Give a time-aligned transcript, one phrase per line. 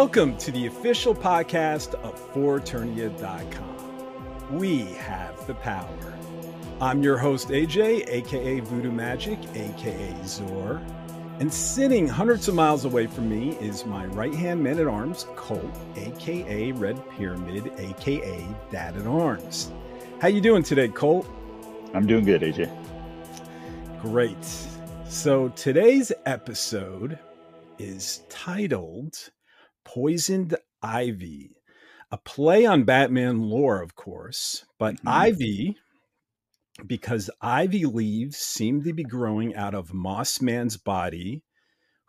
[0.00, 4.56] Welcome to the official podcast of ForEternia.com.
[4.56, 6.14] We have the power.
[6.80, 10.80] I'm your host, AJ, aka Voodoo Magic, aka Zor.
[11.38, 15.26] And sitting hundreds of miles away from me is my right hand man at arms,
[15.36, 19.70] Colt, aka Red Pyramid, aka Dad at Arms.
[20.18, 21.28] How you doing today, Colt?
[21.92, 22.70] I'm doing good, AJ.
[24.00, 24.46] Great.
[25.10, 27.18] So today's episode
[27.78, 29.30] is titled
[29.92, 31.56] Poisoned Ivy,
[32.12, 35.08] a play on Batman lore, of course, but mm-hmm.
[35.08, 35.76] Ivy,
[36.86, 41.42] because ivy leaves seem to be growing out of Moss Man's body,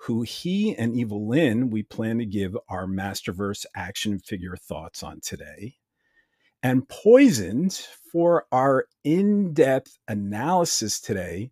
[0.02, 5.78] who he and Evil-Lyn we plan to give our Masterverse action figure thoughts on today.
[6.62, 7.74] And poisoned
[8.12, 11.50] for our in depth analysis today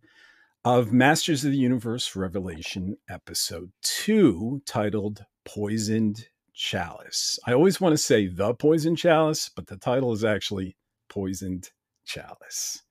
[0.64, 7.40] of Masters of the Universe Revelation, episode two, titled Poisoned Chalice.
[7.46, 10.76] I always want to say the Poisoned Chalice, but the title is actually
[11.10, 11.72] Poisoned
[12.06, 12.84] Chalice.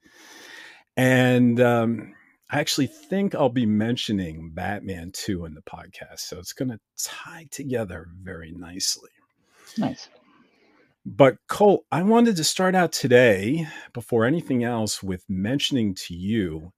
[0.96, 2.14] And um,
[2.50, 6.20] I actually think I'll be mentioning Batman 2 in the podcast.
[6.20, 9.10] So it's going to tie together very nicely.
[9.76, 10.08] Nice.
[11.06, 16.72] But Colt, I wanted to start out today, before anything else, with mentioning to you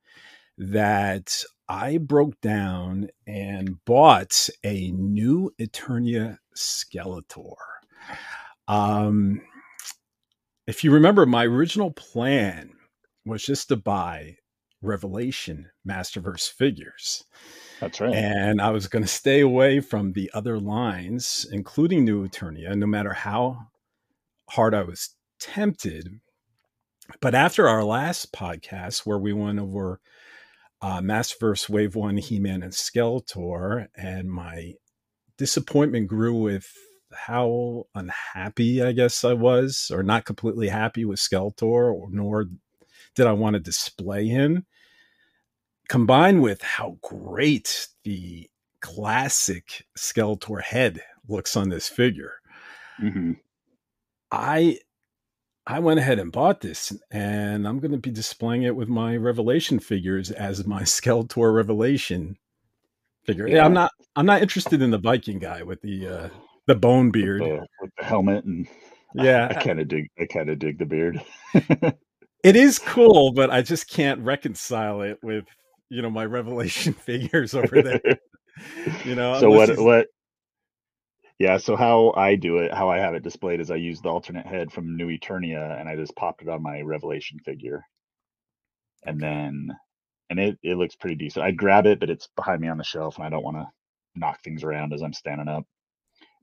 [0.59, 7.55] that I broke down and bought a new Eternia Skeletor.
[8.67, 9.41] Um,
[10.67, 12.73] if you remember, my original plan
[13.25, 14.39] was just to buy
[14.83, 17.23] Revelation Masterverse figures.
[17.79, 18.15] That's right.
[18.15, 22.87] And I was going to stay away from the other lines, including New Eternia, no
[22.87, 23.69] matter how
[24.49, 26.19] hard I was tempted.
[27.21, 30.01] But after our last podcast, where we went over
[30.83, 34.75] uh, Masterverse Wave One, He Man, and Skeletor, and my
[35.37, 36.73] disappointment grew with
[37.13, 42.47] how unhappy I guess I was, or not completely happy with Skeletor, or, nor
[43.15, 44.67] did I want to display him.
[45.89, 48.49] Combined with how great the
[48.81, 52.35] classic Skeletor head looks on this figure,
[53.03, 53.33] mm-hmm.
[54.31, 54.79] I
[55.67, 59.17] I went ahead and bought this, and I'm going to be displaying it with my
[59.17, 62.37] Revelation figures as my Skeletor Revelation
[63.25, 63.47] figure.
[63.47, 63.93] Yeah, I'm not.
[64.17, 66.29] I'm not interested in the Viking guy with the uh,
[66.67, 68.67] the bone beard, with the, with the helmet, and
[69.15, 70.09] yeah, I kind of dig.
[70.19, 71.23] I kind of dig the beard.
[72.45, 75.45] it is cool, but I just can't reconcile it with
[75.89, 78.19] you know my Revelation figures over there.
[79.05, 79.39] you know.
[79.41, 79.79] So what?
[79.79, 80.07] What?
[81.41, 84.11] Yeah, so how I do it, how I have it displayed is I use the
[84.11, 87.83] alternate head from New Eternia and I just popped it on my Revelation figure.
[89.07, 89.71] And then
[90.29, 91.47] and it, it looks pretty decent.
[91.47, 93.67] I'd grab it, but it's behind me on the shelf and I don't want to
[94.15, 95.65] knock things around as I'm standing up.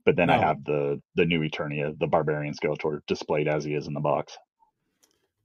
[0.04, 0.34] But then no.
[0.34, 4.00] I have the the New Eternia, the Barbarian Skeletor displayed as he is in the
[4.00, 4.36] box.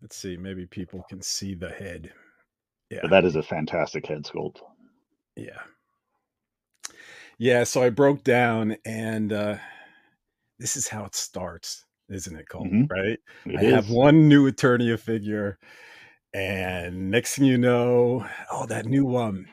[0.01, 2.11] Let's see, maybe people can see the head.
[2.89, 2.99] Yeah.
[3.03, 4.61] But that is a fantastic head sculpt.
[5.35, 5.61] Yeah.
[7.37, 9.57] Yeah, so I broke down, and uh,
[10.59, 12.67] this is how it starts, isn't it, Colt?
[12.67, 12.85] Mm-hmm.
[12.89, 13.19] Right?
[13.45, 13.73] It I is.
[13.73, 15.57] have one new Eternia figure,
[16.33, 19.47] and next thing you know, oh, that new um,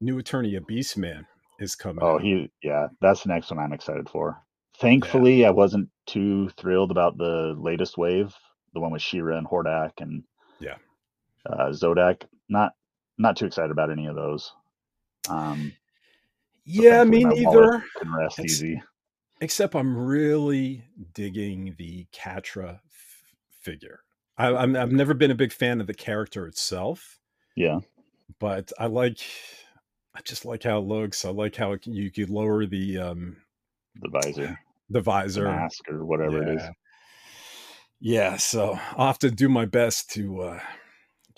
[0.00, 1.26] new attorney Eternia Beastman
[1.58, 2.02] is coming.
[2.02, 2.22] Oh, out.
[2.22, 4.42] he yeah, that's the next one I'm excited for.
[4.78, 5.48] Thankfully, yeah.
[5.48, 8.34] I wasn't too thrilled about the latest wave,
[8.74, 10.24] the one with She-Ra and Hordak and
[10.58, 10.76] yeah,
[11.48, 12.22] uh, Zodak.
[12.48, 12.72] Not
[13.18, 14.52] not too excited about any of those.
[15.28, 15.72] Um,
[16.70, 17.84] yeah, me neither.
[17.98, 18.82] Can rest easy.
[19.40, 23.22] Except I'm really digging the Catra f-
[23.60, 24.00] figure.
[24.36, 27.18] I, I'm I've never been a big fan of the character itself.
[27.56, 27.80] Yeah,
[28.38, 29.20] but I like.
[30.14, 31.24] I just like how it looks.
[31.24, 33.36] I like how it, you could lower the um
[34.00, 34.58] the visor,
[34.88, 36.48] the visor, the mask, or whatever yeah.
[36.48, 36.62] it is.
[38.00, 40.60] Yeah, so I'll have to do my best to uh,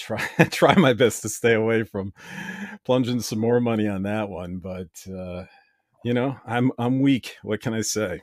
[0.03, 2.13] try try my best to stay away from
[2.85, 4.59] plunging some more money on that one.
[4.59, 5.45] But uh,
[6.05, 7.37] you know, I'm I'm weak.
[7.43, 8.23] What can I say?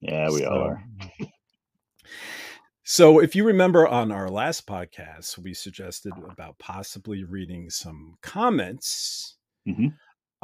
[0.00, 0.84] Yeah, we so, are.
[2.82, 9.36] so, if you remember on our last podcast, we suggested about possibly reading some comments
[9.66, 9.88] mm-hmm.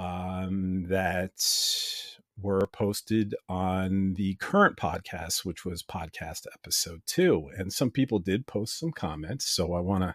[0.03, 1.33] um, that
[2.41, 7.51] were posted on the current podcast, which was podcast episode two.
[7.57, 9.49] And some people did post some comments.
[9.49, 10.15] So I want to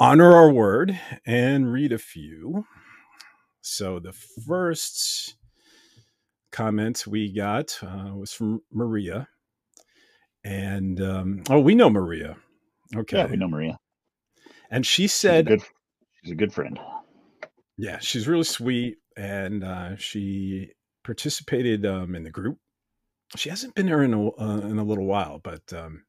[0.00, 2.66] honor our word and read a few.
[3.60, 5.36] So the first
[6.50, 9.28] comment we got uh, was from Maria.
[10.42, 12.36] And um, oh, we know Maria.
[12.96, 13.18] Okay.
[13.18, 13.78] Yeah, we know Maria.
[14.70, 15.66] And she said, she's a good,
[16.22, 16.80] she's a good friend.
[17.76, 18.96] Yeah, she's really sweet.
[19.16, 20.70] And uh, she
[21.04, 22.58] participated um, in the group
[23.36, 26.04] she hasn't been here in a uh, in a little while, but um,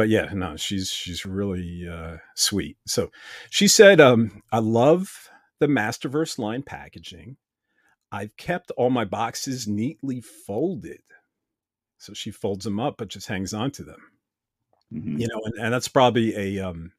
[0.00, 2.78] but yeah, no, she's she's really uh, sweet.
[2.86, 3.10] So
[3.50, 7.36] she said, um, "I love the Masterverse line packaging.
[8.10, 11.02] I've kept all my boxes neatly folded."
[11.98, 14.00] So she folds them up, but just hangs on to them.
[14.90, 15.18] Mm-hmm.
[15.18, 16.92] You know, and, and that's probably a um,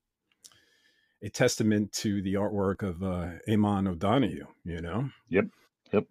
[1.23, 4.45] a testament to the artwork of uh, Eamon O'Donoghue.
[4.63, 5.09] You know.
[5.29, 5.45] Yep.
[5.91, 6.05] Yep.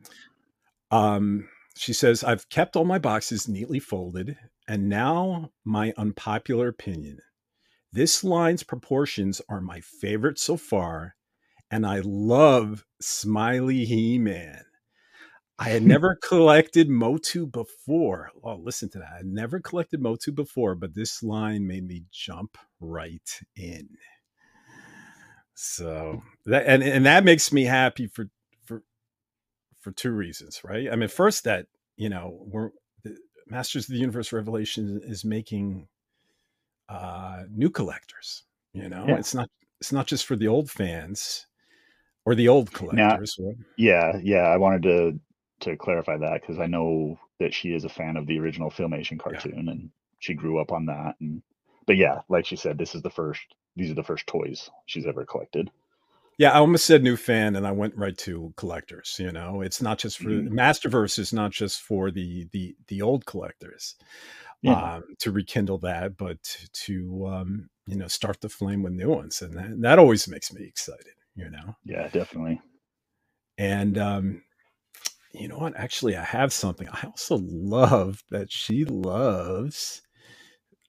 [0.91, 4.37] Um, she says, I've kept all my boxes neatly folded,
[4.71, 7.19] and now my unpopular opinion.
[7.93, 11.17] This line's proportions are my favorite so far,
[11.73, 14.63] and I love Smiley He Man.
[15.59, 18.31] I had never collected Motu before.
[18.45, 19.09] Oh, listen to that.
[19.19, 23.89] I never collected Motu before, but this line made me jump right in.
[25.55, 28.31] So that and, and that makes me happy for
[28.67, 28.85] for
[29.81, 30.89] for two reasons, right?
[30.93, 32.71] I mean, first that you know we're
[33.51, 35.89] Masters of the Universe Revelation is making
[36.89, 38.45] uh, new collectors.
[38.73, 39.17] You know, yeah.
[39.17, 39.49] it's not
[39.81, 41.47] it's not just for the old fans
[42.25, 43.37] or the old collectors.
[43.39, 44.43] Now, yeah, yeah.
[44.43, 45.21] I wanted to
[45.61, 49.19] to clarify that because I know that she is a fan of the original Filmation
[49.19, 49.73] cartoon yeah.
[49.73, 51.17] and she grew up on that.
[51.21, 51.43] And
[51.87, 53.43] but yeah, like she said, this is the first.
[53.77, 55.71] These are the first toys she's ever collected.
[56.41, 59.17] Yeah, I almost said new fan, and I went right to collectors.
[59.19, 60.59] You know, it's not just for mm-hmm.
[60.59, 63.95] Masterverse is not just for the the the old collectors
[64.63, 64.95] yeah.
[64.95, 66.39] um, to rekindle that, but
[66.87, 70.51] to um, you know start the flame with new ones, and that, that always makes
[70.51, 71.13] me excited.
[71.35, 71.77] You know.
[71.85, 72.63] Yeah, definitely.
[73.59, 74.43] And um,
[75.35, 75.77] you know what?
[75.77, 76.89] Actually, I have something.
[76.89, 80.01] I also love that she loves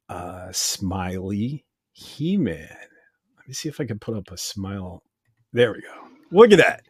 [0.08, 2.78] uh, Smiley He Man.
[3.38, 5.04] Let me see if I can put up a smile
[5.54, 6.08] there we go.
[6.32, 6.84] Look at that.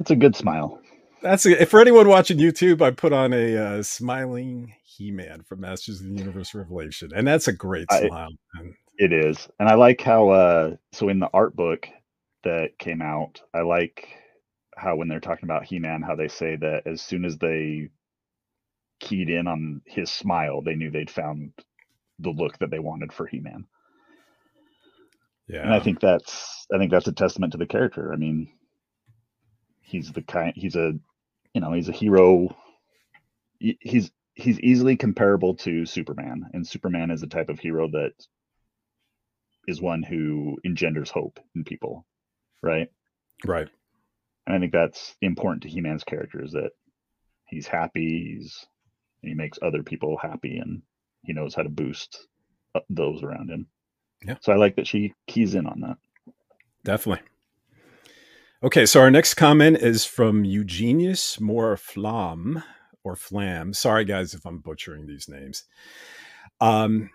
[0.00, 0.80] It's a good smile.
[1.22, 2.80] That's a, for anyone watching YouTube.
[2.80, 7.48] I put on a uh, smiling He-Man from Masters of the Universe Revelation, and that's
[7.48, 8.30] a great smile.
[8.54, 8.60] I,
[8.96, 10.30] it is, and I like how.
[10.30, 11.88] Uh, so in the art book
[12.44, 14.08] that came out, I like
[14.76, 17.88] how when they're talking about He-Man, how they say that as soon as they
[19.00, 21.52] keyed in on his smile, they knew they'd found
[22.20, 23.66] the look that they wanted for He-Man.
[25.48, 25.62] Yeah.
[25.62, 28.12] And I think that's I think that's a testament to the character.
[28.12, 28.48] I mean,
[29.80, 30.92] he's the kind he's a
[31.54, 32.54] you know, he's a hero
[33.58, 38.12] he's he's easily comparable to Superman and Superman is a type of hero that
[39.66, 42.06] is one who engenders hope in people,
[42.62, 42.88] right?
[43.44, 43.68] Right.
[44.46, 46.70] And I think that's important to He-Man's character is that
[47.46, 48.66] he's happy, he's
[49.22, 50.82] he makes other people happy and
[51.22, 52.26] he knows how to boost
[52.74, 53.66] uh, those around him.
[54.24, 54.36] Yeah.
[54.40, 55.96] So I like that she keys in on that.
[56.84, 57.24] Definitely.
[58.62, 62.64] Okay, so our next comment is from Eugenius More Flam
[63.04, 63.72] or Flam.
[63.72, 65.64] Sorry, guys, if I'm butchering these names.
[66.60, 67.10] Um,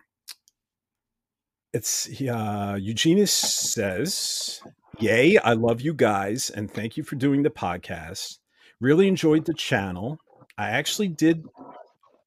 [1.74, 4.62] it's uh, Eugenius says,
[5.00, 5.38] "Yay!
[5.40, 8.38] I love you guys, and thank you for doing the podcast.
[8.80, 10.20] Really enjoyed the channel.
[10.58, 11.46] I actually did.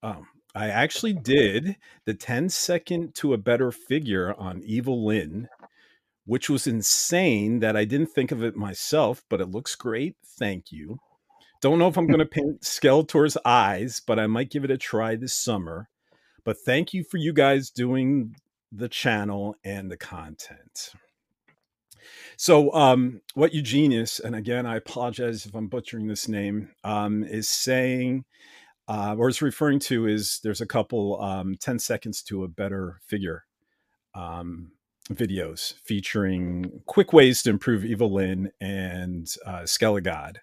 [0.03, 5.49] Um, I actually did the 10 second to a better figure on Evil-Lyn,
[6.25, 10.17] which was insane that I didn't think of it myself, but it looks great.
[10.39, 10.99] Thank you.
[11.61, 14.79] Don't know if I'm going to paint Skeletor's eyes, but I might give it a
[14.79, 15.91] try this summer.
[16.43, 18.35] But thank you for you guys doing
[18.73, 20.93] the channel and the content.
[22.39, 27.49] So, um, what Eugenius, and again, I apologize if I'm butchering this name, um, is
[27.49, 28.25] saying
[28.89, 33.01] uh, or is referring to is there's a couple um, 10 seconds to a better
[33.05, 33.45] figure
[34.15, 34.71] um,
[35.11, 40.37] videos featuring quick ways to improve Evil-Lyn and uh, Skelegod.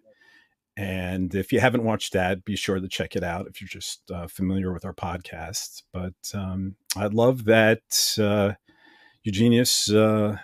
[0.76, 4.10] And if you haven't watched that, be sure to check it out if you're just
[4.12, 5.84] uh, familiar with our podcast.
[5.94, 8.54] But um, I love that uh,
[9.24, 10.38] Eugenius, uh,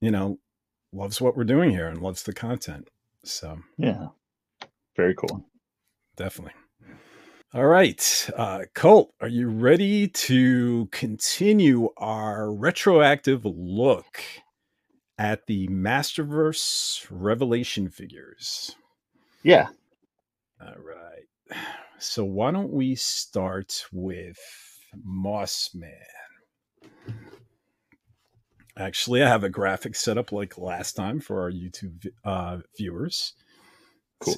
[0.00, 0.38] you know,
[0.92, 2.88] loves what we're doing here and loves the content.
[3.24, 4.08] So, yeah,
[4.96, 5.44] very cool
[6.16, 6.54] definitely.
[7.52, 14.22] All right, uh, Colt, are you ready to continue our retroactive look
[15.18, 18.74] at the Masterverse Revelation figures?
[19.44, 19.68] Yeah.
[20.60, 21.58] All right.
[21.98, 24.38] So why don't we start with
[25.04, 25.92] Moss Man?
[28.76, 33.34] Actually, I have a graphic set up like last time for our YouTube uh, viewers.
[34.20, 34.34] Cool.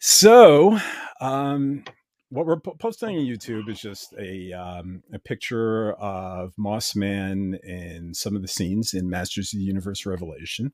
[0.00, 0.78] So,
[1.20, 1.84] um,
[2.30, 8.16] what we're posting on YouTube is just a um, a picture of Moss Man and
[8.16, 10.72] some of the scenes in Masters of the Universe Revelation.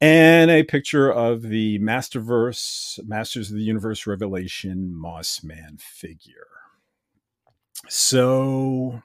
[0.00, 6.46] and a picture of the Masterverse, Masters of the Universe Revelation Moss Man figure.
[7.88, 9.02] So,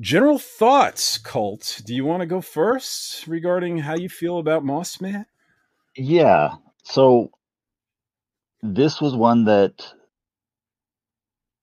[0.00, 1.82] general thoughts, Colt.
[1.86, 5.26] Do you want to go first regarding how you feel about Moss Man?
[5.96, 6.56] Yeah.
[6.88, 7.32] So,
[8.62, 9.92] this was one that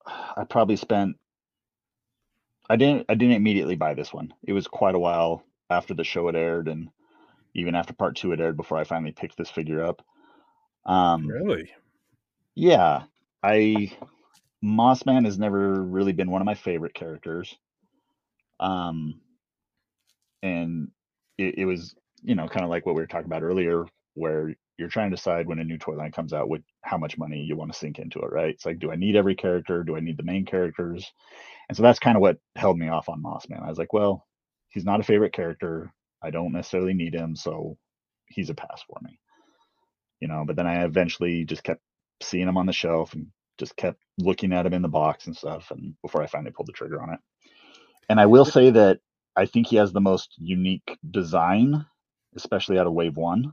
[0.05, 1.15] I probably spent.
[2.69, 3.05] I didn't.
[3.07, 4.33] I didn't immediately buy this one.
[4.43, 6.89] It was quite a while after the show had aired, and
[7.55, 10.05] even after part two had aired before I finally picked this figure up.
[10.85, 11.71] Um, really?
[12.55, 13.03] Yeah,
[13.41, 13.95] I
[14.61, 17.57] Mossman has never really been one of my favorite characters.
[18.59, 19.21] Um,
[20.41, 20.91] and
[21.37, 24.53] it, it was you know kind of like what we were talking about earlier, where
[24.77, 27.39] you're trying to decide when a new toy line comes out with how much money
[27.39, 28.49] you want to sink into it, right?
[28.49, 29.83] It's like, do I need every character?
[29.83, 31.11] Do I need the main characters?
[31.69, 33.63] And so that's kind of what held me off on Mossman.
[33.63, 34.25] I was like, well,
[34.69, 35.93] he's not a favorite character.
[36.23, 37.77] I don't necessarily need him, so
[38.27, 39.19] he's a pass for me.
[40.19, 41.81] You know, but then I eventually just kept
[42.21, 43.27] seeing him on the shelf and
[43.59, 46.67] just kept looking at him in the box and stuff and before I finally pulled
[46.67, 47.19] the trigger on it.
[48.09, 48.99] And I will say that
[49.35, 51.85] I think he has the most unique design,
[52.35, 53.51] especially out of wave 1.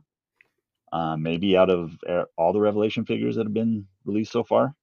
[0.92, 1.96] Uh, maybe out of
[2.36, 4.74] all the revelation figures that have been released so far.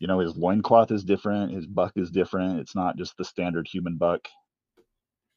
[0.00, 2.60] You know, his loincloth is different, his buck is different.
[2.60, 4.28] It's not just the standard human buck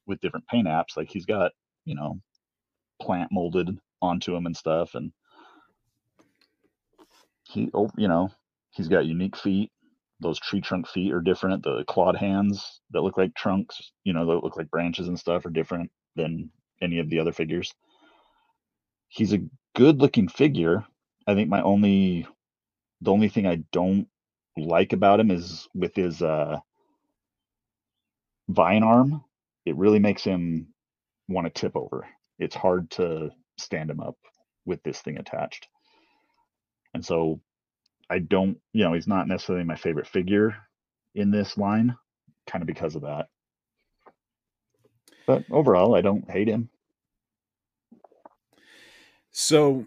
[0.08, 0.98] with different paint apps.
[0.98, 1.51] Like he's got,
[1.86, 2.20] you know,
[3.00, 4.96] plant molded onto him and stuff.
[4.96, 5.12] And
[7.44, 8.32] he, oh, you know,
[8.72, 9.72] he's got unique feet.
[10.20, 11.63] Those tree trunk feet are different.
[11.63, 15.46] The clawed hands that look like trunks, you know, that look like branches and stuff
[15.46, 16.50] are different than
[16.82, 17.72] any of the other figures.
[19.10, 19.44] He's a
[19.76, 20.86] good looking figure.
[21.28, 22.28] I think my only,
[23.02, 24.08] the only thing I don't
[24.58, 26.60] like about him is with his uh,
[28.50, 29.24] vine arm
[29.68, 30.68] it really makes him
[31.28, 32.08] want to tip over.
[32.40, 34.16] It's hard to stand him up
[34.66, 35.68] with this thing attached.
[36.94, 37.42] And so
[38.10, 40.56] I don't, you know, he's not necessarily my favorite figure
[41.16, 41.98] in this line,
[42.48, 43.28] kind of because of that.
[45.26, 46.70] But overall, I don't hate him.
[49.39, 49.86] So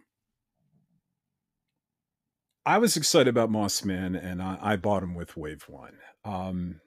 [2.65, 5.95] I was excited about Mossman and I, I bought him with Wave One.
[6.25, 6.81] Um,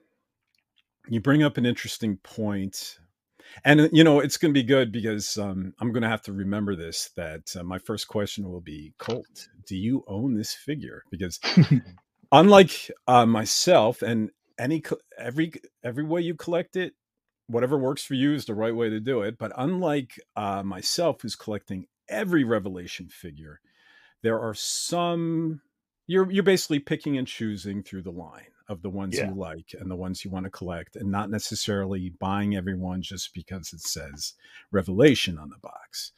[1.06, 3.00] you bring up an interesting point
[3.66, 6.32] and you know it's going to be good because um, i'm going to have to
[6.32, 11.02] remember this that uh, my first question will be colt do you own this figure
[11.10, 11.38] because
[12.32, 14.82] unlike uh, myself and any
[15.18, 15.52] every
[15.82, 16.94] every way you collect it
[17.46, 21.20] whatever works for you is the right way to do it but unlike uh, myself
[21.20, 23.60] who's collecting every revelation figure
[24.24, 25.60] there are some
[26.06, 29.28] you're you're basically picking and choosing through the line of the ones yeah.
[29.28, 33.34] you like and the ones you want to collect and not necessarily buying everyone just
[33.34, 34.32] because it says
[34.72, 36.12] revelation on the box.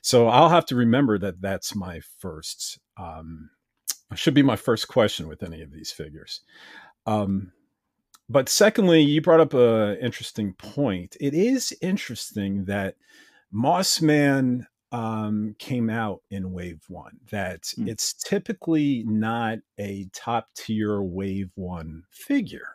[0.00, 3.50] So i'll have to remember that that's my first um
[4.14, 6.40] should be my first question with any of these figures.
[7.04, 7.52] Um
[8.28, 11.16] but secondly you brought up a interesting point.
[11.20, 12.94] It is interesting that
[13.52, 17.88] mossman um, came out in wave one that mm.
[17.88, 22.68] it's typically not a top tier wave one figure.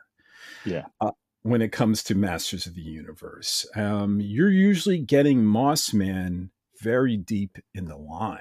[0.63, 0.85] Yeah.
[1.01, 1.11] Uh,
[1.43, 6.49] when it comes to Masters of the Universe, um, you're usually getting Mossman
[6.81, 8.39] very deep in the line.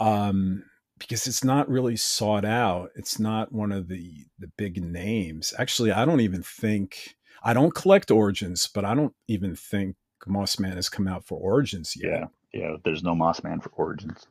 [0.00, 0.64] Um,
[0.98, 2.90] because it's not really sought out.
[2.96, 5.52] It's not one of the the big names.
[5.58, 10.76] Actually, I don't even think I don't collect Origins, but I don't even think Mossman
[10.76, 12.30] has come out for Origins yet.
[12.52, 12.76] Yeah, yeah.
[12.84, 14.26] There's no Mossman for Origins,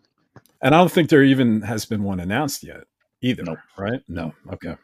[0.61, 2.85] and I don't think there even has been one announced yet
[3.21, 3.43] either.
[3.43, 3.59] Nope.
[3.77, 4.01] Right?
[4.07, 4.33] No.
[4.51, 4.75] Okay.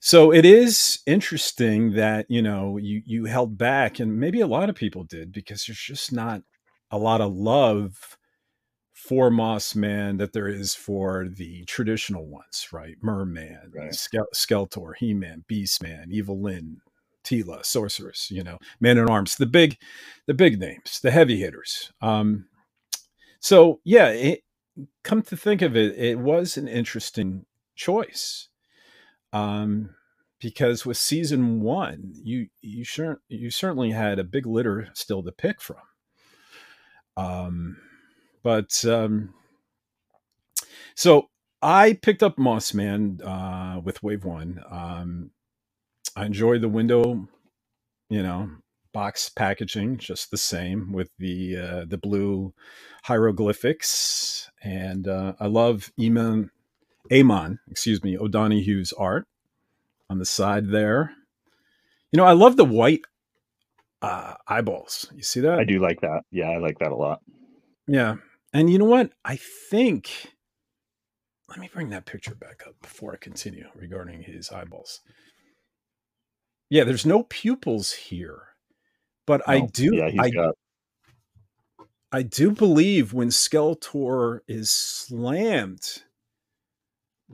[0.00, 4.68] So it is interesting that you know you you held back, and maybe a lot
[4.68, 6.42] of people did because there's just not
[6.90, 8.16] a lot of love
[8.92, 12.96] for Mossman that there is for the traditional ones, right?
[13.00, 13.92] Merman, right.
[13.92, 16.82] Skeletor, He Man, Beastman, Evil-Lyn,
[17.24, 19.76] Teela, Sorceress, you know, Man in Arms, the big,
[20.26, 21.92] the big names, the heavy hitters.
[22.00, 22.46] Um,
[23.40, 24.40] so yeah, it,
[25.04, 28.48] come to think of it, it was an interesting choice.
[29.32, 29.90] Um,
[30.40, 35.32] because with season one, you you sure you certainly had a big litter still to
[35.32, 35.76] pick from.
[37.16, 37.76] Um,
[38.42, 39.34] but um,
[40.94, 41.28] so
[41.62, 44.60] I picked up Mossman uh, with Wave One.
[44.70, 45.30] Um,
[46.16, 47.28] I enjoy the window,
[48.08, 48.50] you know,
[48.92, 52.52] box packaging, just the same with the uh, the blue
[53.04, 56.50] hieroglyphics, and uh, I love Eamon,
[57.12, 59.26] Amon, excuse me, O'Donoghue's art
[60.08, 61.12] on the side there.
[62.12, 63.02] You know, I love the white
[64.02, 65.10] uh, eyeballs.
[65.14, 65.58] You see that?
[65.58, 66.22] I do like that.
[66.30, 67.20] Yeah, I like that a lot.
[67.86, 68.16] Yeah.
[68.52, 69.12] And you know what?
[69.24, 70.10] I think
[71.48, 75.00] let me bring that picture back up before I continue regarding his eyeballs.
[76.70, 78.42] Yeah, there's no pupils here.
[79.26, 80.54] But I do Yeah, he's I, got
[82.12, 86.02] I do believe when Skeletor is slammed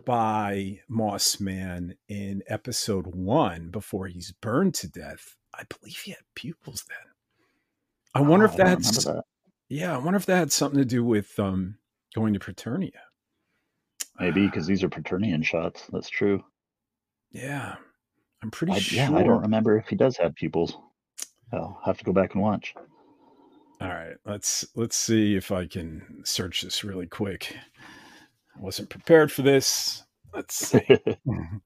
[0.04, 6.20] by Moss Man in episode one before he's burned to death, I believe he had
[6.34, 6.98] pupils then.
[8.14, 9.24] I wonder Oh, if that's that.
[9.70, 11.78] yeah, I wonder if that had something to do with um
[12.14, 12.90] going to Preternia.
[14.18, 15.86] Maybe because these are Preternian shots.
[15.92, 16.42] That's true.
[17.30, 17.76] Yeah.
[18.42, 18.98] I'm pretty I, sure.
[18.98, 20.76] yeah, I don't remember if he does have pupils.
[21.52, 22.74] I'll have to go back and watch.
[23.80, 27.54] All right, let's let's see if I can search this really quick.
[28.56, 30.02] I wasn't prepared for this.
[30.34, 30.86] Let's see.
[31.28, 31.60] um,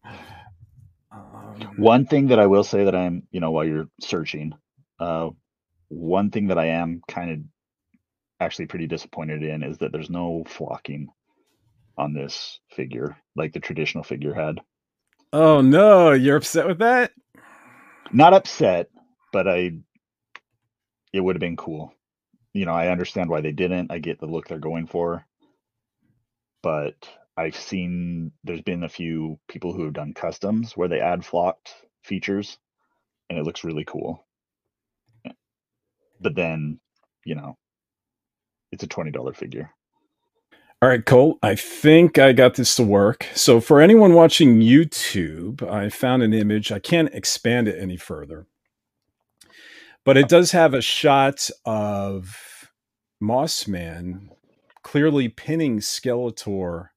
[1.76, 4.52] One thing that I will say that I'm, you know, while you're searching,
[4.98, 5.30] uh,
[5.88, 7.38] one thing that I am kind of
[8.40, 11.08] actually pretty disappointed in is that there's no flocking
[11.98, 14.60] on this figure like the traditional figure had.
[15.32, 17.12] Oh no, you're upset with that?
[18.12, 18.88] Not upset,
[19.32, 19.72] but I,
[21.12, 21.94] it would have been cool.
[22.54, 23.92] You know, I understand why they didn't.
[23.92, 25.26] I get the look they're going for,
[26.62, 26.94] but
[27.37, 31.75] I've seen there's been a few people who have done customs where they add flocked
[32.04, 32.58] features,
[33.30, 34.26] and it looks really cool.
[36.20, 36.80] But then,
[37.25, 37.56] you know,
[38.72, 39.70] it's a twenty dollar figure.
[40.82, 43.26] All right, Colt, I think I got this to work.
[43.34, 46.72] So, for anyone watching YouTube, I found an image.
[46.72, 48.46] I can't expand it any further,
[50.06, 52.71] but it does have a shot of
[53.23, 54.30] Mossman
[54.82, 56.88] clearly pinning Skeletor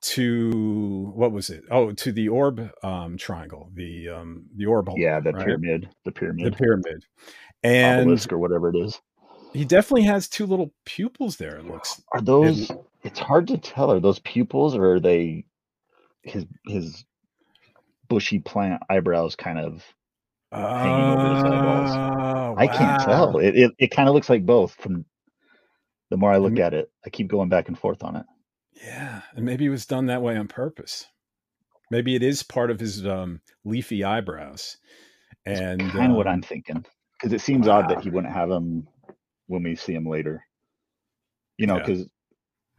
[0.00, 1.64] to what was it?
[1.70, 4.88] Oh, to the orb um, triangle, the um, the orb.
[4.96, 5.44] Yeah, the right?
[5.44, 7.04] pyramid, the pyramid, the pyramid, pyramid,
[7.62, 8.98] and obelisk or whatever it is.
[9.52, 11.56] He definitely has two little pupils there.
[11.56, 12.70] It looks Are those?
[13.04, 13.92] It's hard to tell.
[13.92, 15.44] Are those pupils or are they
[16.22, 17.04] his his
[18.08, 19.84] bushy plant eyebrows kind of?
[20.50, 21.90] hanging over his eyeballs.
[21.90, 23.38] Oh, I can't tell.
[23.38, 24.72] It it, it kind of looks like both.
[24.74, 25.04] From
[26.10, 26.60] the more I look Mm.
[26.60, 28.24] at it, I keep going back and forth on it.
[28.82, 31.06] Yeah, and maybe it was done that way on purpose.
[31.90, 34.76] Maybe it is part of his um, leafy eyebrows.
[35.44, 36.84] And kind of what um, I'm thinking
[37.18, 38.86] because it seems odd that he wouldn't have them
[39.48, 40.46] when we see him later.
[41.58, 41.84] You know, Yeah.
[41.86, 42.08] because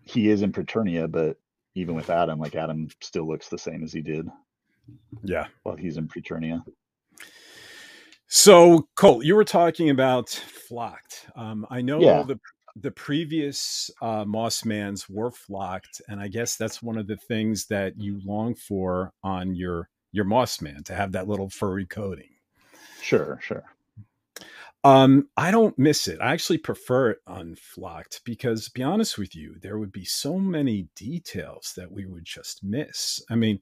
[0.02, 1.38] he is in Preternia, but
[1.76, 4.28] even with Adam, like Adam still looks the same as he did
[5.24, 5.48] Yeah.
[5.64, 6.64] while he's in Preternia.
[8.28, 11.28] So, Colt, you were talking about flocked.
[11.36, 12.24] Um, I know Yeah.
[12.24, 12.40] the
[12.76, 18.00] the previous uh, Mossmans were flocked, and I guess that's one of the things that
[18.00, 22.30] you long for on your your Mossman to have that little furry coating.
[23.02, 23.64] Sure, sure.
[24.86, 26.22] Um, I don't miss it.
[26.22, 30.40] I actually prefer it unflocked because, to be honest with you, there would be so
[30.40, 33.22] many details that we would just miss.
[33.30, 33.60] I mean,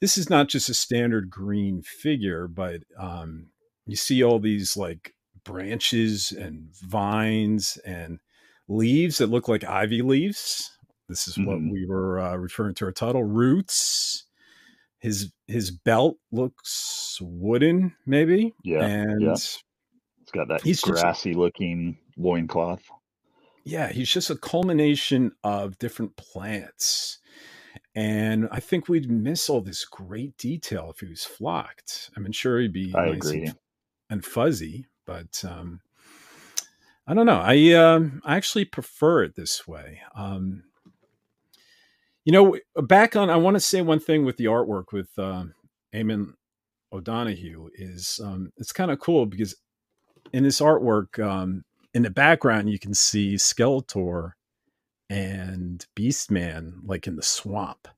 [0.00, 3.50] this is not just a standard green figure, but um,
[3.86, 8.20] you see all these like branches and vines and
[8.68, 10.70] leaves that look like ivy leaves.
[11.08, 11.68] This is what Mhm.
[11.68, 14.26] we were uh, referring to our title roots.
[15.00, 18.54] His his belt looks wooden, maybe.
[18.64, 19.38] Yeah, and yeah.
[20.32, 22.82] It's got that He's grassy looking loincloth.
[23.64, 27.18] yeah, he's just a culmination of different plants.
[27.94, 32.10] And I think we'd miss all this great detail if he was flocked.
[32.16, 33.52] I mean, sure, he'd be I nice and, agree.
[34.08, 35.80] and fuzzy, but um,
[37.06, 37.40] I don't know.
[37.40, 40.00] I um, I actually prefer it this way.
[40.14, 40.64] Um,
[42.24, 45.54] you know, back on, I want to say one thing with the artwork with um,
[45.94, 46.34] Eamon
[46.92, 49.54] O'Donoghue is um, it's kind of cool because
[50.32, 51.64] in this artwork, um,
[51.94, 54.32] in the background, you can see Skeletor
[55.10, 57.88] and Beastman like in the swamp.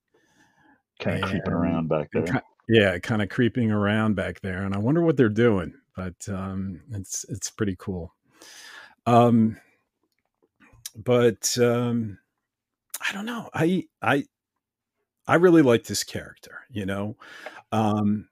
[0.99, 2.43] Kind of creeping around back there.
[2.69, 5.75] yeah, kind of creeping around back there, and I wonder what they're doing.
[5.97, 8.15] But um, it's it's pretty cool.
[9.07, 9.59] Um,
[10.97, 12.19] but um,
[13.07, 13.49] I don't know.
[13.55, 14.25] I I
[15.27, 16.63] I really like this character.
[16.71, 17.17] You know,
[17.71, 18.29] um,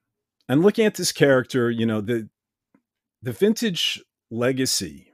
[0.48, 2.28] and looking at this character, you know the
[3.22, 5.12] the vintage legacy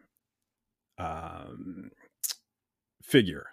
[0.99, 1.91] um,
[3.03, 3.47] figure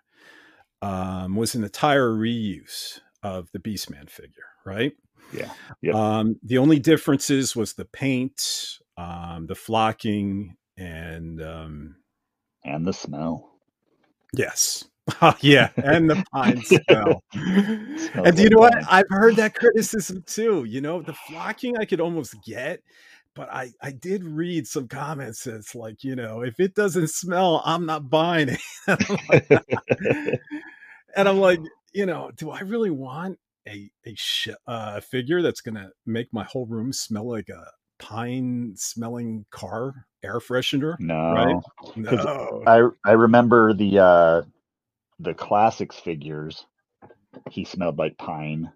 [0.81, 4.93] um, was an entire reuse of the Beastman figure, right?
[5.33, 5.49] Yeah.
[5.81, 5.95] Yep.
[5.95, 11.95] Um, the only differences was the paint, um, the flocking, and um,
[12.63, 13.49] And the smell.
[14.33, 14.85] yes,
[15.41, 17.23] yeah, and the pine smell.
[17.33, 18.73] And do you know what?
[18.89, 20.63] I've heard that criticism too.
[20.65, 22.81] You know, the flocking I could almost get,
[23.35, 27.61] but I I did read some comments that's like, you know, if it doesn't smell,
[27.65, 28.61] I'm not buying it.
[31.15, 31.59] and I'm like,
[31.93, 36.43] you know, do I really want a a sh- uh, figure that's gonna make my
[36.45, 37.65] whole room smell like a
[37.99, 40.95] pine smelling car air freshener?
[40.99, 41.61] No,
[41.95, 41.95] Right?
[41.97, 42.63] No.
[42.65, 44.41] I I remember the uh
[45.19, 46.65] the classics figures.
[47.51, 48.71] He smelled like pine,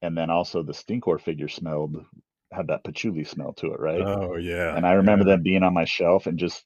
[0.00, 1.96] and then also the Stinkor figure smelled
[2.54, 4.00] had that patchouli smell to it, right?
[4.00, 4.76] Oh yeah.
[4.76, 5.36] and I remember yeah.
[5.36, 6.64] them being on my shelf and just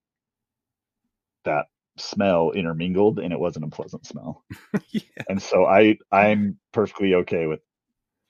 [1.45, 4.45] that smell intermingled, and it wasn't a pleasant smell.
[4.91, 5.01] yeah.
[5.29, 7.61] And so I I'm perfectly okay with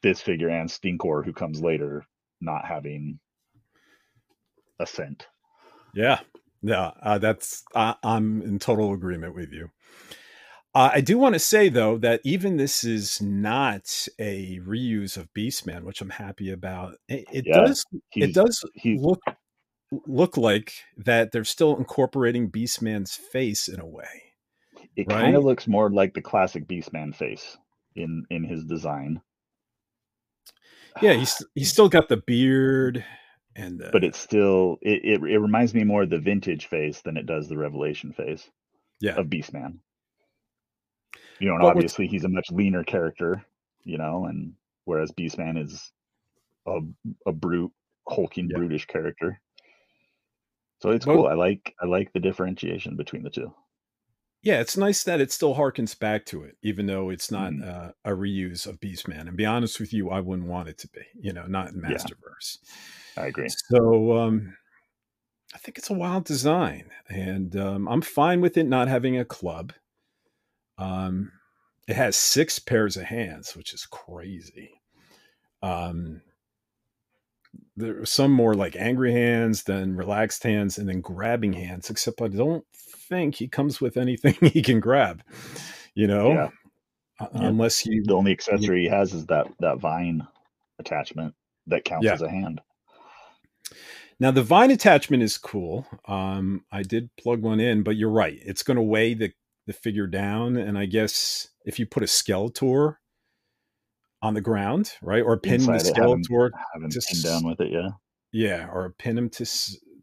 [0.03, 2.05] this figure and Stinkor, who comes later,
[2.41, 3.19] not having
[4.79, 5.27] a scent.
[5.95, 6.21] Yeah,
[6.63, 9.71] yeah, uh, that's I I'm in total agreement with you.
[10.77, 15.33] Uh, I do want to say though that even this is not a reuse of
[15.33, 16.97] Beastman, which I'm happy about.
[17.09, 19.23] It, it Yeah, does it does look
[20.07, 24.35] look like that they're still incorporating Beastman's face in a way,
[24.97, 27.57] it kind of looks more like the classic Beastman face
[27.95, 29.23] in in his design,
[31.01, 33.03] Yeah, he's he's still got the beard
[33.55, 37.01] and but the it's still it, it it reminds me more of the vintage face
[37.01, 38.51] than it does the Revelation face
[39.01, 39.15] yeah.
[39.15, 39.79] of Beastman.
[41.39, 43.45] You know, and obviously he's a much leaner character,
[43.85, 45.93] you know, and whereas Beastman is
[46.67, 46.81] a
[47.27, 47.73] a brute,
[48.09, 49.41] hulking, yeah, brutish character.
[50.81, 51.27] So it's cool.
[51.27, 53.53] I like I like the differentiation between the two.
[54.43, 57.67] yeah, it's nice that it still harkens back to it, even though it's not Mhm.
[57.67, 59.27] uh, a reuse of Beastman.
[59.27, 61.01] And be honest with you, I wouldn't want it to be.
[61.19, 62.59] You know, not in Yeah, Masterverse.
[63.17, 63.49] I agree.
[63.49, 64.57] So um,
[65.55, 69.25] I think it's a wild design, and um, I'm fine with it not having a
[69.25, 69.73] club.
[70.79, 71.33] Um,
[71.89, 74.81] it has six pairs of hands, which is crazy.
[75.63, 76.23] Um,
[77.77, 81.91] there are some more like angry hands, then relaxed hands, and then grabbing hands.
[81.91, 85.23] Except I don't think he comes with anything he can grab.
[85.95, 86.49] You know, Yeah.
[87.21, 87.47] uh, Yeah.
[87.49, 90.27] unless you, The only you accessory he has is that that vine
[90.79, 91.35] attachment
[91.69, 92.13] that counts yeah.
[92.15, 92.61] as a hand.
[94.19, 95.87] Now the vine attachment is cool.
[96.07, 98.39] Um, I did plug one in, but you're right.
[98.43, 99.33] It's going to weigh the
[99.67, 102.97] the figure down, and I guess if you put a Skeletor
[104.23, 107.45] on the ground, right, or pin the Inside him Skeletor have him to pinned down
[107.45, 107.91] with it, yeah.
[108.33, 109.47] yeah, or pin him to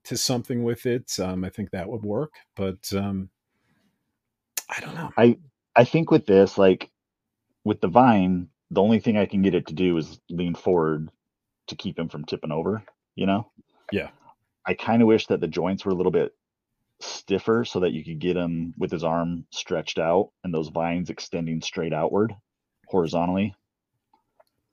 [0.06, 2.34] to something with it, um, I think that would work.
[2.56, 3.30] But um,
[4.70, 5.10] I don't know.
[5.18, 5.38] I
[5.76, 6.92] I think with this, like
[7.64, 11.10] with the vine, the only thing I can get it to do is lean forward
[11.68, 12.84] to keep him from tipping over,
[13.16, 13.50] you know?
[13.92, 14.10] Yeah,
[14.66, 16.34] I kind of wish that the joints were a little bit
[17.04, 21.10] stiffer so that you could get him with his arm stretched out and those vines
[21.10, 22.34] extending straight outward
[22.88, 23.54] horizontally.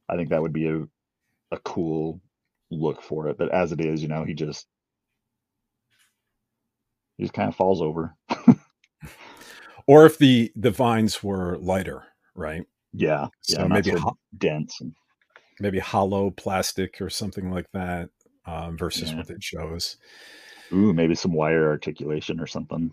[0.08, 0.82] I think that would be a,
[1.52, 2.20] a cool
[2.70, 3.38] look for it.
[3.38, 4.66] But as it is, you know, he just
[7.16, 8.16] he just kind of falls over.
[9.86, 12.64] or if the the vines were lighter, right?
[12.92, 14.80] Yeah, yeah, So not maybe so ho- dense.
[14.80, 14.94] And,
[15.60, 18.08] maybe hollow plastic or something like that
[18.46, 19.18] um, versus yeah.
[19.18, 19.96] what it shows.
[20.72, 22.92] Ooh, maybe some wire articulation or something.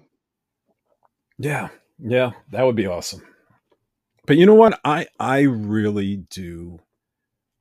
[1.38, 3.22] Yeah, yeah, that would be awesome.
[4.26, 4.80] But you know what?
[4.84, 6.80] I I really do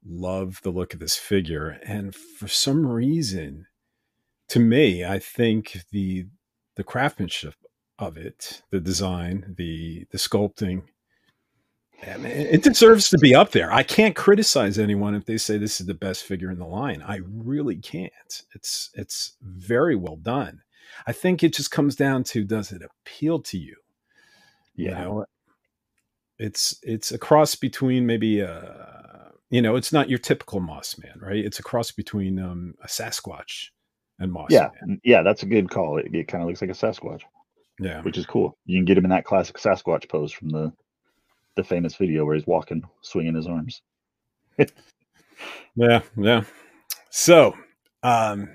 [0.05, 3.67] love the look of this figure, and for some reason,
[4.49, 6.27] to me, I think the
[6.77, 7.55] the craftsmanship
[7.99, 10.85] of it, the design, the the sculpting,
[12.03, 13.73] It deserves to be up there.
[13.73, 17.03] I can't criticize anyone if they say this is the best figure in the line.
[17.03, 18.43] I really can't.
[18.55, 20.63] It's it's very well done.
[21.07, 23.77] I think it just comes down to does it appeal to you?
[24.77, 25.27] You Yeah, know,
[26.39, 31.19] it's it's a cross between maybe a you know, it's not your typical Moss Man,
[31.21, 31.45] right?
[31.45, 33.69] It's a cross between um, a Sasquatch
[34.19, 34.89] and Moss yeah, Man.
[34.89, 35.23] mm, yeah.
[35.23, 35.99] That's a good call.
[35.99, 37.23] It, it kind of looks like a Sasquatch,
[37.81, 38.59] Yeah, which is cool.
[38.67, 40.73] You can get him in that classic Sasquatch pose from the
[41.57, 43.83] the famous video where he's walking, swinging his arms.
[45.75, 46.42] yeah, yeah.
[47.11, 47.55] So,
[48.03, 48.49] um,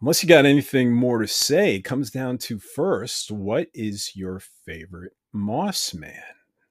[0.00, 4.40] unless you got anything more to say, it comes down to first, what is your
[4.64, 6.12] favorite Moss Man?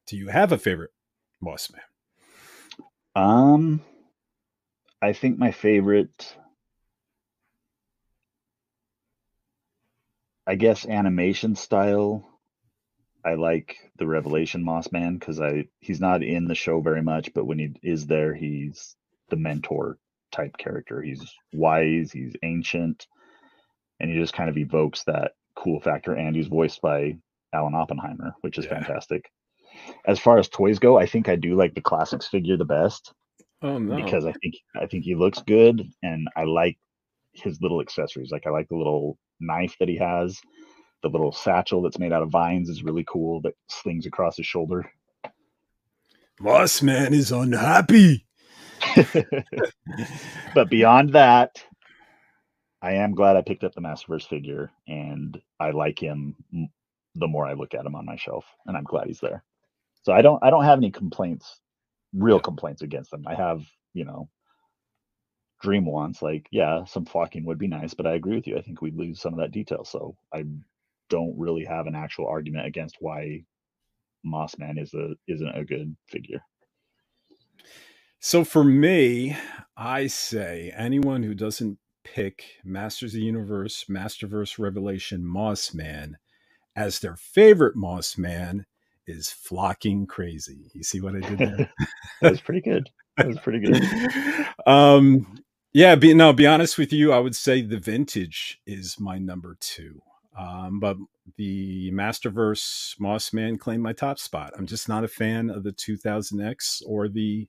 [0.08, 0.92] Do you have a favorite
[1.42, 1.82] Moss Man?
[3.16, 3.82] Um,
[5.02, 6.36] I think my favorite,
[10.48, 12.35] I guess, animation style.
[13.26, 17.34] I like the Revelation Moss Man because I he's not in the show very much,
[17.34, 18.96] but when he is there, he's
[19.30, 19.98] the mentor
[20.32, 21.02] type character.
[21.02, 23.08] He's wise, he's ancient,
[24.00, 26.14] and he just kind of evokes that cool factor.
[26.14, 27.18] And he's voiced by
[27.52, 28.76] Alan Oppenheimer, which is Yeah.
[28.76, 29.32] fantastic.
[30.06, 33.12] As far as toys go, I think I do like the classics figure the best.
[33.62, 33.96] Oh no!
[33.96, 36.78] Because I think I think he looks good, and I like
[37.34, 38.32] his little accessories.
[38.32, 40.40] Like I like the little knife that he has.
[41.04, 43.42] The little satchel that's made out of vines is really cool.
[43.42, 44.90] That slings across his shoulder.
[46.40, 48.26] Moss Man is unhappy.
[50.56, 51.64] but beyond that,
[52.82, 56.36] I am glad I picked up the Masterverse figure, and I like him
[57.16, 59.44] the more I look at him on my shelf, and I'm glad he's there.
[60.04, 61.60] So I don't I don't have any complaints,
[62.14, 63.26] real complaints against him.
[63.28, 63.62] I have
[63.94, 64.30] you know
[65.62, 68.62] dream wants like yeah some flocking would be nice but i agree with you i
[68.62, 70.44] think we'd lose some of that detail so i
[71.10, 73.44] don't really have an actual argument against why
[74.26, 76.42] mossman is a isn't a good figure.
[78.20, 79.36] So for me
[79.78, 86.14] i say anyone who doesn't pick masters of the universe masterverse revelation mossman
[86.76, 88.64] as their favorite mossman
[89.08, 90.72] is flocking crazy.
[90.74, 91.74] You see what i did there?
[92.22, 92.90] That was pretty good.
[93.18, 93.84] That was pretty good.
[94.68, 95.40] Um
[95.74, 99.58] yeah, be, no, be honest with you, I would say the vintage is my number
[99.60, 100.02] two.
[100.38, 100.98] Um, but
[101.38, 104.54] the Masterverse Mossman claimed my top spot.
[104.58, 107.48] I'm just not a fan of the 2000X or the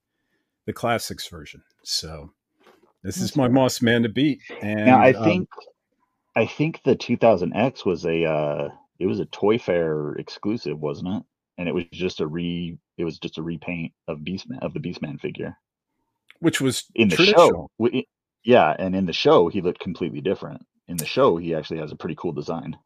[0.66, 1.62] the classics version.
[1.84, 2.32] So
[3.02, 4.40] this That's is my Mossman to beat.
[4.62, 8.68] And now I um, think um, I think the 2000X was a uh,
[8.98, 11.22] it was a Toy Fair exclusive, wasn't it?
[11.58, 14.80] And it was just a re it was just a repaint of Beastman of the
[14.80, 15.56] Beastman figure
[16.40, 17.70] which was in the show.
[18.44, 20.64] Yeah, and in the show he looked completely different.
[20.88, 22.76] In the show, he actually has a pretty cool design.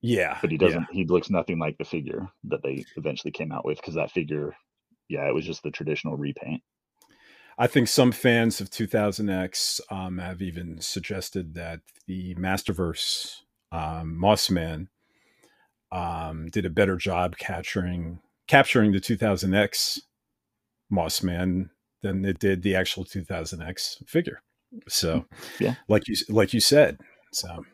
[0.00, 0.80] Yeah, but he doesn't.
[0.80, 0.86] Yeah.
[0.92, 4.56] He looks nothing like the figure that they eventually came out with because that figure,
[5.08, 6.62] yeah, it was just the traditional repaint.
[7.60, 13.38] I think some fans of 2000X um, have even suggested that the Masterverse
[13.72, 14.86] um, Mossman
[15.90, 19.98] um, did a better job capturing capturing the 2000X
[20.90, 21.70] Mossman
[22.02, 24.40] than it did the actual 2000X figure.
[24.88, 25.26] So,
[25.58, 26.98] yeah, like you like you said,
[27.32, 27.64] so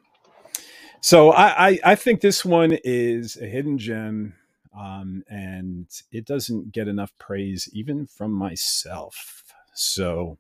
[1.01, 4.35] so I I, I think this one is a hidden gem,
[4.79, 9.45] um, and it doesn't get enough praise even from myself.
[9.75, 10.39] So,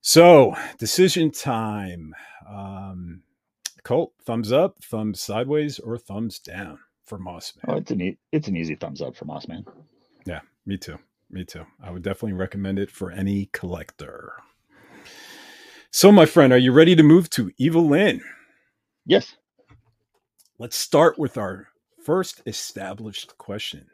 [0.00, 2.14] so decision time.
[2.48, 3.22] Um,
[3.82, 7.64] Colt, thumbs up, thumbs sideways, or thumbs down for Mossman?
[7.68, 9.64] Oh, it's an e- it's an easy thumbs up for Mossman.
[10.26, 10.98] Yeah, me too.
[11.30, 11.64] Me too.
[11.82, 14.34] I would definitely recommend it for any collector.
[15.92, 18.20] So, my friend, are you ready to move to Evil-Lyn?
[19.06, 19.34] Yes.
[20.56, 21.66] Let's start with our
[22.04, 23.88] first established question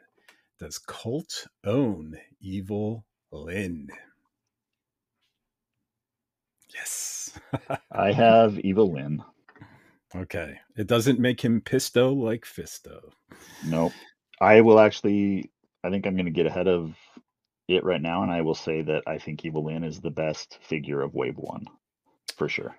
[0.59, 3.87] Does Colt own Evil Lynn?
[6.75, 7.39] Yes.
[7.91, 9.23] I have Evil-Lyn.
[10.15, 10.59] Okay.
[10.77, 13.09] It doesn't make him pisto like Fisto.
[13.65, 13.91] Nope.
[14.39, 15.49] I will actually,
[15.83, 16.95] I think I'm going to get ahead of
[17.67, 21.01] it right now, and I will say that I think Evil-Lyn is the best figure
[21.01, 21.65] of Wave 1
[22.37, 22.75] for sure.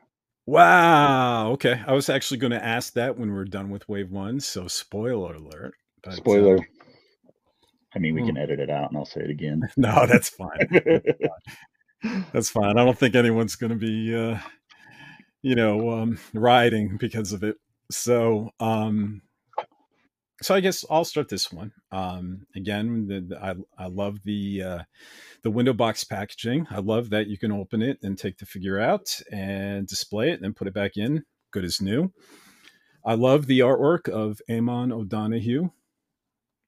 [0.47, 1.51] Wow.
[1.53, 1.83] Okay.
[1.87, 4.41] I was actually going to ask that when we're done with wave one.
[4.41, 5.75] So, spoiler alert.
[6.03, 6.59] But, spoiler.
[6.59, 6.63] Uh,
[7.95, 8.43] I mean, we can hmm.
[8.43, 9.63] edit it out and I'll say it again.
[9.77, 10.69] no, that's fine.
[10.71, 10.91] that's
[12.03, 12.27] fine.
[12.33, 12.79] That's fine.
[12.79, 14.39] I don't think anyone's going to be, uh,
[15.43, 17.57] you know, um, riding because of it.
[17.91, 19.21] So, um,
[20.41, 21.73] so I guess I'll start this one.
[21.91, 24.79] Um, again, the, the, I I love the uh,
[25.43, 26.67] the window box packaging.
[26.71, 30.41] I love that you can open it and take the figure out and display it
[30.43, 32.13] and put it back in, good as new.
[33.05, 35.71] I love the artwork of Amon O'Donoghue.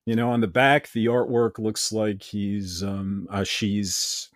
[0.07, 4.31] You know, on the back, the artwork looks like he's um, uh, she's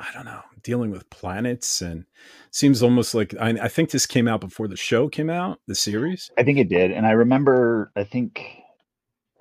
[0.00, 2.06] I don't know, dealing with planets and
[2.50, 5.74] seems almost like I, I, think this came out before the show came out, the
[5.74, 6.30] series.
[6.38, 7.92] I think it did, and I remember.
[7.94, 8.42] I think,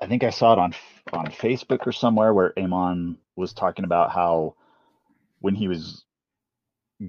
[0.01, 0.75] I think I saw it on
[1.13, 4.55] on Facebook or somewhere where Amon was talking about how
[5.39, 6.03] when he was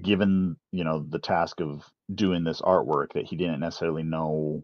[0.01, 1.83] given, you know, the task of
[2.13, 4.63] doing this artwork, that he didn't necessarily know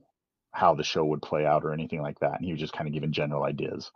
[0.54, 2.88] how the show would play out or anything like that, and he was just kind
[2.88, 3.92] of giving general ideas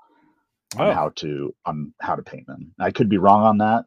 [0.77, 0.93] on oh.
[0.93, 2.73] how to on how to paint them.
[2.77, 3.85] I could be wrong on that,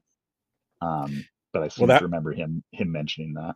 [0.80, 3.54] um, but I seem well, that, to remember him him mentioning that.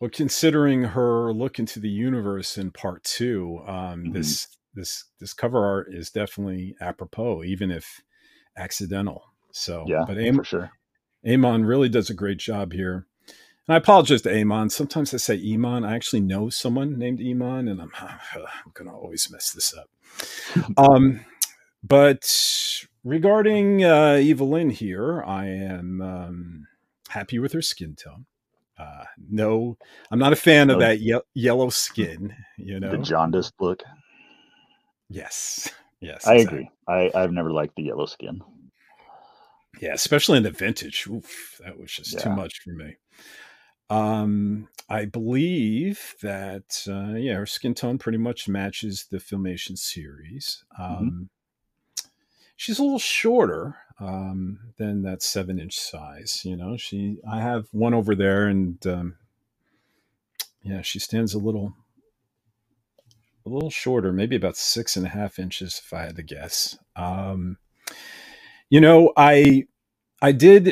[0.00, 4.12] Well, considering her look into the universe in part two, um, mm-hmm.
[4.12, 8.00] this this this cover art is definitely apropos, even if
[8.56, 9.22] accidental.
[9.52, 10.70] So, yeah, but Am- for sure,
[11.26, 13.06] Eamon really does a great job here.
[13.66, 14.68] And I apologize to Amon.
[14.68, 15.86] Sometimes I say Eamon.
[15.88, 19.88] I actually know someone named Eamon, and I'm I'm gonna always mess this up.
[20.76, 21.24] um,
[21.82, 22.24] but
[23.04, 26.66] regarding uh, Evil-Lyn here, I am um,
[27.08, 28.26] happy with her skin tone.
[28.76, 29.76] Uh, no,
[30.10, 32.34] I'm not a fan of that ye- yellow skin.
[32.58, 33.82] You know, the jaundiced look.
[35.08, 36.70] Yes, yes, I exactly.
[36.88, 37.12] agree.
[37.14, 38.42] I I've never liked the yellow skin.
[39.80, 41.06] Yeah, especially in the vintage.
[41.06, 42.96] Oof, that was just too much for me.
[43.90, 50.64] Um, I believe that uh, yeah, her skin tone pretty much matches the Filmation series.
[50.80, 50.98] Mhm.
[50.98, 51.30] Um,
[52.56, 56.42] she's a little shorter um, than that seven inch size.
[56.44, 59.16] You know, she I have one over there, and um,
[60.62, 61.74] yeah, she stands a little
[63.46, 66.78] a little shorter, maybe about six and a half inches, if I had to guess.
[66.96, 67.58] Um,
[68.70, 69.66] you know, I
[70.22, 70.68] I did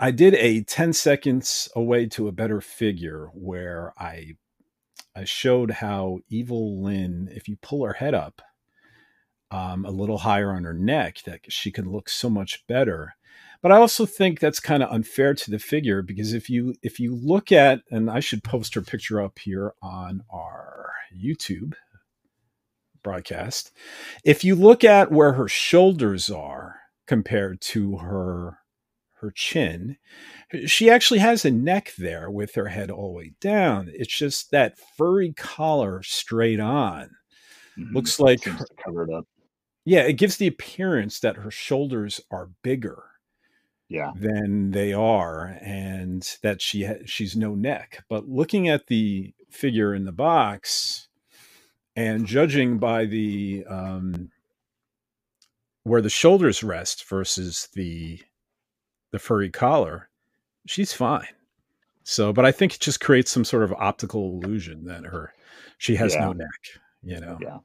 [0.00, 4.32] I did a 10 seconds away to a better figure where I
[5.16, 8.42] I showed how Evil-Lyn, if you pull her head up
[9.52, 13.14] um, a little higher on her neck, that she can look so much better.
[13.62, 16.98] But I also think that's kind of unfair to the figure because if you if
[16.98, 21.74] you look at and I should post her picture up here on our YouTube
[23.02, 23.72] broadcast.
[24.24, 28.58] If you look at where her shoulders are compared to her
[29.20, 29.96] her chin,
[30.66, 33.88] she actually has a neck there with her head all the way down.
[33.94, 37.10] It's just that furry collar straight on.
[37.78, 37.94] Mhm.
[37.94, 39.26] Looks like her- to cover it up.
[39.84, 43.02] Yeah, it gives the appearance that her shoulders are bigger
[43.88, 44.12] Yeah.
[44.16, 48.04] than they are and that she ha- she's no neck.
[48.08, 51.08] But looking at the figure in the box
[51.96, 54.30] and judging by the um,
[55.82, 58.20] where the shoulders rest versus the
[59.10, 60.08] the furry collar,
[60.66, 61.26] she's fine.
[62.04, 65.32] So, but I think it just creates some sort of optical illusion that her
[65.78, 66.48] she has no neck.
[67.02, 67.36] You know.
[67.42, 67.58] Yeah.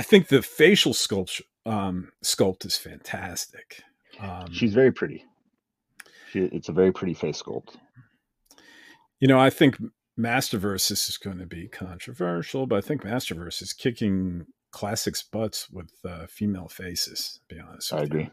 [0.00, 3.82] I think the facial sculpt um, sculpt is fantastic.
[4.18, 5.26] Um, She's very pretty.
[6.30, 7.76] She, it's a very pretty face sculpt.
[9.18, 9.76] You know, I think
[10.18, 15.68] Masterverse this is going to be controversial, but I think Masterverse is kicking classics butts
[15.68, 17.40] with uh, female faces.
[17.50, 18.20] To be honest, I with you.
[18.20, 18.30] agree.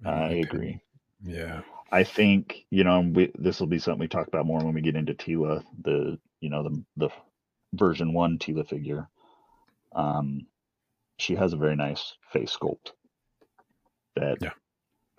[0.00, 0.44] In I opinion.
[0.46, 0.80] agree.
[1.22, 1.60] Yeah,
[1.92, 4.80] I think you know we, this will be something we talk about more when we
[4.80, 7.08] get into Teela, the you know the the
[7.74, 9.10] version one Teela figure.
[9.94, 10.46] Um,
[11.18, 12.92] she has a very nice face sculpt
[14.16, 14.50] that Yeah.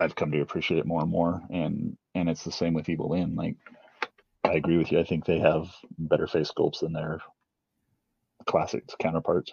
[0.00, 3.34] I've come to appreciate more and more, and and it's the same with Evil-Lyn.
[3.34, 3.56] Like
[4.44, 4.98] I agree with you.
[5.00, 7.20] I think they have better face sculpts than their
[8.46, 9.52] classics counterparts.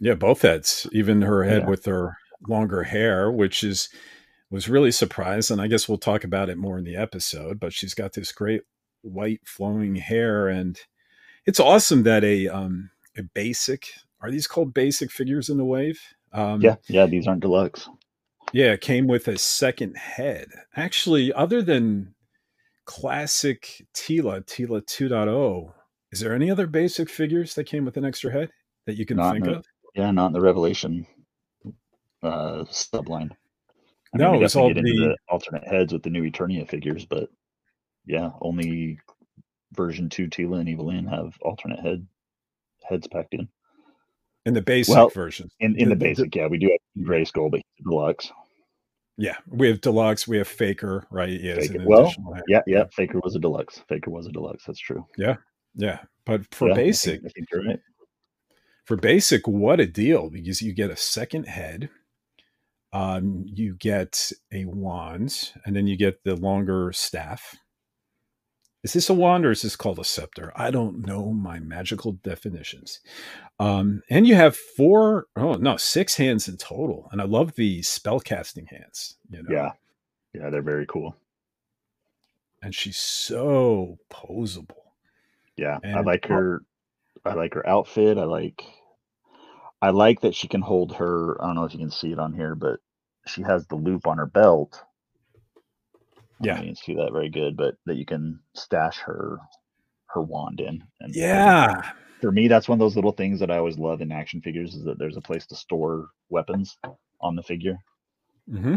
[0.00, 1.68] yeah, both heads, even her head Yeah.
[1.68, 2.16] with her
[2.48, 3.88] longer hair, which is
[4.50, 7.60] was really surprised, and I guess we'll talk about it more in the episode.
[7.60, 8.62] But she's got this great
[9.02, 10.78] white flowing hair, and
[11.46, 13.88] it's awesome that a um a basic
[14.20, 16.00] are these called basic figures in the wave?
[16.32, 17.06] Um, Yeah, yeah.
[17.06, 17.88] These aren't deluxe.
[18.52, 20.48] Yeah, it came with a second head.
[20.76, 22.14] Actually, other than
[22.84, 25.72] classic Teela, Teela 2.0,
[26.12, 28.50] is there any other basic figures that came with an extra head
[28.86, 29.64] that you can Not think in of?
[29.94, 31.06] Yeah, not in the Revelation
[32.22, 33.30] uh, subline.
[34.12, 36.68] I No, we it was definitely all the- the alternate heads with the new Eternia
[36.68, 37.30] figures, but
[38.06, 38.98] yeah, only
[39.72, 42.06] version two Teela and Evil-Lyn have alternate head
[42.88, 43.48] heads packed in.
[44.46, 45.48] In the basic Well, version.
[45.60, 48.30] In in The- the the- basic, yeah, we do have Grayskull, but deluxe.
[49.18, 51.28] Yeah, we have deluxe, we have faker, right?
[51.40, 52.12] Yeah, Faker- well.
[52.48, 52.84] Yeah, yeah.
[52.92, 53.82] Faker was a deluxe.
[53.86, 54.64] Faker was a deluxe.
[54.64, 55.06] That's true.
[55.18, 55.36] yeah.
[55.74, 56.00] Yeah.
[56.24, 57.80] But for Yeah, I think- basic, I think, right.
[58.86, 61.90] for basic, what a deal because you get a second head,
[62.92, 67.54] um, you get a wand, and then you get the longer staff.
[68.82, 70.52] Is this a wand or is this called a scepter?
[70.56, 73.00] I don't know my magical definitions.
[73.58, 77.08] Um, and you have four, oh no, six hands in total.
[77.12, 79.50] And I love the spellcasting hands, you know.
[79.50, 79.72] Yeah,
[80.32, 81.14] yeah, they're very cool.
[82.62, 84.76] And she's so posable.
[85.56, 86.62] Yeah, I like her.
[87.24, 88.16] I like her outfit.
[88.16, 88.64] I like.
[89.82, 91.42] I like that she can hold her.
[91.42, 92.80] I don't know if you can see it on here, but
[93.26, 94.82] she has the loop on her belt.
[96.42, 96.60] I Yeah.
[96.60, 99.38] you can see that very good, but that you can stash her
[100.08, 100.82] her wand in.
[101.00, 101.92] And Yeah.
[102.20, 104.74] for me, that's one of those little things that I always love in action figures
[104.74, 106.76] is that there's a place to store weapons
[107.20, 107.76] on the figure.
[108.48, 108.76] hmm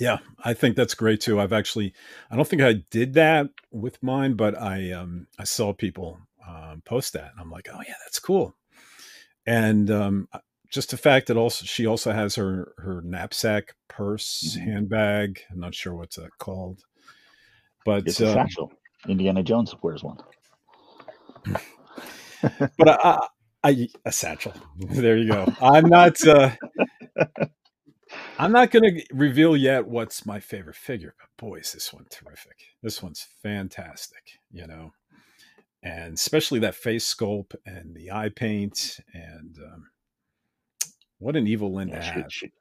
[0.00, 1.40] Yeah, I think that's great too.
[1.40, 1.92] I've actually,
[2.30, 6.82] I don't think I did that with mine, but I um I saw people um,
[6.84, 8.56] post that, and I'm like, oh yeah, that's cool.
[9.46, 10.28] And um,
[10.70, 14.64] just the fact that also she also has her her knapsack, purse, Mhm.
[14.64, 15.40] handbag.
[15.50, 16.82] I'm not sure what's that called,
[17.84, 18.72] but It's a um, satchel.
[19.08, 20.18] Indiana Jones wears one.
[22.76, 23.26] but I,
[23.64, 24.52] I, a satchel.
[24.78, 25.46] There you go.
[25.60, 26.24] I'm not.
[26.26, 26.50] Uh,
[28.38, 32.56] I'm not going to reveal yet what's my favorite figure, but boys, this one terrific.
[32.82, 34.22] This one's fantastic.
[34.50, 34.92] You know,
[35.82, 39.86] and especially that face sculpt and the eye paint and um,
[41.18, 42.52] what an Evil-Lyn to Yeah, she, she,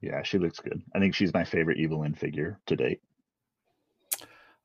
[0.00, 0.82] Yeah, she looks good.
[0.94, 3.00] I think she's my favorite Evil-Lyn figure to date.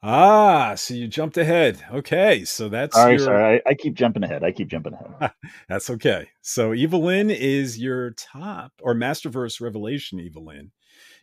[0.04, 1.84] Ah, so you jumped ahead.
[1.92, 3.62] Okay, so that's Sorry, your, sorry.
[3.66, 4.44] I, I keep jumping ahead.
[4.44, 5.32] I keep jumping ahead.
[5.70, 6.30] that's okay.
[6.42, 10.72] So Evil-Lyn is your top, or Masterverse Revelation Evil-Lyn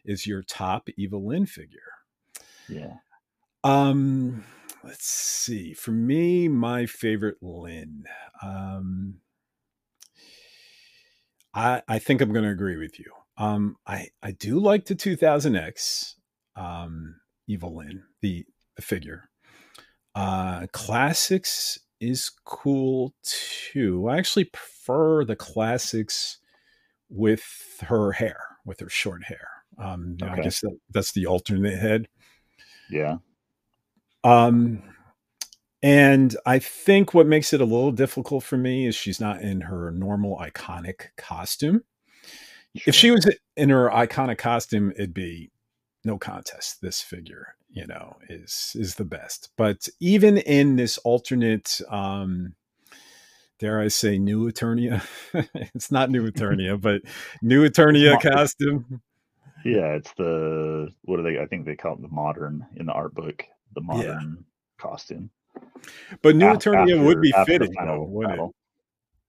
[0.05, 1.81] is your top Evil-Lyn figure.
[2.69, 2.95] Yeah.
[3.63, 4.45] Um,
[4.83, 5.73] let's see.
[5.73, 8.05] For me, my favorite Lynn.
[8.43, 9.21] Um,
[11.55, 13.11] I I think I'm going to agree with you.
[13.37, 16.15] Um, I I do like the 2000X
[16.57, 18.45] um, Evil-Lyn, the
[18.77, 19.29] the figure.
[20.15, 24.09] Uh, classics is cool too.
[24.09, 26.39] I actually prefer the classics
[27.09, 27.45] with
[27.81, 29.49] her hair, with her short hair.
[29.79, 32.09] Um, know, I guess that, that's the alternate head.
[32.91, 33.17] Yeah.
[34.23, 34.83] Um,
[35.85, 39.61] and I think what makes it a little difficult for me is she's not in
[39.61, 41.85] her normal iconic costume.
[42.75, 45.51] If she was in her iconic costume, it'd be
[46.03, 46.81] no contest.
[46.81, 49.51] This figure, you know, is is the best.
[49.59, 52.55] But even in this alternate, um,
[53.59, 55.05] dare I say, new Eternia,
[55.75, 57.03] it's not new Eternia, but
[57.43, 59.03] new Eternia costume.
[59.67, 61.39] Yeah, it's the what do they?
[61.39, 63.87] I think they call it the modern in the art book, the Yeah.
[63.87, 64.45] modern
[64.79, 65.31] costume.
[66.23, 68.51] But new Af- Eternia would be fitting, though, wouldn't it?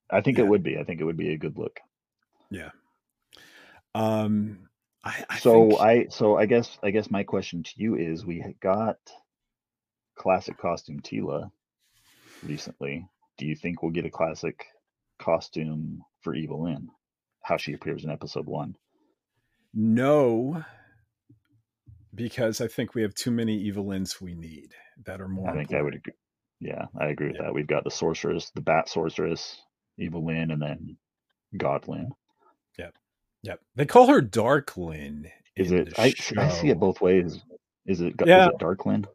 [0.10, 0.78] I think it would be.
[0.78, 1.80] I think it would be a good look.
[2.50, 2.70] Yeah.
[3.94, 4.70] Um,
[5.04, 8.26] I, I so think, I so I guess I guess my question to you is
[8.26, 8.98] we got
[10.16, 11.52] classic costume Teela
[12.44, 13.08] recently.
[13.38, 14.66] Do you think we'll get a classic
[15.20, 16.90] costume for Evil-Lyn?
[17.42, 18.76] How she appears in episode one?
[19.74, 20.64] No,
[22.16, 24.74] because I think we have too many Evil-Lyns we need
[25.06, 25.50] that are more.
[25.50, 26.14] I think I would agree.
[26.62, 27.44] Yeah, I agree with Yeah.
[27.46, 27.54] that.
[27.56, 29.62] We've got the sorceress, the bat sorceress,
[30.00, 30.98] Evelyn, and then
[31.58, 32.10] Godlyn.
[32.78, 32.96] Yep.
[33.44, 33.60] Yep.
[33.76, 35.32] They call her Darklyn.
[35.58, 35.94] Is it?
[35.98, 37.44] I, I see it both ways.
[37.86, 38.14] Is it?
[38.22, 38.48] Is Yeah.
[38.48, 39.06] it Darklyn?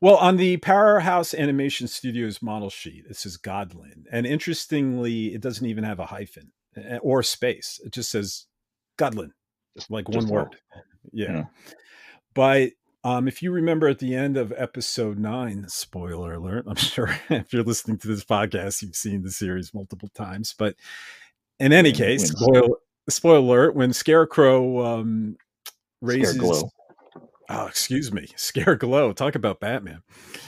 [0.00, 4.04] Well, on the Powerhouse Animation Studios model sheet, it says Godlyn.
[4.12, 7.80] And interestingly, it doesn't even have a hyphen eh, or space.
[7.84, 8.46] It just says
[8.98, 9.30] Godlyn,
[9.76, 10.50] Just like just one all.
[10.50, 10.56] word.
[11.12, 11.34] Yeah.
[11.34, 11.44] Yeah.
[12.34, 12.72] But
[13.04, 17.52] um, if you remember at the end of episode nine, spoiler alert, I'm sure if
[17.52, 20.54] you're listening to this podcast, you've seen the series multiple times.
[20.56, 20.76] But
[21.60, 22.76] in any When- case, when- spoil,
[23.08, 25.36] spoiler alert, when Scarecrow um,
[26.00, 26.36] raises.
[26.38, 26.70] Scareglow.
[27.50, 28.26] Oh, excuse me.
[28.36, 29.14] Scareglow.
[29.14, 30.02] Talk about Batman.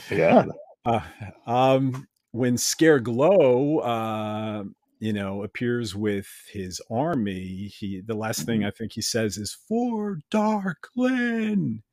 [0.09, 0.45] Yeah.
[0.85, 1.01] Uh,
[1.45, 4.63] um, when Scareglow, uh,
[4.99, 8.67] you know, appears with his army, he the last thing Mhm.
[8.67, 11.83] I think he says is "For Darklyn,"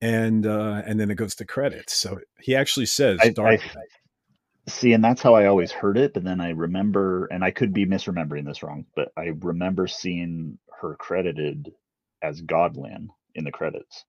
[0.00, 1.94] and uh, and then it goes to credits.
[1.96, 3.60] So he actually says I, I "Dark."
[4.68, 6.14] see, and that's how I always heard it.
[6.14, 10.58] But then I remember, and I could be misremembering this wrong, but I remember seeing
[10.80, 11.72] her credited
[12.22, 14.04] as Godlyn in the credits.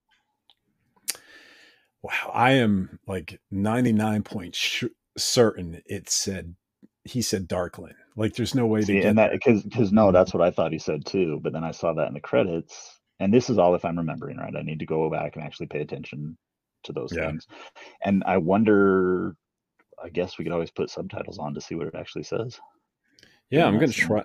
[2.02, 4.86] wow, I am like ninety nine point sh-
[5.18, 6.56] certain it said
[7.04, 7.96] he said Darklyn.
[8.16, 10.52] Like, there's no way to See, get and that because because no, that's what I
[10.52, 11.40] thought he said too.
[11.44, 14.38] But then I saw that in the credits, and this is all if I'm remembering
[14.38, 14.56] right.
[14.56, 16.38] I need to go back and actually pay attention
[16.86, 17.18] to those Yeah.
[17.18, 17.48] things.
[18.06, 19.36] And I wonder.
[20.04, 22.60] I guess we could always put subtitles on to see what it actually says.
[23.52, 24.24] Yeah, Yeah, I'm gonna try.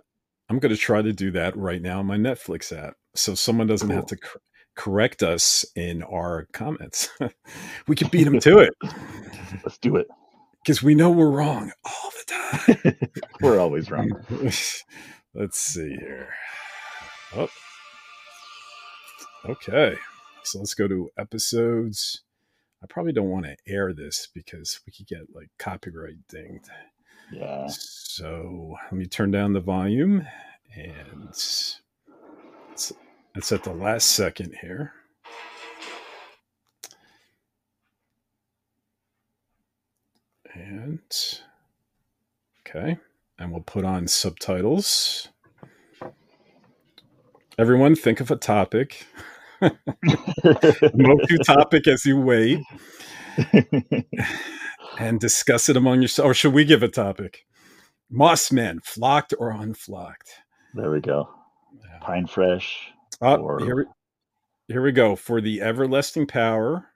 [0.51, 3.91] I'm gonna try to do that right now on my Netflix app, so someone doesn't
[3.91, 4.43] have to cor-
[4.77, 7.11] correct us in our comments.
[7.89, 8.71] we can beat them to it
[9.65, 10.09] Let's do it.
[10.63, 12.97] Because we know we're wrong all the time.
[13.41, 14.11] We're always wrong.
[15.35, 16.29] Let's see here.
[17.37, 17.49] Oh,
[19.47, 19.97] okay.
[20.43, 22.23] So let's go to episodes.
[22.83, 26.69] I probably don't want to air this because we could get like copyright dinged.
[27.33, 27.69] Yeah.
[27.69, 30.27] So let me turn down the volume
[30.75, 31.81] and it's,
[33.35, 34.93] it's at the last second here.
[40.61, 41.01] And
[42.67, 42.99] okay,
[43.39, 45.29] and we'll put on subtitles.
[47.59, 49.07] Everyone, think of a topic.
[49.63, 49.73] Move
[51.29, 52.61] to topic as you wait
[54.99, 56.31] and discuss it among yourselves.
[56.31, 57.45] Or should we give a topic?
[58.11, 60.31] Moss men, flocked or unflocked?
[60.75, 61.29] there we go.
[62.01, 62.93] Pine fresh.
[63.21, 63.85] Oh, Or- here, we,
[64.69, 66.87] here we go for the everlasting power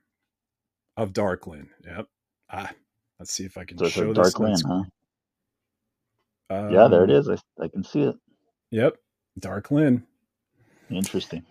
[0.96, 1.68] of Darkland.
[1.86, 2.06] Yep.
[2.50, 2.70] Ah,
[3.20, 4.14] let's see if I can So show this.
[4.14, 4.84] dark land, huh?
[6.50, 6.68] screen.
[6.68, 7.28] yeah, there it Um.
[7.28, 8.16] I, I can see it.
[8.72, 8.96] Yep,
[9.40, 10.04] Darkland.
[10.90, 11.44] Interesting.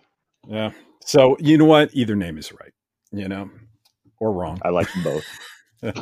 [0.48, 0.72] Yeah.
[1.02, 1.90] So you know what?
[1.94, 2.72] Either name is right.
[3.12, 3.50] You know,
[4.20, 4.62] or wrong.
[4.62, 5.26] I like them both.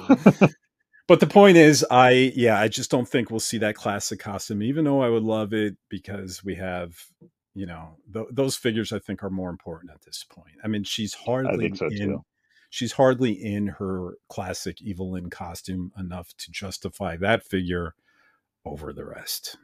[1.08, 4.62] but the point is, I yeah, I just don't think we'll see that classic costume,
[4.62, 6.94] even though I would love it because we have
[7.54, 10.56] you know, th- those figures I think are more important at this point.
[10.64, 12.22] I mean, she's I hardly think so in too.
[12.72, 17.94] She's hardly in her classic Evil-Lyn costume enough to justify that figure
[18.64, 19.58] over the rest.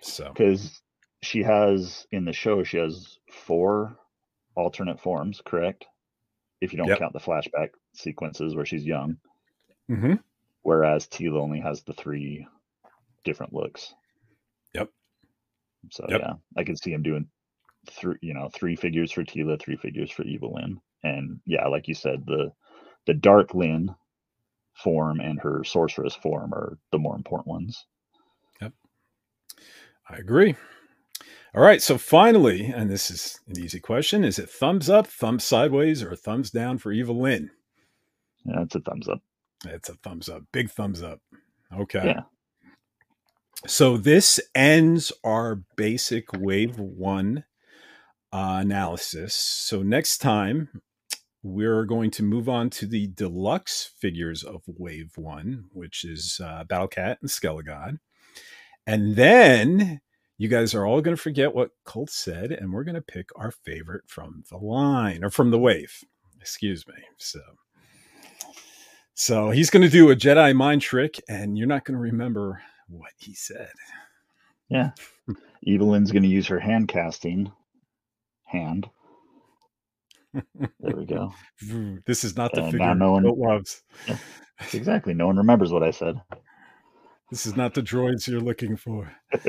[0.00, 0.80] So Because
[1.22, 3.98] she has in the show, she has four
[4.56, 5.84] alternate forms, correct?
[6.62, 6.98] If you don't Yep.
[7.00, 9.18] count the flashback sequences where she's young,
[9.90, 10.24] Mhm.
[10.62, 12.46] whereas Teela only has the three
[13.24, 13.94] different looks.
[14.72, 14.90] Yep.
[15.90, 16.20] So Yep.
[16.22, 17.30] yeah, I can see him doing
[17.90, 21.94] three, you know, three figures for Teela, three figures for Evil-Lyn, and yeah, like you
[21.94, 22.52] said, the
[23.06, 23.94] the Darklyn
[24.74, 27.86] form and her Sorceress form are the more important ones.
[28.60, 28.72] Yep,
[30.08, 30.56] I agree.
[31.54, 35.44] All right, so finally, and this is an easy question: Is it thumbs up, thumbs
[35.44, 37.50] sideways, or thumbs down for Evil-Lyn?
[38.44, 39.20] Yeah, it's a thumbs up.
[39.66, 41.20] It's a thumbs up, big thumbs up.
[41.72, 42.04] Okay.
[42.04, 42.22] Yeah.
[43.66, 47.44] So this ends our basic wave one
[48.32, 49.34] uh, analysis.
[49.34, 50.82] So next time
[51.44, 56.64] we're going to move on to the deluxe figures of wave one, which is uh,
[56.64, 57.98] Battle Cat and Skelegod.
[58.86, 60.00] And then
[60.38, 63.28] you guys are all going to forget what Colt said, and we're going to pick
[63.36, 66.02] our favorite from the line or from the wave.
[66.40, 66.94] Excuse me.
[67.18, 67.40] So,
[69.12, 72.62] so he's going to do a Jedi mind trick, and you're not going to remember
[72.88, 73.72] what he said.
[74.70, 74.92] Yeah.
[75.62, 77.52] Evil-Lyn's going to use her hand casting
[78.44, 78.88] hand.
[80.80, 81.32] There we go.
[82.06, 83.82] This is not the And figure no one- loves.
[84.72, 85.14] Exactly.
[85.14, 86.20] No one remembers what I said.
[87.30, 89.12] This is not the droids you're looking for.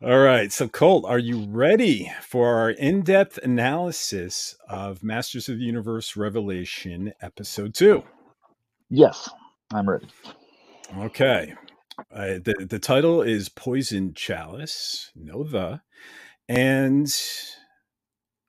[0.00, 0.52] All right.
[0.52, 6.16] So, Colt, are you ready for our in depth analysis of Masters of the Universe
[6.16, 8.02] Revelation Episode 2?
[8.90, 9.28] yes,
[9.72, 10.06] I'm ready.
[10.98, 11.52] Okay.
[12.14, 15.82] Uh, the, the title is Poison Chalice, no the.
[16.48, 17.12] And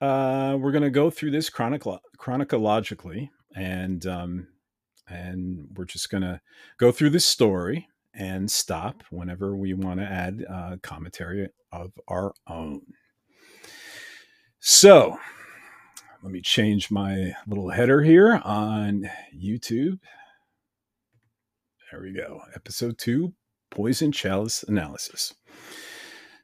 [0.02, 3.32] uh, we're going to go through this chronologically.
[3.56, 4.48] And, um,
[5.08, 6.40] and we're just going to
[6.78, 12.34] go through this story and stop whenever we want to add uh, commentary of our
[12.48, 12.82] own.
[14.60, 15.18] So
[16.22, 20.00] let me change my little header here on YouTube.
[21.92, 22.42] There we go.
[22.56, 23.34] Episode two
[23.72, 25.34] Poison Chalice Analysis.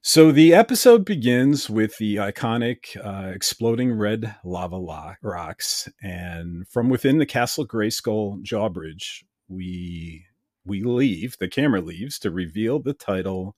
[0.08, 6.89] So the episode begins with the iconic uh, exploding red lava lo- rocks, and from
[6.89, 10.24] within the Castle Grayskull drawbridge, we
[10.64, 11.38] we leave.
[11.39, 13.56] The camera leaves to reveal the title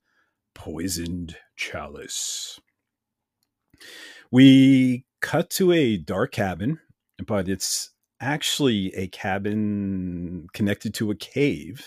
[0.55, 2.61] "Poisoned Chalice."
[4.31, 6.79] We cut to a dark cabin,
[7.27, 7.91] but it's
[8.21, 11.85] actually a cabin connected to a cave.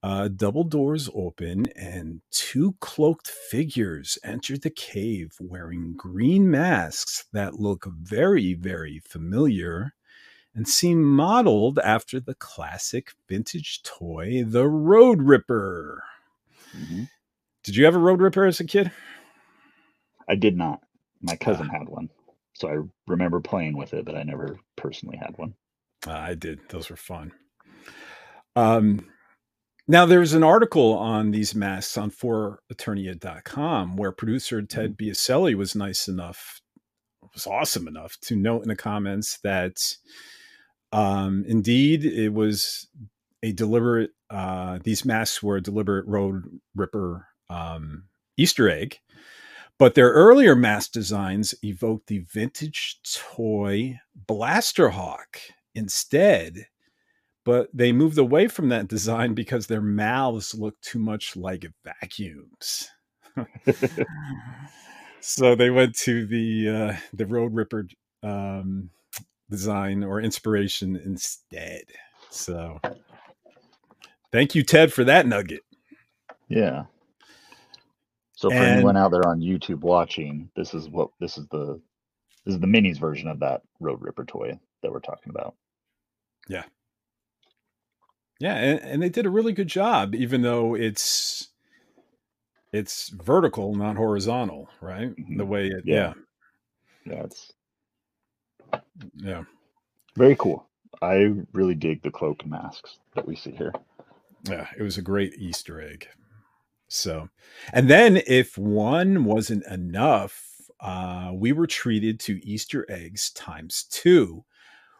[0.00, 7.54] Uh, double doors open, and two cloaked figures enter the cave wearing green masks that
[7.58, 9.94] look very, very familiar
[10.54, 16.02] and seem modeled after the classic vintage toy, the Road Ripper.
[16.72, 17.10] Mhm.
[17.64, 18.92] Did you have a Road Ripper as a kid?
[20.28, 20.82] I did not.
[21.22, 22.08] My cousin had one.
[22.54, 22.78] So I
[23.10, 25.54] remember playing with it, but I never personally had one.
[26.06, 26.60] Uh, I did.
[26.68, 27.32] Those were fun.
[28.56, 29.08] Um,
[29.90, 36.08] now, there's an article on these masks on foreternia.com where producer Ted Biaselli was nice
[36.08, 36.60] enough,
[37.32, 39.96] was awesome enough to note in the comments that
[40.92, 42.86] um, indeed it was
[43.42, 48.04] a deliberate, uh, these masks were a deliberate Road Ripper um,
[48.36, 48.98] Easter egg.
[49.78, 55.38] But their earlier mask designs evoked the vintage toy Blaster Hawk
[55.74, 56.66] instead
[57.48, 62.90] but they moved away from that design because their mouths looked too much like vacuums.
[65.20, 67.86] so they went to the uh, the Road Ripper
[68.22, 68.90] um,
[69.48, 71.84] design or inspiration instead.
[72.28, 72.78] So
[74.30, 75.62] thank you, Ted, for that nugget.
[76.50, 76.84] Yeah.
[78.36, 81.80] So for And- anyone out there on YouTube watching, this is what this is the
[82.44, 85.54] this is the minis version of that Road Ripper toy that we're talking about.
[86.46, 86.64] Yeah,
[88.54, 91.48] and, and they did a really good job, even though it's
[92.72, 95.14] it's vertical, not horizontal, right?
[95.36, 95.46] The Mhm.
[95.46, 95.88] way it, Yeah.
[95.88, 96.14] yeah,
[97.06, 97.52] Yeah, it's
[99.16, 99.44] yeah.
[100.16, 100.68] very cool.
[101.02, 103.72] I really dig the cloak and masks that we see here.
[104.48, 106.08] Yeah, it was a great Easter egg.
[106.88, 107.28] So,
[107.72, 110.44] and then if one wasn't enough,
[110.80, 114.44] uh, we were treated to Easter eggs times two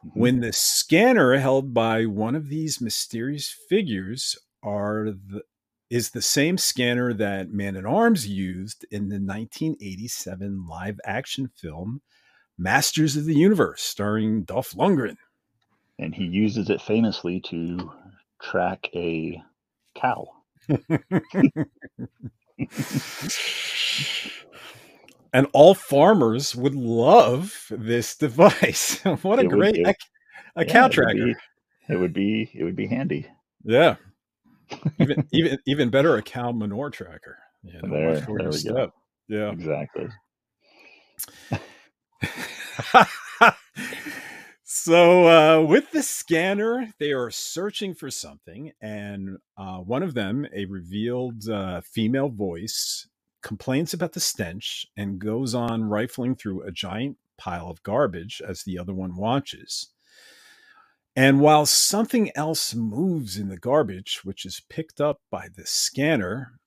[0.05, 0.16] Mhm.
[0.16, 5.42] when the scanner held by one of these mysterious figures are the
[5.90, 12.03] is the same scanner that Man at Arms used in the 1987 live action film
[12.59, 15.16] Masters of the Universe, starring Dolph Lundgren.
[15.99, 17.92] And he uses it famously to
[18.42, 19.42] track a
[19.96, 20.26] cow.
[25.32, 29.00] and all farmers would love this device.
[29.22, 29.94] what a it great a,
[30.56, 31.16] a yeah, cow tracker.
[31.18, 33.26] It would, be, it would be it would be handy.
[33.64, 33.96] Yeah.
[34.98, 37.38] even even even better a cow manure tracker.
[37.62, 38.74] You know, there, there we step.
[38.74, 38.92] go.
[39.28, 39.50] Yeah.
[39.50, 40.08] Exactly.
[44.64, 50.46] so uh, with the scanner, they are searching for something, and uh, one of them,
[50.54, 53.08] a revealed uh, female voice,
[53.43, 58.62] complains about the stench and goes on rifling through a giant pile of garbage as
[58.62, 59.89] the other one watches.
[61.16, 66.61] And while something else moves in the garbage, which is picked up by the scanner,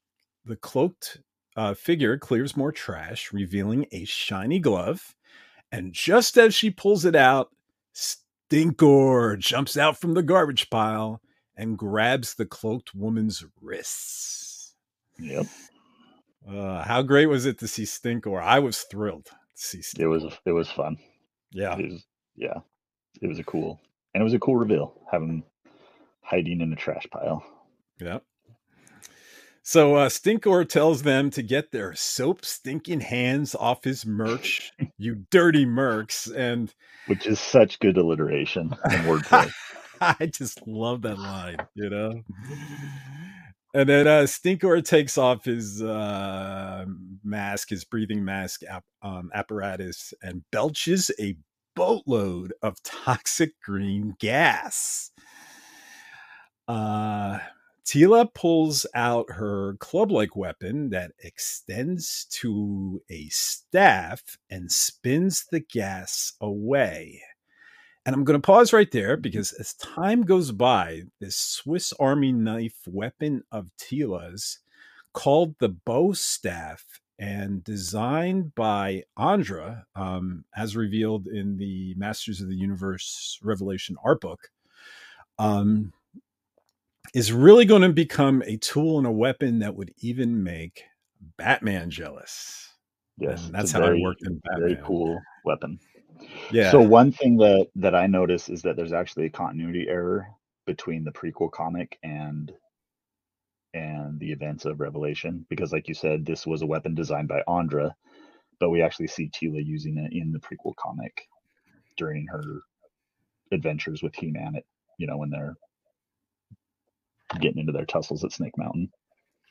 [0.44, 1.20] the cloaked
[1.56, 5.16] uh, figure clears more trash, revealing a shiny glove.
[5.72, 7.50] And just as she pulls it out,
[7.96, 11.22] Stinkor jumps out from the garbage pile
[11.56, 14.76] and grabs the cloaked woman's wrists.
[15.20, 15.46] Yep.
[16.48, 18.42] Uh, how great was it to see Stinkor?
[18.42, 20.02] I was thrilled to see Stinkor.
[20.02, 20.98] It was it was fun.
[21.52, 21.78] Yeah.
[21.78, 22.60] It was, yeah.
[23.22, 23.80] It was a cool
[24.14, 25.44] and it was a cool reveal having
[26.22, 27.44] hiding in a trash pile.
[28.00, 28.20] Yeah.
[29.64, 35.26] So uh, Stinkor tells them to get their soap stinking hands off his merch, you
[35.30, 36.74] dirty mercs, and
[37.06, 39.52] which is such good alliteration and wordplay.
[40.02, 42.24] I just love that line, you know.
[43.74, 46.86] And then uh, Stinkor takes off his uh,
[47.24, 51.38] mask, his breathing mask ap- um, apparatus, and belches a
[51.74, 55.12] boatload of toxic green gas.
[56.68, 57.40] Uh,
[57.86, 65.62] Teela pulls out her club like weapon that extends to a staff and spins the
[65.62, 67.22] gas away.
[68.06, 72.32] And I'm going to pause right there because as time goes by, this Swiss Army
[72.32, 74.60] knife weapon of Teela's,
[75.14, 76.84] called the bow staff
[77.20, 84.22] and designed by Andra, um, as revealed in the Masters of the Universe Revelation art
[84.22, 84.50] book,
[85.38, 85.94] um,
[87.14, 90.84] is really going to become a tool and a weapon that would even make
[91.38, 92.70] Batman jealous.
[93.18, 94.70] Yes, and that's how very, I worked in Batman.
[94.70, 95.80] Very cool weapon.
[96.52, 96.72] Yeah.
[96.72, 100.28] So one thing that that I notice is that there's actually a continuity error
[100.66, 102.52] between the prequel comic and
[103.74, 107.42] and the events of Revelation because, like you said, this was a weapon designed by
[107.48, 107.96] Andra,
[108.60, 111.28] but we actually see Teela using it in the prequel comic
[111.98, 112.62] during her
[113.52, 114.56] adventures with He-Man.
[114.56, 114.64] At
[114.98, 115.56] you know when they're
[117.40, 118.92] getting into their tussles at Snake Mountain,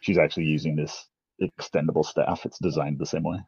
[0.01, 1.07] she's actually using this
[1.43, 2.45] extendable staff.
[2.45, 3.39] It's designed the same way.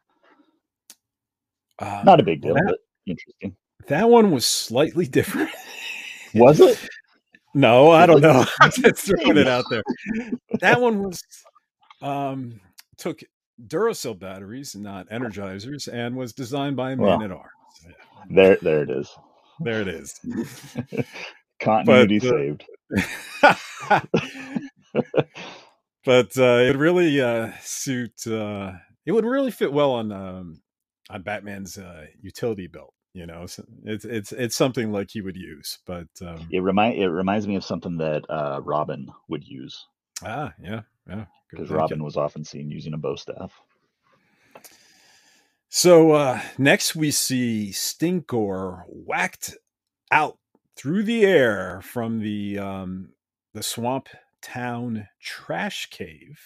[1.79, 3.55] Uh, Not a big deal, that, but interesting.
[3.87, 5.49] That one was slightly different.
[6.33, 6.79] was it?
[7.55, 8.43] No, I don't know.
[8.61, 9.83] I'm just throwing it out there.
[10.59, 11.23] That one was
[12.01, 12.59] um
[12.97, 13.21] took
[13.67, 17.49] Duracell batteries, not energizers, and was designed by a man well, at arms.
[18.29, 19.09] There, there it is.
[19.59, 20.19] There it is.
[21.59, 22.63] Continuity but, uh, saved.
[26.05, 28.25] but uh, it really uh, suit.
[28.25, 28.73] Uh,
[29.05, 30.61] it would really fit well on um,
[31.13, 35.79] on Batman's uh, utility belt you know it's it's it's something like he would use
[35.85, 39.85] but um, it remind it reminds me of something that uh, robin would use.
[40.23, 43.51] Ah yeah yeah because robin was often seen using a bow staff.
[45.69, 49.57] So uh, next we see stinkor whacked
[50.11, 50.37] out
[50.75, 53.09] through the air from the um,
[53.53, 54.09] the swamp
[54.41, 56.39] town trash cave.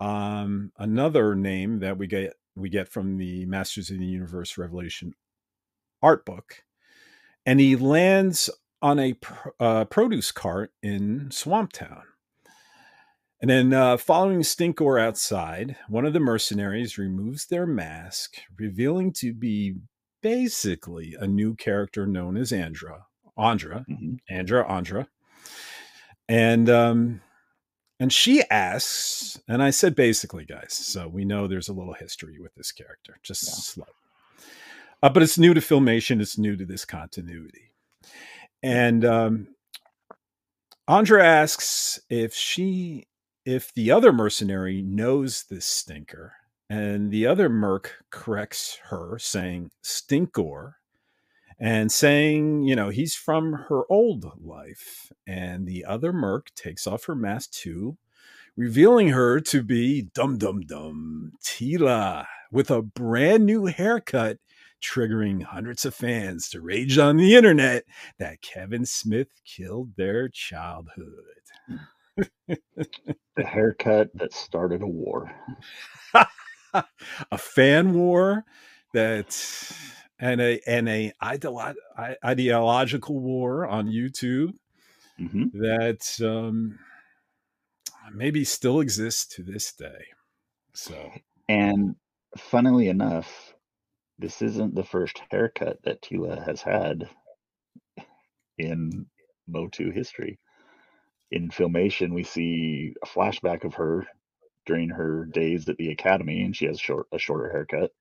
[0.00, 5.14] Um, another name that we get we get from the Masters of the Universe Revelation
[6.02, 6.64] art book,
[7.46, 8.50] and he lands
[8.82, 9.14] on a
[9.58, 12.02] uh, produce cart in Swamptown.
[13.40, 19.34] And then, uh, following Stinkor outside, one of the mercenaries removes their mask, revealing to
[19.34, 19.74] be
[20.22, 23.04] basically a new character known as Andra,
[23.36, 24.14] Andra, mm-hmm.
[24.30, 25.08] Andra, Andra,
[26.28, 27.20] and um,
[28.04, 32.38] and she asks, and I said basically, guys, so we know there's a little history
[32.38, 33.54] with this character, just yeah.
[33.54, 33.94] slight.
[35.02, 36.20] Uh, but it's new to filmation.
[36.20, 37.70] It's new to this continuity.
[38.62, 39.48] And um,
[40.86, 43.06] Andra asks if she,
[43.46, 46.34] if the other mercenary knows this stinker,
[46.68, 50.74] and the other merc corrects her, saying Stinkor,
[51.58, 55.12] and saying, you know, he's from her old life.
[55.26, 57.96] And the other merc takes off her mask too,
[58.56, 64.38] revealing her to be Dum Dum Dum Teela with a brand new haircut,
[64.82, 67.84] triggering hundreds of fans to rage on the internet
[68.18, 71.24] that Kevin Smith killed their childhood.
[72.46, 75.32] the haircut that started a war.
[76.74, 78.44] a fan war
[78.92, 79.36] that
[80.18, 81.74] and a and a ideolo-
[82.24, 84.52] ideological war on YouTube
[85.20, 85.50] Mhm.
[85.52, 86.78] that um,
[88.12, 90.06] maybe still exists to this day.
[90.72, 91.12] So
[91.48, 91.96] And
[92.36, 93.54] funnily enough,
[94.18, 97.08] this isn't the first haircut that Teela has had
[98.58, 99.06] in
[99.46, 100.38] Motu history.
[101.30, 104.06] In filmation, we see a flashback of her
[104.66, 107.92] during her days at the academy, and she has short a shorter haircut.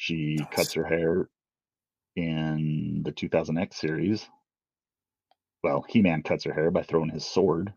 [0.00, 1.28] She cuts her hair
[2.14, 4.24] in the 2000X series.
[5.64, 7.74] Well, He-Man cuts her hair by throwing his sword,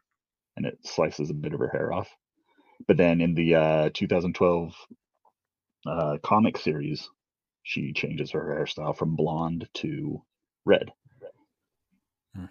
[0.55, 2.15] and it slices a bit of her hair off.
[2.87, 4.75] But then in the uh, 2012
[5.87, 7.09] uh, comic series,
[7.63, 10.21] she changes her hairstyle from blonde to
[10.63, 10.91] red.
[12.35, 12.45] Hmm.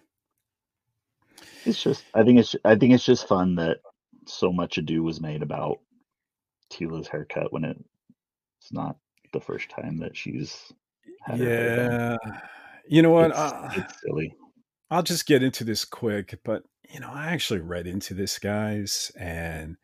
[1.65, 3.79] It's just, I think it's, I think it's just fun that
[4.27, 5.79] so much ado was made about
[6.73, 7.77] Teela's haircut when it,
[8.61, 8.97] it's not
[9.33, 10.73] the first time that she's
[11.37, 12.17] yeah,
[12.89, 13.31] you know what?
[13.31, 14.35] It's, Uh, it's silly.
[14.91, 19.13] I'll just get into this quick, but you know, I actually read into this, guys,
[19.17, 19.77] and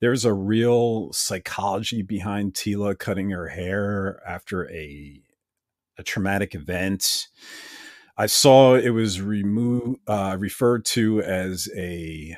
[0.00, 5.22] there's a real psychology behind Teela cutting her hair after a
[5.98, 7.28] a traumatic event.
[8.18, 12.36] I saw it was removed, uh, referred to as a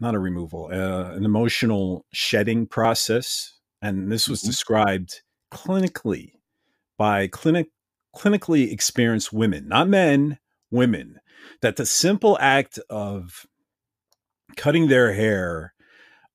[0.00, 4.46] not a removal, uh, an emotional shedding process, and this was Mhm.
[4.46, 5.22] described
[5.52, 6.32] clinically
[6.98, 7.68] by clinic
[8.16, 10.38] clinically experienced women, not men,
[10.70, 11.18] women,
[11.62, 13.46] that the simple act of
[14.56, 15.74] cutting their hair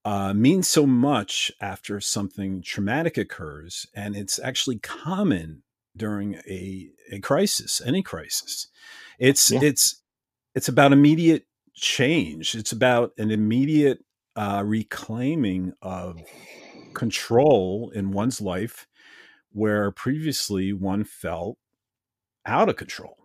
[0.06, 5.64] uh, means so much after something traumatic occurs, and it's actually common
[5.96, 8.68] during a a crisis, any crisis.
[9.20, 9.60] It's Yeah.
[9.64, 10.02] it's
[10.56, 12.56] it's about immediate change.
[12.56, 14.00] It's about an immediate
[14.36, 16.18] uh, reclaiming of
[16.94, 18.88] control in one's life,
[19.58, 21.58] where previously one felt
[22.46, 23.18] out of control.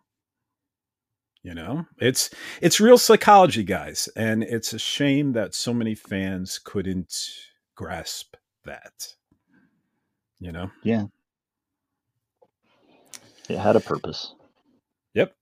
[1.42, 2.30] You know, it's
[2.60, 7.14] it's real psychology, guys, and it's a shame that so many fans couldn't
[7.74, 9.14] grasp that.
[10.38, 11.06] You know, Yeah.
[13.48, 14.34] It had a purpose.
[15.14, 15.34] Yep.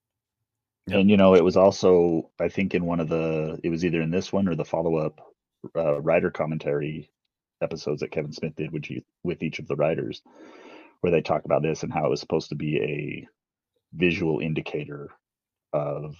[0.87, 0.99] Yep.
[0.99, 4.01] And you know, it was also I think in one of the it was either
[4.01, 5.21] in this one or the follow-up
[5.75, 7.11] uh, writer commentary
[7.61, 10.21] episodes that Kevin Smith did with you, with each of the writers
[11.01, 13.27] where they talk about this and how it was supposed to be a
[13.93, 15.09] visual indicator
[15.73, 16.15] of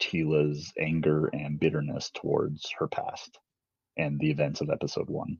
[0.00, 3.38] Teela's anger and bitterness towards her past
[3.96, 5.38] and the events of episode 1.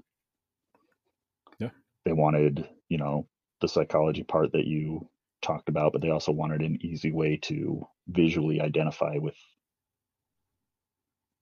[1.59, 1.71] Yeah.
[2.05, 3.27] They wanted, you know,
[3.61, 5.09] the psychology part that you
[5.43, 9.37] talked about, but they also wanted an easy way to visually identify with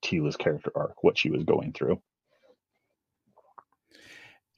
[0.04, 2.00] Teela's character arc, what she was going through,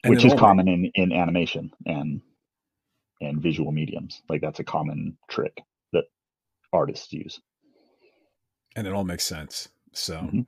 [0.03, 2.21] And which is common in, in animation and
[3.21, 4.21] and visual mediums.
[4.29, 5.61] Like that's a common trick
[5.93, 6.05] that
[6.73, 7.39] artists use.
[8.75, 9.67] and it all makes sense.
[9.93, 10.47] So, Mhm.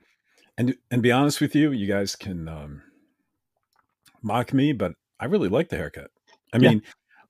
[0.57, 2.81] and and be honest with you, you guys can um,
[4.21, 6.09] mock me, but I really like the haircut.
[6.53, 6.69] I Yeah.
[6.69, 6.83] mean,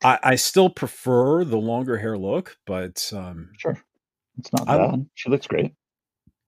[0.04, 3.78] I, I still prefer the longer hair look, but um, Sure.
[4.38, 5.10] It's not I- bad.
[5.16, 5.74] She looks great.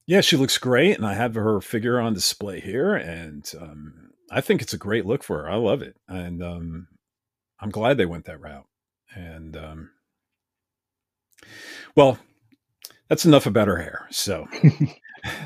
[0.08, 4.42] yeah, she looks great, and I have her figure on display here, and um, I
[4.42, 5.50] think it's a great look for her.
[5.50, 6.88] I love it, and um,
[7.60, 8.68] I'm glad they went that route.
[9.16, 9.92] And um,
[11.96, 12.18] well,
[13.08, 14.08] that's enough about her hair.
[14.12, 14.48] So,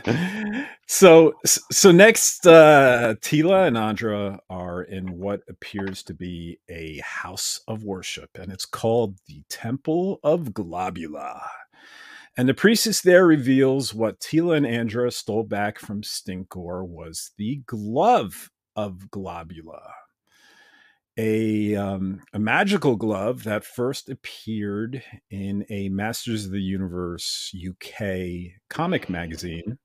[0.87, 7.61] so, so next, uh, Teela and Andra are in what appears to be a house
[7.67, 11.41] of worship, and it's called the Temple of Globula.
[12.37, 17.57] And the priestess there reveals what Teela and Andra stole back from Stinkor was the
[17.65, 18.49] glove
[18.85, 19.91] of Globula,
[21.17, 28.59] a um, a magical glove that first appeared in a Masters of the Universe UK
[28.69, 29.77] comic magazine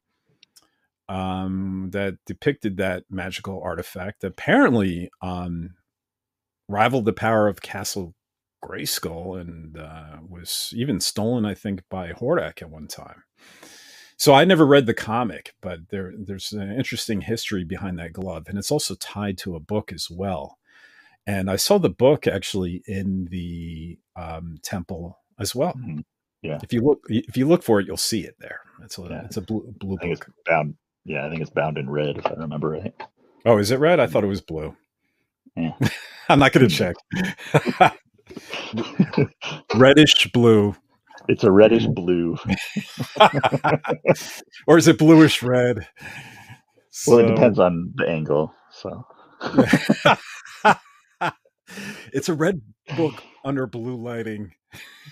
[1.09, 4.25] um, that depicted that magical artifact.
[4.25, 5.75] Apparently, um,
[6.69, 8.15] rivaled the power of Castle
[8.65, 13.25] Grayskull and uh, was even stolen, I think, by Hordak at one time.
[14.17, 18.47] So I never read the comic, but there there's an interesting history behind that glove,
[18.49, 20.59] and it's also tied to a book as well.
[21.27, 25.75] And I saw the book actually in the um, temple as well.
[25.75, 26.05] Mhm.
[26.43, 26.59] Yeah.
[26.63, 28.61] If you look, if you look for it, you'll see it there.
[28.83, 29.25] It's a Yeah.
[29.25, 30.29] it's a blue blue I think book.
[30.29, 32.95] it's bound Yeah, I think it's bound in red if I remember right.
[33.47, 33.99] Oh, is it red?
[34.01, 34.77] I thought it was blue.
[35.57, 35.73] Yeah.
[36.29, 36.97] I'm not going to check.
[39.75, 40.75] Reddish blue.
[41.29, 42.37] It's a reddish blue.
[44.67, 45.87] or is it bluish red?
[47.07, 48.53] Well, it depends on the angle.
[48.71, 49.07] So
[52.13, 52.61] it's a red
[52.97, 54.53] book under blue lighting.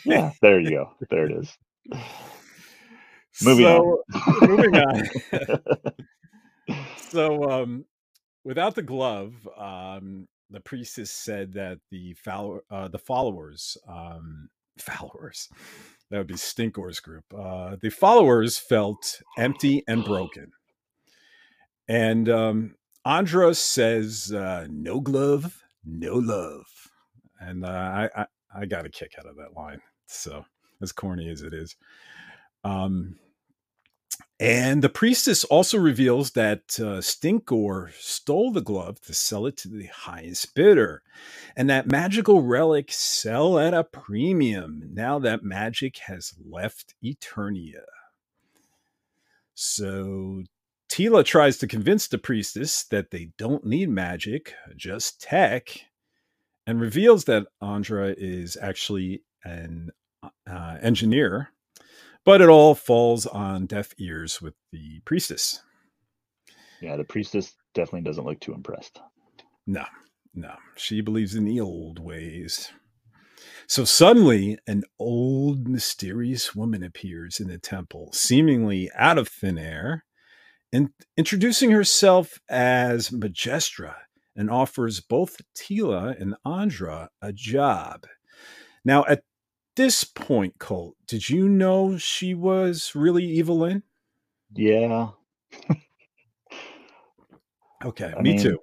[0.04, 0.90] Yeah, there you go.
[1.10, 1.56] There it is.
[3.42, 4.38] Moving so, on.
[4.48, 5.08] moving on.
[7.08, 7.84] so, um,
[8.44, 14.48] without the glove, um, the priestess said that the follow- uh, the followers, um,
[14.78, 15.48] followers,
[16.12, 17.24] that would be Stinkor's group.
[17.34, 20.52] Uh, the followers felt empty and broken,
[21.88, 26.66] and um, Andra says, uh, "No glove, no love,"
[27.40, 29.80] and uh, I, I I got a kick out of that line.
[30.06, 30.44] So
[30.82, 31.76] as corny as it is.
[32.64, 33.16] Um,
[34.42, 39.68] and the priestess also reveals that uh, Stinkor stole the glove to sell it to
[39.68, 41.04] the highest bidder,
[41.54, 47.84] and that magical relics sell at a premium now that magic has left Eternia.
[49.54, 50.42] So
[50.90, 55.68] Teela tries to convince the priestess that they don't need magic, just tech,
[56.66, 59.90] and reveals that Andra is actually an
[60.50, 61.50] uh, engineer
[62.24, 65.62] but it all falls on deaf ears with the priestess.
[66.80, 69.00] Yeah, the priestess definitely doesn't look too impressed.
[69.66, 69.84] No,
[70.34, 70.54] no.
[70.76, 72.70] She believes in the old ways.
[73.66, 80.04] So suddenly, an old, mysterious woman appears in the temple, seemingly out of thin air,
[80.72, 83.96] and introducing herself as Majestra
[84.34, 88.06] and offers both Teela and Andra a job.
[88.84, 89.22] Now, at
[89.76, 93.82] this point, Colt, did you know she was really Evil-Lyn?
[94.54, 95.08] Yeah.
[97.84, 98.58] okay, I me mean, too.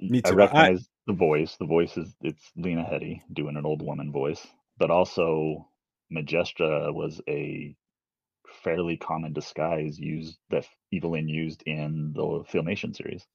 [0.00, 0.32] Me too.
[0.32, 1.56] I recognize I, the voice.
[1.58, 4.46] The voice is it's Lena Headey doing an old woman voice,
[4.78, 5.68] but also
[6.10, 7.74] Majestra was a
[8.62, 13.26] fairly common disguise used that Evil-Lyn used in the Filmation series.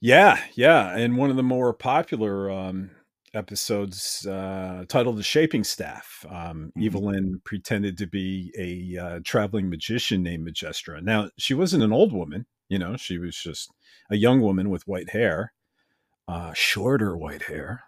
[0.00, 2.90] Yeah, yeah, and one of the more popular um,
[3.34, 6.82] episodes uh, titled "The Shaping Staff." Um, mm-hmm.
[6.82, 11.00] Evil-Lyn pretended to be a uh, traveling magician named Majestra.
[11.00, 13.72] Now she wasn't an old woman, you know; she was just
[14.10, 15.52] a young woman with white hair,
[16.28, 17.84] uh, shorter white hair,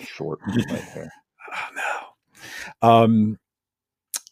[0.00, 1.12] short white hair.
[1.54, 1.68] oh
[2.82, 2.88] no.
[2.88, 3.38] Um,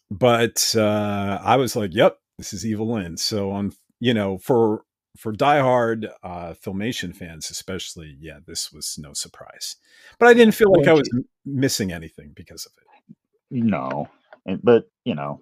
[0.09, 4.83] but uh, I was like, "Yep, this is Evil-Lyn." So on, you know, for
[5.17, 9.75] for diehard uh, filmation fans, especially, yeah, this was no surprise.
[10.19, 11.09] But I didn't feel like I was
[11.45, 13.15] missing anything because of it.
[13.51, 14.09] No,
[14.45, 15.41] and, but you know,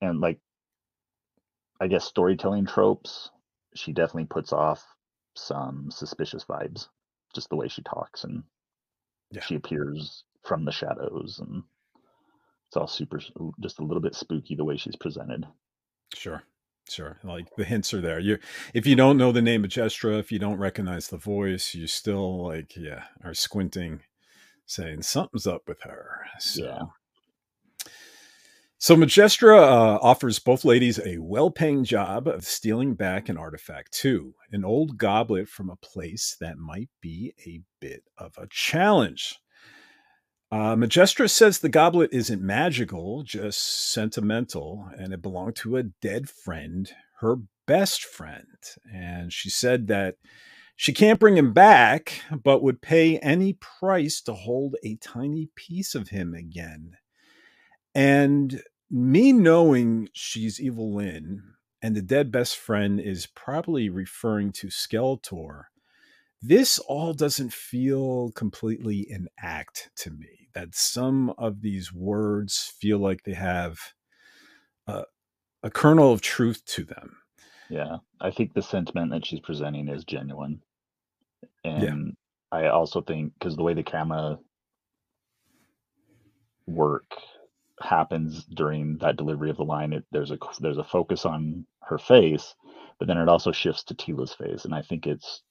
[0.00, 0.38] and like,
[1.80, 3.30] I guess storytelling tropes,
[3.74, 4.84] she definitely puts off
[5.34, 6.88] some suspicious vibes,
[7.34, 8.42] just the way she talks and
[9.30, 9.42] yeah.
[9.42, 11.62] she appears from the shadows, and
[12.68, 13.20] it's all super,
[13.60, 15.46] just a little bit spooky the way she's presented.
[16.14, 16.42] Sure.
[16.92, 17.18] Sure.
[17.24, 18.18] Like the hints are there.
[18.18, 18.38] You
[18.74, 21.86] if you don't know the name of Majestra, if you don't recognize the voice, you
[21.86, 24.00] still like, yeah, are squinting,
[24.66, 26.26] saying something's up with her.
[26.38, 26.82] So yeah.
[28.78, 34.34] So Majestra uh, offers both ladies a well-paying job of stealing back an artifact too,
[34.50, 39.38] an old goblet from a place that might be a bit of a challenge.
[40.52, 46.92] Uh, says the goblet isn't magical, just sentimental, and it belonged to a dead friend,
[47.20, 47.36] her
[47.66, 48.58] best friend.
[48.92, 50.16] And she said that
[50.76, 55.94] she can't bring him back, but would pay any price to hold a tiny piece
[55.94, 56.98] of him again.
[57.94, 61.44] And me knowing she's Evil-Lyn
[61.80, 65.62] and the dead best friend is probably referring to Skeletor,
[66.42, 72.98] this all doesn't feel completely an act to me that some of these words feel
[72.98, 73.78] like they have
[74.86, 75.04] a,
[75.62, 77.16] a kernel of truth to them.
[77.70, 80.60] Yeah, I think the sentiment that she's presenting is genuine.
[81.64, 82.16] And
[82.52, 82.58] yeah.
[82.58, 84.38] I also think because the way the camera
[86.66, 87.14] work
[87.80, 91.98] happens during that delivery of the line, it, there's a there's a focus on her
[91.98, 92.54] face,
[92.98, 95.42] but then it also shifts to Teela's face, and I think it's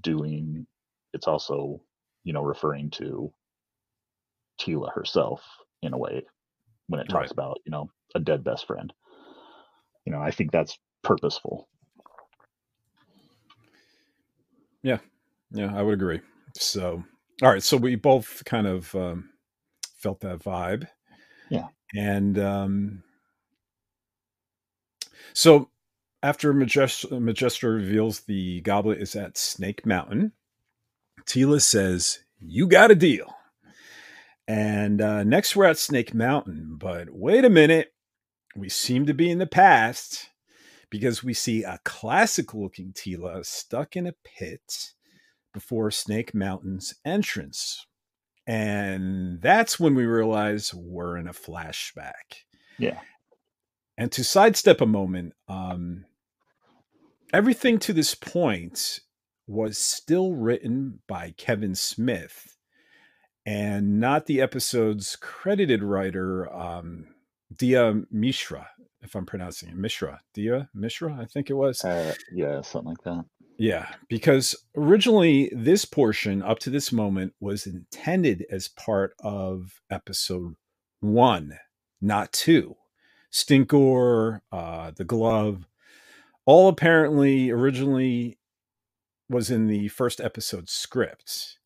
[0.00, 0.66] doing
[1.14, 1.80] it's also
[2.24, 3.32] you know referring to
[4.60, 5.42] Teela herself
[5.82, 6.24] in a way
[6.88, 7.30] when it talks right.
[7.30, 8.92] about you know a dead best friend.
[10.04, 11.68] You know, I think that's purposeful.
[14.82, 14.98] Yeah,
[15.50, 16.20] yeah, I would agree.
[16.54, 17.02] So,
[17.42, 19.30] all right, so we both kind of um,
[19.96, 20.88] felt that vibe.
[21.50, 23.02] Yeah, and um,
[25.32, 25.70] so
[26.22, 30.32] after Majest- reveals the goblet is at Snake Mountain,
[31.26, 33.37] Teela says, You got a deal.
[34.48, 37.92] And uh, next we're at Snake Mountain, but wait a minute.
[38.56, 40.30] We seem to be in the past
[40.90, 44.94] because we see a classic looking Teela stuck in a pit
[45.52, 47.86] before Snake Mountain's entrance.
[48.46, 52.46] And that's when we realize we're in a flashback.
[52.78, 53.00] Yeah.
[53.98, 56.06] And to sidestep a moment, um,
[57.34, 59.00] everything to this point
[59.46, 62.57] was still written by Kevin Smith
[63.46, 67.06] and not the episode's credited writer, um,
[67.54, 68.68] Diya Mishra,
[69.00, 69.76] if I'm pronouncing it.
[69.76, 70.20] Mishra.
[70.36, 71.84] Diya Mishra, I think it was.
[71.84, 73.24] Uh, yeah, something like that.
[73.58, 80.54] Yeah, because originally this portion up to this moment was intended as part of episode
[81.00, 81.58] one,
[82.00, 82.76] not two.
[83.32, 85.66] Stinkor, uh, the glove,
[86.46, 88.38] all apparently originally
[89.28, 91.57] was in the first episode script.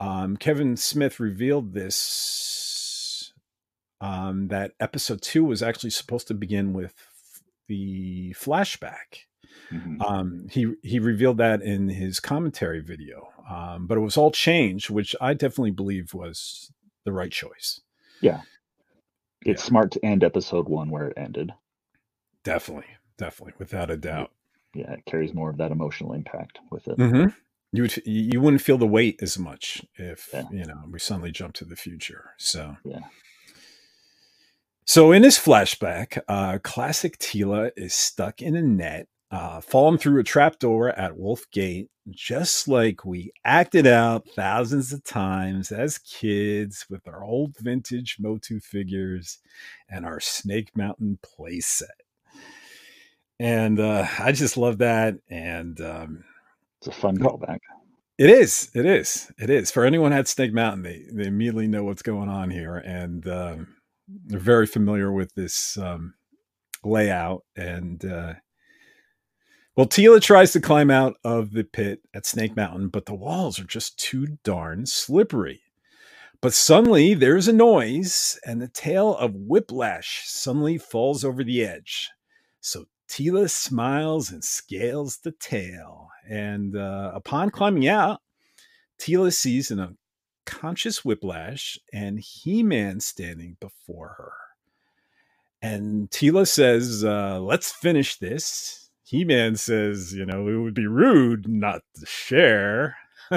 [0.00, 3.32] Um, Kevin Smith revealed this
[4.00, 6.94] um, that episode two was actually supposed to begin with
[7.68, 9.24] the flashback.
[9.72, 10.02] Mm-hmm.
[10.02, 14.90] Um, he he revealed that in his commentary video, um, but it was all changed,
[14.90, 16.70] which I definitely believe was
[17.04, 17.80] the right choice.
[18.20, 18.42] Yeah,
[19.44, 19.68] it's yeah.
[19.68, 21.52] smart to end episode one where it ended.
[22.44, 22.86] Definitely,
[23.16, 24.30] definitely, without a doubt.
[24.74, 26.98] Yeah, it carries more of that emotional impact with it.
[26.98, 27.30] Mm-hmm.
[27.76, 30.44] You would you wouldn't feel the weight as much if yeah.
[30.50, 32.30] you know we suddenly jump to the future.
[32.38, 33.00] So yeah.
[34.84, 40.20] So in this flashback, uh, classic Teela is stuck in a net, uh, fallen through
[40.20, 46.86] a trapdoor at Wolf Gate, just like we acted out thousands of times as kids
[46.88, 49.38] with our old vintage Motu figures
[49.88, 52.06] and our Snake Mountain playset
[53.38, 55.16] and uh, I just love that.
[55.28, 56.24] And um,
[56.80, 57.58] it's a fun callback.
[58.18, 58.70] It is.
[58.74, 59.30] It is.
[59.38, 59.70] It is.
[59.70, 63.76] For anyone at Snake Mountain, they they immediately know what's going on here, and um,
[64.08, 66.14] they're very familiar with this um,
[66.84, 67.44] layout.
[67.56, 68.34] And uh,
[69.76, 73.60] well, Teela tries to climb out of the pit at Snake Mountain, but the walls
[73.60, 75.60] are just too darn slippery.
[76.40, 82.10] But suddenly there's a noise, and the tail of Whiplash suddenly falls over the edge.
[82.60, 86.08] So Teela smiles and scales the tail.
[86.28, 88.20] And uh, upon climbing out,
[88.98, 89.96] Teela sees an
[90.46, 94.32] unconscious whiplash and He Man standing before her.
[95.62, 98.90] And Teela says, uh, Let's finish this.
[99.02, 102.96] He Man says, You know, it would be rude not to share.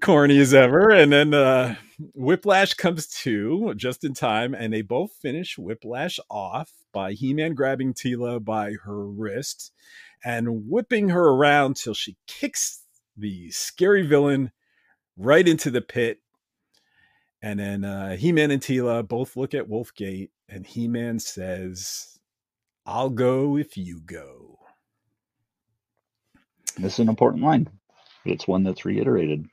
[0.00, 0.90] corny as ever.
[0.90, 1.76] And then uh,
[2.14, 7.54] Whiplash comes to just in time, and they both finish Whiplash off by He Man
[7.54, 9.72] grabbing Teela by her wrist
[10.24, 12.82] and whipping her around till she kicks
[13.16, 14.52] the scary villain
[15.16, 16.18] right into the pit.
[17.42, 22.18] And then uh, He Man and Teela both look at Wolfgate, and He Man says,
[22.84, 24.58] I'll go if you go.
[26.78, 27.68] This is an important line.
[28.24, 29.46] It's one that's reiterated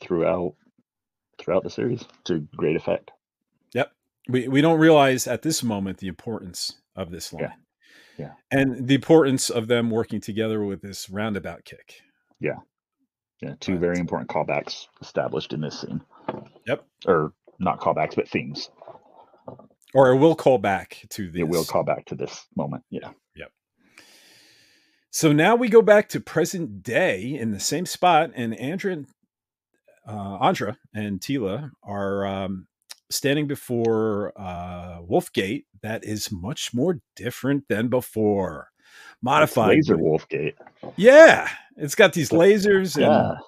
[0.00, 0.54] throughout
[1.38, 3.10] throughout the series to great effect.
[3.72, 3.92] Yep.
[4.28, 7.42] We we don't realize at this moment the importance of this line.
[7.42, 7.52] Yeah.
[8.18, 8.32] Yeah.
[8.50, 12.00] And the importance of them working together with this roundabout kick.
[12.40, 12.58] Yeah.
[13.40, 13.54] Yeah.
[13.60, 16.00] Two but, very important callbacks established in this scene.
[16.66, 16.84] Yep.
[17.06, 18.70] Or not callbacks, but themes.
[19.94, 21.40] Or it will call back to this.
[21.40, 22.84] It will call back to this moment.
[22.90, 23.10] Yeah.
[23.36, 23.50] Yep.
[25.10, 29.04] So now we go back to present day in the same spot, and Andrea
[30.08, 32.66] uh, Andra and Teela are um,
[33.14, 38.70] standing before uh, Wolfgate that is much more different than before.
[39.22, 40.56] Modified it's laser Wolfgate.
[40.96, 42.96] Yeah, it's got these lasers.
[42.96, 43.38] And,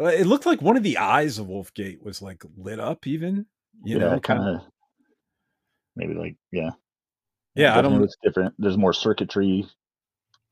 [0.00, 3.46] yeah, it looked like one of the eyes of Wolfgate was like lit up, even.
[3.84, 4.60] You yeah, know, kind of.
[5.96, 6.70] Maybe like yeah.
[7.54, 7.98] Yeah, I don't.
[7.98, 8.04] Know.
[8.04, 8.54] It's different.
[8.58, 9.66] There's more circuitry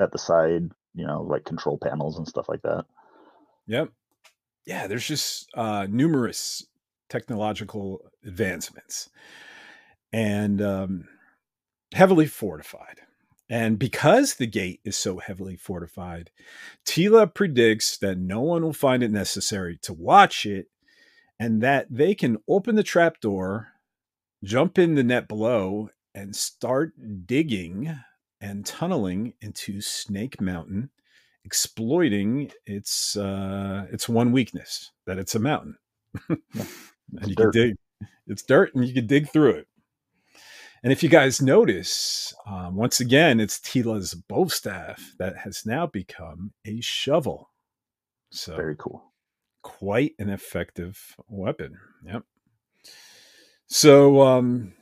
[0.01, 0.71] at the side.
[0.95, 2.85] You know, like control panels and stuff like that.
[3.67, 3.91] Yep
[4.67, 6.65] yeah, there's just uh, numerous
[7.11, 9.11] technological advancements
[10.13, 11.09] and um,
[11.93, 13.01] heavily fortified.
[13.49, 16.31] And because the gate is so heavily fortified,
[16.87, 20.69] Teela predicts that no one will find it necessary to watch it
[21.39, 23.69] and that they can open the trapdoor,
[24.45, 26.93] jump in the net below, and start
[27.27, 27.97] digging
[28.41, 30.91] and tunneling into Snake Mountain
[31.45, 35.77] exploiting its uh, its one weakness that it's a mountain.
[37.19, 37.53] and you dirt.
[37.53, 37.77] can dig
[38.27, 39.67] it's dirt and you can dig through it.
[40.83, 45.87] And if you guys notice, um, once again, it's Teela's bow staff that has now
[45.87, 47.51] become a shovel.
[48.31, 49.13] So Very cool.
[49.63, 51.77] quite an effective weapon.
[52.07, 52.23] Yep.
[53.67, 54.73] So, um,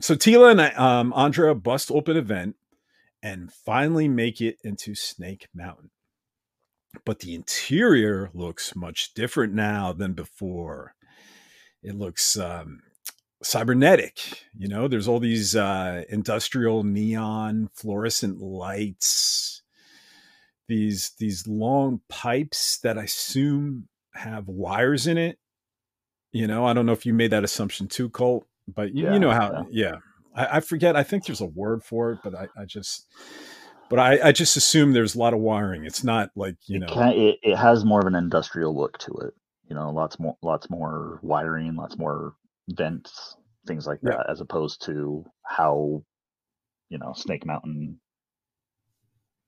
[0.00, 2.54] so Teela and um, Andra bust open a vent
[3.20, 5.90] and finally make it into Snake Mountain.
[7.04, 10.94] But the interior looks much different now than before.
[11.82, 12.80] It looks um,
[13.42, 14.44] cybernetic.
[14.56, 19.62] You know, there's all these uh, industrial neon fluorescent lights.
[20.68, 25.38] These these long pipes that I assume have wires in it.
[26.32, 29.14] You know, I don't know if you made that assumption too, Colt, but you, Yeah,
[29.14, 29.66] you know how.
[29.70, 29.96] Yeah,
[30.34, 30.94] I, I forget.
[30.94, 33.06] I think there's a word for it, but I, I just.
[33.90, 35.86] But I, I just assume there's a lot of wiring.
[35.86, 36.92] It's not like you it, know.
[36.92, 39.34] can, it, it has more of an industrial look to it.
[39.68, 42.34] You know, lots more lots more wiring, lots more
[42.70, 44.16] vents, things like Yeah.
[44.16, 46.02] that, as opposed to how
[46.90, 48.00] you know Snake Mountain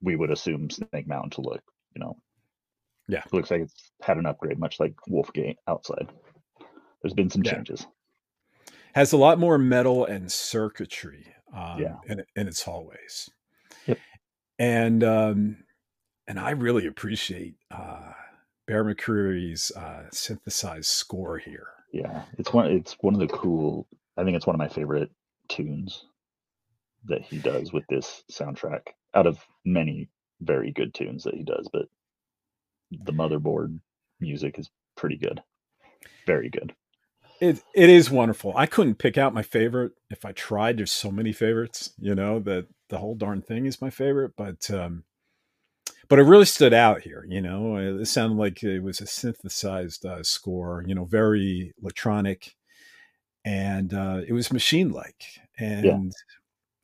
[0.02, 1.62] we would assume Snake Mountain to look.
[1.94, 2.16] You know,
[3.08, 3.22] Yeah.
[3.24, 6.08] it looks like it's had an upgrade, much like Wolfgate outside.
[7.02, 7.52] There's been some Yeah.
[7.52, 7.86] changes.
[8.94, 11.96] has a lot more metal and circuitry um, Yeah.
[12.08, 13.30] in, in its hallways.
[13.86, 14.00] Yep.
[14.58, 15.64] And um,
[16.26, 18.12] and I really appreciate uh,
[18.70, 21.66] Bear McCreary's uh, synthesized score here.
[21.92, 22.70] Yeah, it's one.
[22.70, 23.88] It's one of the cool.
[24.16, 25.10] I think it's one of my favorite
[25.48, 26.04] tunes
[27.06, 28.82] that he does with this soundtrack.
[29.12, 30.08] Out of many
[30.40, 31.86] very good tunes that he does, but
[32.92, 33.80] the motherboard
[34.20, 35.42] music is pretty good.
[36.24, 36.72] Very good.
[37.40, 38.52] It it is wonderful.
[38.54, 40.76] I couldn't pick out my favorite if I tried.
[40.76, 44.34] There's so many favorites, you know, that the whole darn thing is my favorite.
[44.36, 45.02] But um,
[46.10, 47.24] but it really stood out here.
[47.26, 50.84] You know, it sounded like it was a synthesized uh, score.
[50.86, 52.54] You know, very electronic,
[53.44, 55.24] and uh, it was machine like,
[55.58, 56.12] and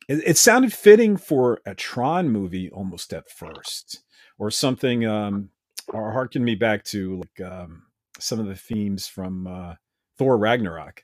[0.07, 4.01] it, it sounded fitting for a Tron movie almost at first,
[4.39, 5.05] or something.
[5.05, 5.49] Um,
[5.89, 7.83] or harken me back to like um,
[8.19, 9.45] some of the themes from.
[9.45, 9.75] Uh,
[10.17, 11.03] Thor Ragnarok.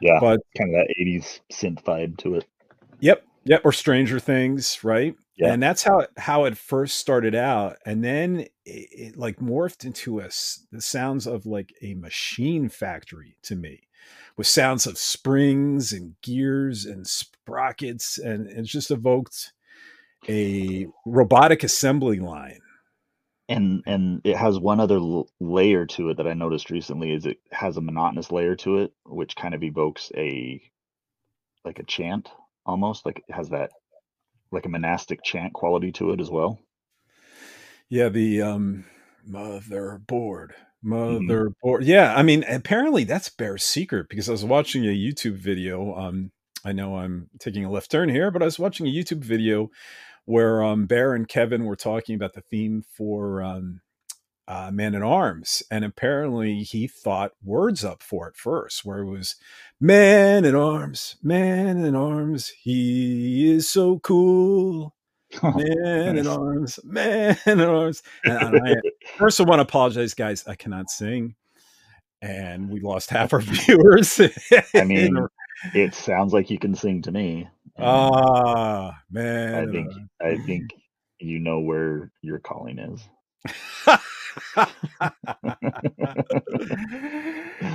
[0.00, 2.44] Yeah, But kind of that '80s synth vibe to it.
[3.00, 5.14] yep, yep, or Stranger Things, right?
[5.36, 5.52] Yeah.
[5.52, 9.84] And that's how it, how it first started out, and then it, it like morphed
[9.84, 10.28] into a
[10.70, 13.80] the sounds of like a machine factory to me,
[14.36, 19.52] with sounds of springs and gears and sprockets, and it just evoked
[20.28, 22.60] a robotic assembly line.
[23.48, 27.26] and and it has one other l- layer to it that I noticed recently is
[27.26, 30.60] it has a monotonous layer to it, which kind of evokes a
[31.64, 32.30] like a chant
[32.66, 33.70] almost like it has that
[34.54, 36.58] like a monastic chant quality to it as well.
[37.88, 38.84] Yeah, the um
[39.28, 40.50] motherboard.
[40.84, 41.80] Motherboard.
[41.82, 45.94] Yeah, I mean, apparently that's Bear's secret because I was watching a YouTube video.
[45.94, 46.30] Um,
[46.64, 49.70] I know I'm taking a left turn here, but I was watching a YouTube video
[50.24, 53.80] where um Bear and Kevin were talking about the theme for um
[54.46, 59.10] uh, Man in Arms, and apparently he thought words up for it first, where it
[59.10, 59.36] was
[59.80, 64.94] Man in Arms, Man in Arms, he is so cool.
[65.42, 68.04] Man in arms, man in arms.
[68.22, 68.76] And I,
[69.18, 70.46] first, I want to apologize, guys.
[70.46, 71.34] I cannot sing,
[72.22, 74.20] and we lost half our viewers.
[74.74, 75.26] I mean,
[75.74, 77.48] it sounds like you can sing to me.
[77.80, 79.68] ah, man.
[79.68, 79.92] I think.
[80.22, 80.70] I think
[81.18, 83.00] you know where your calling is.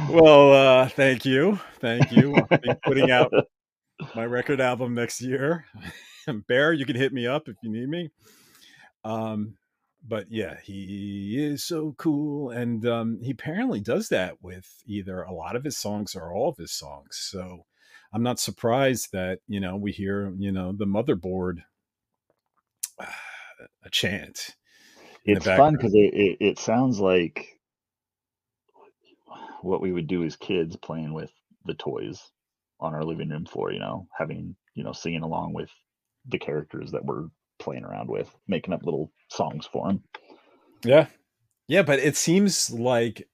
[0.09, 2.35] Well, uh, thank you, thank you.
[2.83, 3.31] Putting out
[4.15, 5.65] my record album next year.
[6.47, 8.09] Bear, you can hit me up if you need me.
[9.03, 9.55] Um,
[10.07, 15.33] but yeah, he is so cool, and um, he apparently does that with either a
[15.33, 17.17] lot of his songs or all of his songs.
[17.19, 17.65] So
[18.13, 21.63] I'm not surprised that you know we hear you know the motherboard
[23.83, 24.55] a chant.
[25.25, 27.59] It's fun because it, it, it sounds like
[29.61, 31.31] what we would do as kids playing with
[31.65, 32.21] the toys
[32.79, 35.69] on our living room floor, you know, having, you know, singing along with
[36.27, 37.27] the characters that we're
[37.59, 40.03] playing around with, making up little songs for them.
[40.83, 41.07] Yeah.
[41.67, 43.27] Yeah, but it seems like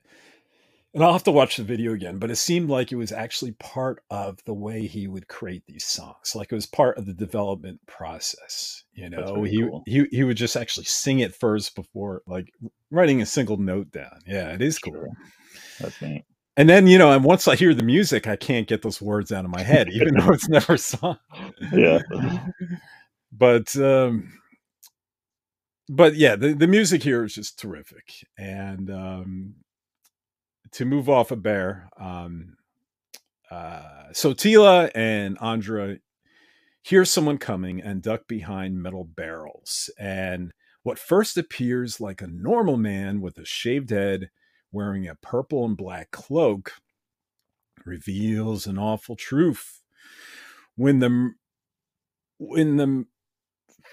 [0.95, 3.51] and I'll have to watch the video again, but it seemed like it was actually
[3.51, 6.34] part of the way he would create these songs.
[6.34, 8.85] Like it was part of the development process.
[8.93, 9.84] You know, he cool.
[9.85, 12.47] he he would just actually sing it first before like
[12.91, 14.22] writing a single note down.
[14.26, 14.93] Yeah, it is cool.
[14.93, 15.09] Sure.
[15.81, 16.23] That's neat.
[16.55, 19.34] And then, you know, and once I hear the music, I can't get those words
[19.34, 21.17] out of my head, even though it's never sung.
[21.73, 21.99] Yeah.
[23.34, 24.31] but um
[25.89, 29.55] but yeah the, the music here is just terrific and um
[30.76, 32.56] to move off of bear um
[33.52, 35.97] uh so teela and andra
[36.85, 39.89] hear someone coming and duck behind metal barrels.
[39.97, 40.53] And
[40.84, 44.30] what first appears like a normal man with a shaved head
[44.72, 46.73] wearing a purple and black cloak
[47.85, 49.81] reveals an awful truth.
[50.76, 51.31] When the
[52.38, 53.06] when the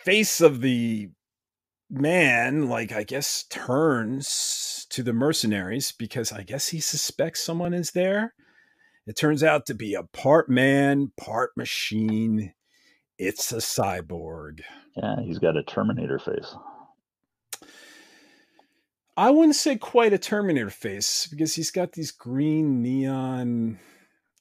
[0.04, 1.08] face of the
[1.92, 7.92] man, like I guess, turns to the mercenaries because I guess he suspects someone is
[7.92, 8.34] there.
[9.06, 12.54] It turns out to be a part man, part machine.
[13.18, 14.60] It's a cyborg.
[14.96, 16.54] Yeah, he's got a Terminator face.
[19.16, 23.78] I wouldn't say quite a Terminator face because he's got these green neon.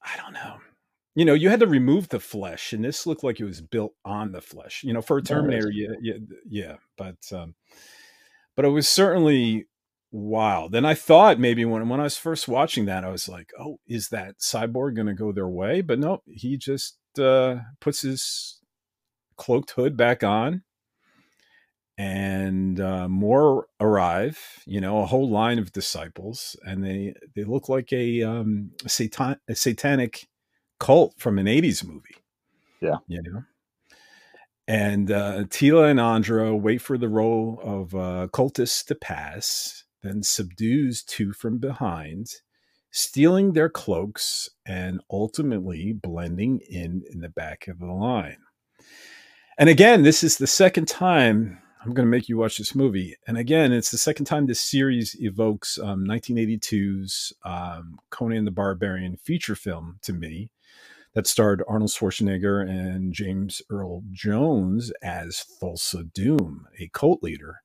[0.04, 0.58] I don't know.
[1.14, 3.94] You know, you had to remove the flesh, and this looked like it was built
[4.06, 4.84] on the flesh.
[4.84, 6.18] You know, for a Terminator, yeah, yeah,
[6.50, 6.76] yeah.
[6.98, 7.56] But, um,
[8.56, 9.68] but it was certainly
[10.12, 10.76] wild.
[10.76, 13.80] And I thought maybe when when I was first watching that, I was like, "Oh,
[13.88, 18.60] is that cyborg going to go their way?" But no, he just uh, puts his
[19.38, 20.64] cloaked hood back on
[21.98, 24.40] and uh, more arrive.
[24.66, 29.38] You know, a whole line of disciples, and they they look like a um, satan
[29.48, 30.28] a satanic
[30.82, 32.16] cult from an '80s movie.
[32.82, 33.44] Yeah, you know.
[34.68, 40.24] And uh, Teela and Andra wait for the role of uh, cultists to pass, then
[40.24, 42.28] subdues two from behind,
[42.90, 48.38] stealing their cloaks and ultimately blending in in the back of the line.
[49.60, 53.16] And again, this is the second time I'm going to make you watch this movie.
[53.28, 59.18] And again, it's the second time this series evokes um, 1982's um, Conan the Barbarian
[59.18, 60.52] feature film to me
[61.14, 67.62] that starred Arnold Schwarzenegger and James Earl Jones as Thulsa Doom, a cult leader.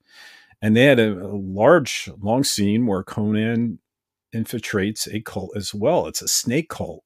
[0.60, 3.78] And they had a, a large, long scene where Conan
[4.35, 6.06] infiltrates a cult as well.
[6.06, 7.05] It's a snake cult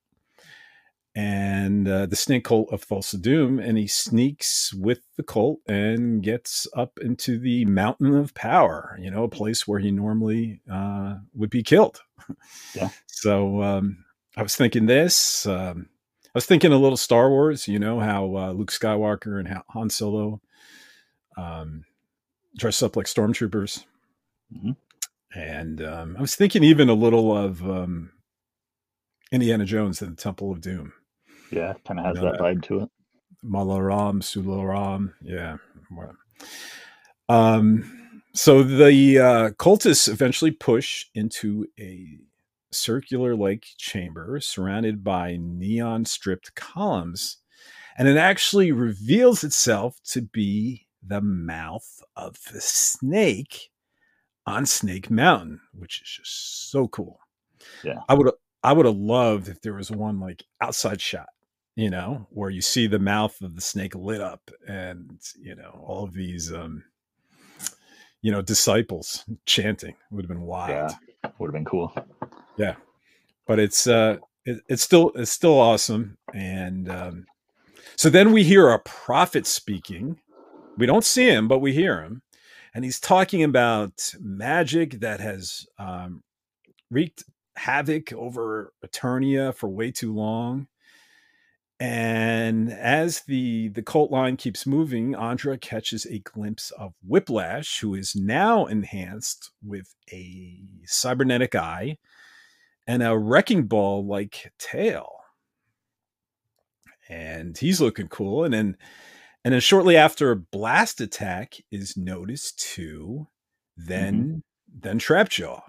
[1.14, 6.22] and uh, the snake cult of Thulsa Doom, and he sneaks with the cult and
[6.22, 11.16] gets up into the Mountain of Power, you know, a place where he normally uh,
[11.34, 12.00] would be killed.
[12.74, 12.90] Yeah.
[13.06, 14.04] so um,
[14.36, 15.46] I was thinking this.
[15.46, 15.88] Um,
[16.32, 19.90] I was thinking a little Star Wars, you know, how uh, Luke Skywalker and Han
[19.90, 20.40] Solo
[21.36, 21.85] um,
[22.57, 23.85] dress up like stormtroopers.
[24.55, 24.73] Mm-hmm.
[25.39, 28.12] And um, I was thinking even a little of um,
[29.32, 30.93] Indiana Jones and the Temple of Doom
[31.51, 32.90] yeah, kind of has you know, that vibe to it.
[33.44, 35.15] Malaram, Sularam.
[35.23, 35.57] Yeah.
[37.28, 42.19] Um, so the uh, cultists eventually push into a
[42.72, 47.38] circular like chamber surrounded by neon stripped columns.
[47.98, 53.70] And it actually reveals itself to be the mouth of the snake
[54.47, 57.20] on Snake Mountain, which is just so cool.
[57.82, 58.01] Yeah.
[58.09, 58.30] I would
[58.62, 61.28] I would have loved if there was one like outside shot
[61.80, 65.82] you know, where you see the mouth of the snake lit up and, you know,
[65.82, 66.84] all of these, um,
[68.20, 70.92] you know, disciples chanting would have been wild.
[71.24, 71.94] Yeah, would have been cool.
[72.61, 72.74] Yeah.
[73.47, 76.19] But it's, uh, it, it's still, it's still awesome.
[76.35, 77.27] And, um,
[77.97, 80.20] so then we hear a prophet speaking.
[80.77, 82.23] We don't see him, but we hear him.
[82.74, 86.23] And he's talking about magic that has um,
[86.91, 87.24] wreaked
[87.57, 90.69] havoc over Eternia for way too long
[91.81, 97.95] and as the the cult line keeps moving, Andra catches a glimpse of Whiplash, who
[97.95, 101.97] is now enhanced with a cybernetic eye
[102.90, 105.20] and a wrecking ball like tail.
[107.08, 108.42] And he's looking cool.
[108.42, 108.76] And then
[109.44, 113.28] and then shortly after a blast attack is noticed too,
[113.76, 114.38] then mm-hmm.
[114.80, 115.62] then Trapjaw.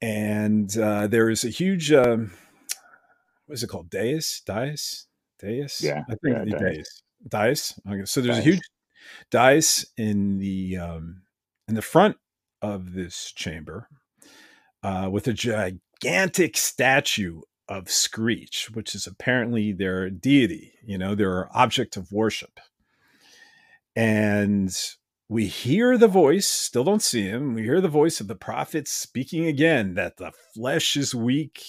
[0.00, 2.30] And uh, there is a huge um,
[3.46, 3.90] what is it called?
[3.90, 5.06] Dais, Dais,
[5.40, 5.80] Dais.
[5.82, 7.02] Yeah, I think yeah, Dais.
[7.26, 7.80] Dais.
[7.88, 8.04] Okay.
[8.04, 8.62] So there's a huge
[9.32, 11.22] dais in the um,
[11.66, 12.16] in the front
[12.60, 13.88] of this chamber
[14.82, 20.74] uh, with a gigantic statue of Screech, which is apparently their deity.
[20.84, 22.60] You know, their object of worship.
[23.94, 24.74] And
[25.28, 27.54] we hear the voice, still don't see him.
[27.54, 31.62] We hear the voice of the prophet speaking again that the flesh is weak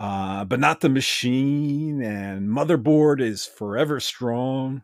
[0.00, 2.02] uh, but not the machine.
[2.02, 4.82] And motherboard is forever strong.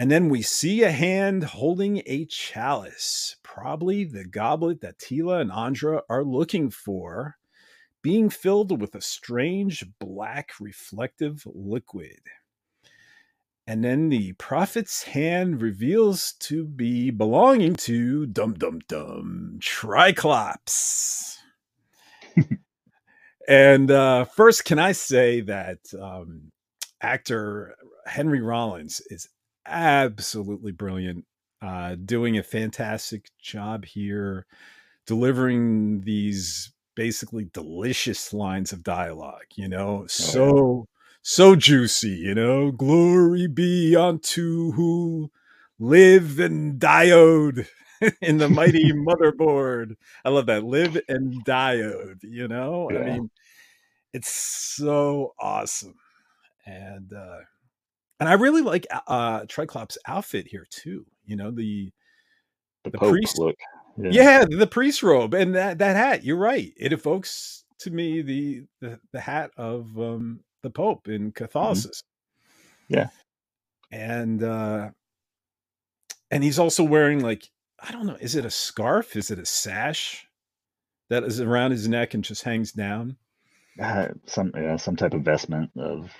[0.00, 5.52] And then we see a hand holding a chalice, probably the goblet that Teela and
[5.52, 7.36] Andra are looking for,
[8.00, 12.20] being filled with a strange black reflective liquid.
[13.66, 21.36] And then the prophet's hand reveals to be belonging to Dum Dum Dum Triclops.
[23.48, 26.52] And uh, first, can I say that um,
[27.00, 27.74] actor
[28.06, 29.28] Henry Rollins is
[29.66, 31.26] absolutely brilliant,
[31.62, 34.46] uh, doing a fantastic job here,
[35.06, 39.46] delivering these basically delicious lines of dialogue.
[39.54, 40.86] You know, so
[41.22, 42.10] so juicy.
[42.10, 45.30] You know, glory be unto who
[45.78, 47.66] live and diode
[48.20, 49.96] in the mighty motherboard.
[50.24, 50.64] I love that.
[50.64, 52.90] Live and diode, you know?
[52.90, 52.98] Yeah.
[52.98, 53.30] I mean,
[54.12, 55.94] it's so awesome.
[56.66, 57.38] And uh
[58.20, 61.04] and I really like uh Triclops outfit here too.
[61.26, 61.90] You know, the
[62.84, 63.56] The, The priest- look.
[63.96, 64.44] yeah.
[64.48, 66.24] the priest robe and that that hat.
[66.24, 66.72] You're right.
[66.76, 72.06] It evokes to me the the, the hat of um the Pope in Catholicism.
[72.88, 73.08] Yeah.
[73.90, 74.90] And uh
[76.30, 77.48] and he's also wearing like
[77.82, 79.16] I don't know, is it a scarf?
[79.16, 80.26] Is it a sash
[81.08, 83.16] that is around his neck and just hangs down?
[83.80, 86.10] Uh, some yeah, some type of vestment of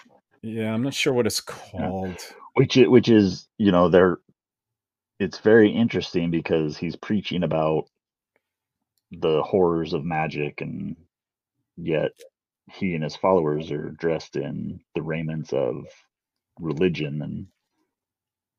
[0.42, 2.18] Yeah, I'm not sure what it's called.
[2.54, 4.18] which i- which is you know they're
[5.20, 7.86] it's very interesting because he's preaching about
[9.12, 10.96] the horrors of magic and
[11.76, 12.12] yet
[12.72, 15.86] he and his followers are dressed in the raiments of
[16.60, 17.48] religion and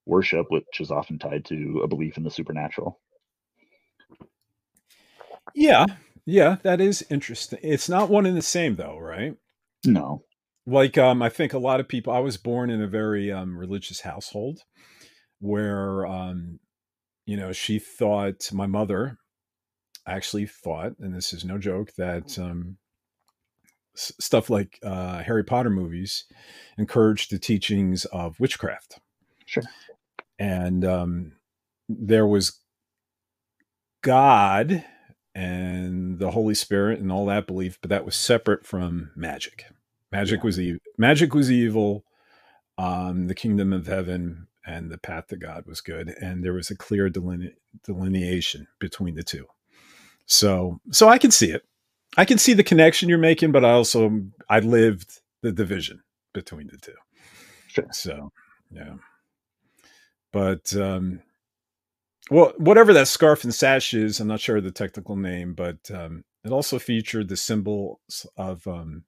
[0.06, 3.00] worship which is often tied to a belief in the supernatural
[5.54, 5.86] Yeah,
[6.26, 7.60] yeah, that is interesting.
[7.64, 9.38] It's not one and the same though, right?
[9.86, 10.24] no
[10.66, 13.58] Like um I think a lot of people I was born in a very um
[13.58, 14.60] religious household
[15.40, 16.60] where um
[17.26, 19.18] you know, she thought my mother
[20.08, 22.78] actually thought and this is no joke that um
[23.96, 26.26] s- stuff like uh Harry Potter movies
[26.78, 29.00] encouraged the teachings of witchcraft.
[29.46, 29.64] Sure.
[30.40, 31.34] And um
[31.90, 32.60] there was
[34.04, 34.86] God
[35.36, 39.66] and the Holy Spirit and all that belief, but that was separate from magic.
[40.12, 40.44] Magic Yeah.
[40.44, 42.06] was e- magic was evil.
[42.78, 46.70] Um, the kingdom of heaven and the path to God was good, and there was
[46.72, 49.46] a clear deline- delineation between the two.
[50.26, 51.64] So, so I can see it.
[52.18, 56.68] I can see the connection you're making, but I also I lived the division between
[56.68, 56.96] the two.
[57.68, 57.88] Sure.
[57.92, 58.32] So,
[58.72, 58.96] yeah.
[60.34, 61.22] But um,
[62.30, 65.90] well, whatever that scarf and sash is, I'm not sure of the technical name, but
[65.94, 69.04] um, it also featured the symbols of um,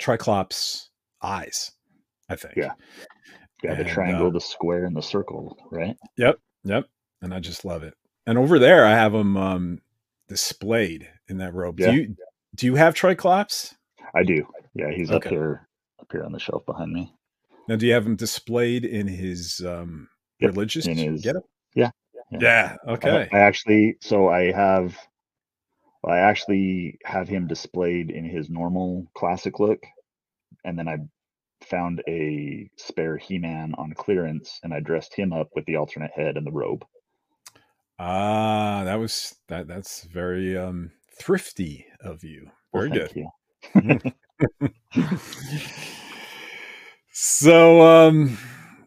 [0.00, 0.88] Triclops'
[1.22, 1.72] eyes.
[2.28, 2.54] I think.
[2.56, 2.72] Yeah.
[3.62, 6.38] yeah the And, triangle uh, the square and the circle right Yep.
[6.64, 6.84] Yep.
[7.20, 7.94] And I just love it.
[8.26, 9.78] And over there, I have them um,
[10.28, 11.78] displayed in that robe.
[11.80, 11.90] Yeah.
[11.90, 12.16] Do you
[12.54, 13.74] do you have Triclops?
[14.14, 15.66] i do yeah he's up here
[16.00, 17.12] up here on the shelf behind me
[17.68, 20.08] Now, do you have him displayed in his um,
[20.40, 21.44] Yep, religious in his- getup?
[21.74, 21.90] yeah,
[22.30, 22.38] Yeah.
[22.40, 22.76] yeah.
[22.86, 23.28] I- Okay.
[23.32, 24.96] I, actually, so I have,
[26.10, 29.84] I actually have him displayed in his normal classic look,
[30.64, 30.98] and then I
[31.64, 36.36] found a spare He-Man on clearance, and I dressed him up with the alternate head
[36.36, 36.84] and the robe.
[37.98, 39.68] Ah, that was that.
[39.68, 42.50] That's very um, thrifty of you.
[42.72, 43.16] Well, Very thank good.
[43.16, 43.28] you.
[47.12, 48.38] so um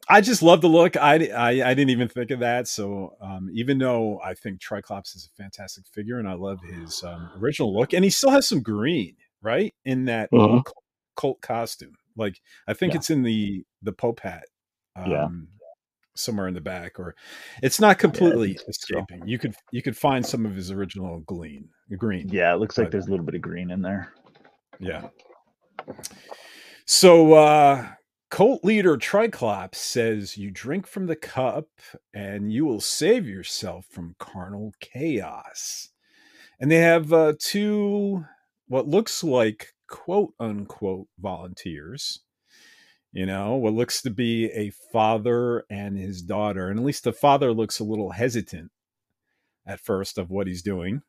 [0.07, 0.95] I just love the look.
[0.97, 2.67] I, I I didn't even think of that.
[2.67, 7.03] So um, even though I think Triclops is a fantastic figure and I love his
[7.03, 10.61] um, original look, and he still has some green right in that Uh-huh.
[10.63, 10.75] cult,
[11.15, 11.95] cult costume.
[12.15, 12.97] Like I think Yeah.
[12.99, 14.45] it's in the the Pope hat.
[14.95, 15.27] Um, Yeah.
[16.15, 17.13] somewhere in the back, or
[17.61, 18.69] it's not completely think so.
[18.69, 19.27] escaping.
[19.27, 21.67] You could you could find some of his original green
[21.97, 22.29] green.
[22.29, 24.13] Yeah, it looks like there's a little bit of green in there.
[24.79, 25.09] Yeah.
[26.85, 27.87] So uh
[28.35, 31.69] cult leader Triclops says you drink from the cup
[32.13, 35.87] and you will save yourself from carnal chaos.
[36.59, 38.25] And they have uh two
[38.67, 42.23] what looks like quote unquote volunteers.
[43.13, 46.67] You know, what looks to be a father and his daughter.
[46.69, 48.69] And at least the father looks a little hesitant
[49.65, 51.01] at first of what he's doing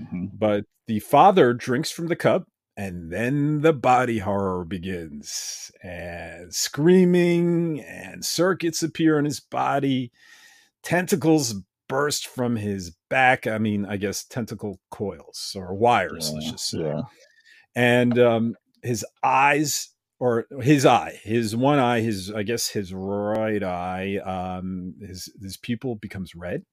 [0.00, 0.30] Mhm.
[0.34, 2.46] but the father drinks from the cup
[2.76, 10.12] and then the body horror begins and screaming and circuits appear in his body
[10.82, 11.54] tentacles
[11.88, 16.80] burst from his back i mean i guess tentacle coils or wires let's just say
[16.80, 17.02] yeah.
[17.74, 23.62] and um, his eyes or his eye his one eye his i guess his right
[23.62, 26.64] eye um, his his pupil becomes red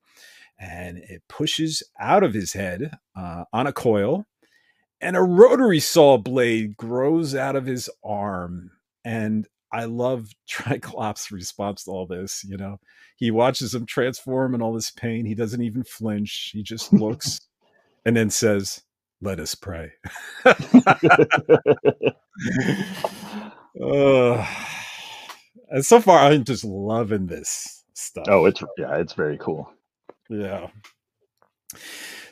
[0.60, 4.26] and it pushes out of his head uh, on a coil
[5.04, 8.72] and a rotary saw blade grows out of his arm
[9.06, 12.80] and i love triclops response to all this you know
[13.16, 17.40] he watches him transform in all this pain he doesn't even flinch he just looks
[18.06, 18.82] and then says
[19.22, 19.92] let us pray
[23.82, 24.48] Ugh.
[25.70, 28.26] And so far, I'm just loving this stuff.
[28.28, 29.72] Oh, it's yeah, it's very cool.
[30.30, 30.68] Yeah.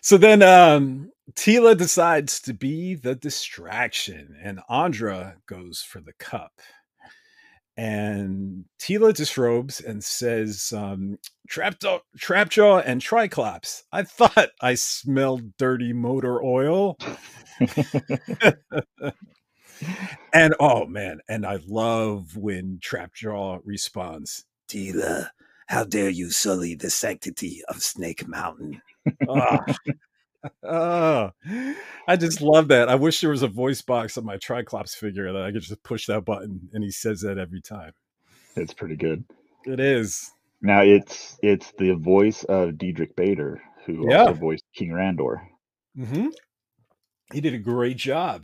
[0.01, 6.59] So then um Teela decides to be the distraction, and Andra goes for the cup.
[7.77, 11.17] And Teela disrobes and says, um,
[11.49, 16.97] Trapjaw, and Triclops, I thought I smelled dirty motor oil.
[20.33, 25.29] and oh man, and I love when Trapjaw responds, Teela,
[25.67, 28.81] how dare you sully the sanctity of Snake Mountain?
[30.63, 31.31] Oh,
[32.07, 32.89] I just love that.
[32.89, 35.83] I wish there was a voice box on my Triclops figure that I could just
[35.83, 37.93] push that button and he says that every time.
[38.55, 39.23] It's pretty good.
[39.65, 40.31] It is.
[40.61, 44.23] Now it's it's the voice of Diedrich Bader, who Yeah.
[44.25, 45.41] also voiced King Randor.
[45.95, 46.27] hmm
[47.33, 48.43] He did a great job.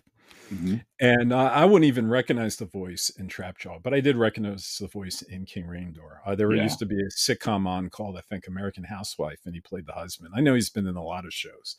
[0.52, 0.84] Mhm.
[1.00, 4.88] And uh, I wouldn't even recognize the voice in Trapjaw, but I did recognize the
[4.88, 6.20] voice in King Randor.
[6.26, 6.64] Uh, there Yeah.
[6.64, 9.94] used to be a sitcom on called, I think, American Housewife, and he played the
[9.94, 10.34] husband.
[10.36, 11.76] I know he's been in a lot of shows,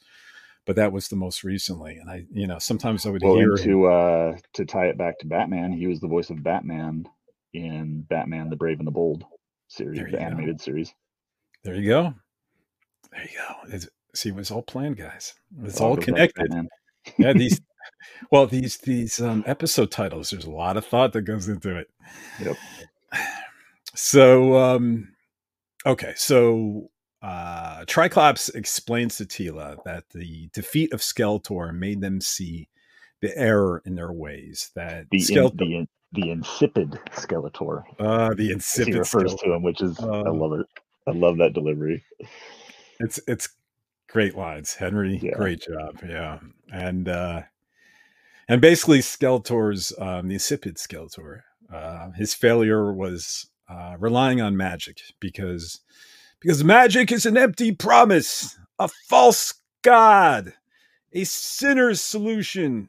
[0.67, 1.97] but that was the most recently.
[1.97, 5.19] And I, you know, sometimes I would Well, hear to uh, to tie it back
[5.21, 7.09] to Batman, he was the voice of Batman
[7.55, 9.25] in Batman: The Brave and the Bold
[9.69, 10.19] series, the go.
[10.19, 10.93] animated series.
[11.65, 12.15] There you go.
[13.11, 13.55] There you go.
[13.75, 15.35] It's, see, it was all planned, guys.
[15.63, 16.53] It's all back connected.
[17.19, 17.61] Yeah these
[18.31, 21.89] well these these um episode titles there's a lot of thought that goes into it
[22.41, 22.57] Yep.
[23.95, 25.09] so um
[25.87, 26.91] okay so
[27.23, 32.69] uh triclops explains to teela that the defeat of skeletor made them see
[33.21, 38.47] the error in their ways that The in, the in, the insipid Skeletor, uh the
[38.47, 39.39] he insipid refers Skeletor.
[39.45, 40.67] to him, which is I Uh, love it.
[41.07, 42.05] I love that delivery.
[43.01, 43.49] it's it's
[44.09, 45.35] great lines henry Yeah.
[45.37, 46.39] great job yeah
[46.73, 47.43] and uh
[48.49, 51.43] and basically skeletor's um the insipid skeletor
[51.73, 55.81] uh his failure was uh relying on magic because
[56.41, 60.55] because magic is an empty promise a false god
[61.13, 62.89] a sinner's solution.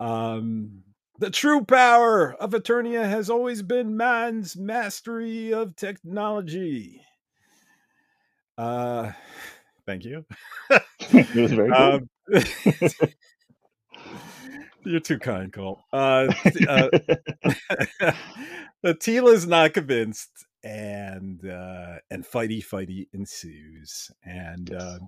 [0.00, 0.82] Um
[1.18, 7.00] the true power of eternia has always been man's mastery of technology.
[8.58, 9.12] Uh
[9.86, 10.24] thank you.
[11.34, 11.92] It was very good.
[11.92, 12.08] um,
[14.84, 15.80] you're too kind, Colt.
[15.92, 16.32] Uh,
[16.68, 16.88] uh,
[18.84, 20.30] Teela's not convinced,
[20.62, 24.98] and uh, and fighty fighty ensues, and uh,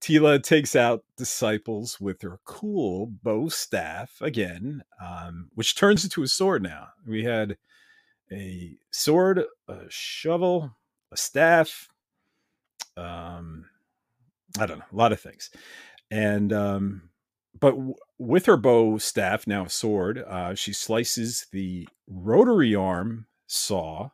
[0.00, 6.28] Teela takes out disciples with her cool bow staff again, um, which turns into a
[6.28, 6.62] sword.
[6.62, 7.56] Now we had
[8.32, 10.70] a sword, a shovel,
[11.12, 11.88] a staff.
[12.96, 13.66] Um,
[14.58, 15.50] I don't know, a lot of things,
[16.10, 17.10] and um,
[17.58, 23.26] but w- with her bow staff now a sword, uh, she slices the rotary arm
[23.46, 24.10] saw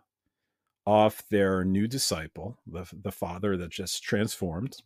[0.86, 4.82] off their new disciple, the the father that just transformed.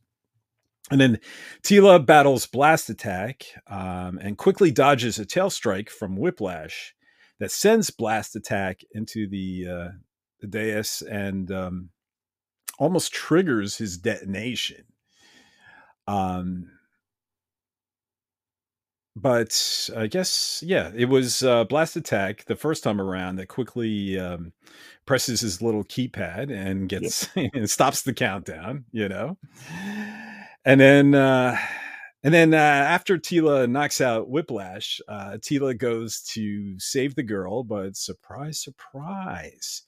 [0.91, 1.21] And then
[1.63, 6.95] Teela battles Blast Attack um, and quickly dodges a tail strike from Whiplash
[7.41, 9.89] that sends Blast Attack into the, uh,
[10.41, 11.91] the dais and um,
[12.79, 14.85] almost triggers his detonation.
[16.07, 16.71] Um,
[19.21, 24.19] but I guess yeah, it was uh, Blast Attack the first time around that quickly
[24.19, 24.53] um,
[25.07, 28.85] presses his little keypad and gets and stops the countdown.
[28.93, 29.39] You know,
[30.65, 31.57] and then uh,
[32.23, 37.63] and then uh, after Teela knocks out Whiplash, uh, Teela goes to save the girl,
[37.63, 39.83] but surprise, surprise.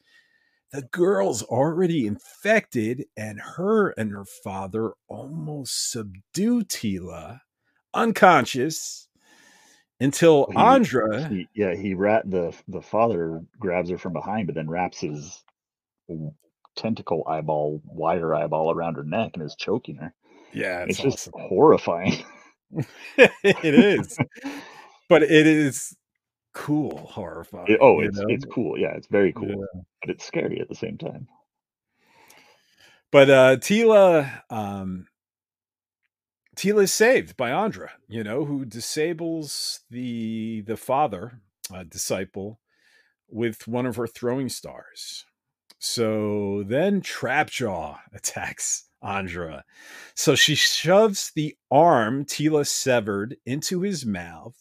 [0.72, 7.40] The girl's already infected, and her and her father almost subdue Teela,
[7.92, 9.08] unconscious,
[10.00, 11.28] until he- Andra.
[11.28, 15.42] He, yeah, he rat the the father grabs her from behind, but then wraps his
[16.76, 20.12] tentacle eyeball, wire eyeball around her neck and is choking her.
[20.52, 22.24] Yeah, It's, it's, just horrifying.
[23.16, 24.18] it is,
[25.08, 25.96] but it is
[26.54, 27.66] cool, horrifying.
[27.68, 28.26] It- oh, it's know?
[28.28, 28.78] it's cool.
[28.78, 29.80] Yeah, it's very cool, Yeah.
[30.00, 31.28] but it's scary at the same time.
[33.12, 35.06] But uh Teela um
[36.56, 41.40] Teela is saved by Andra, you know, who disables the the father
[41.72, 42.60] uh, disciple
[43.28, 45.24] with one of her throwing stars.
[45.78, 49.64] So then Trapjaw attacks Andra.
[50.14, 54.56] So she shoves the arm Teela severed into his mouth,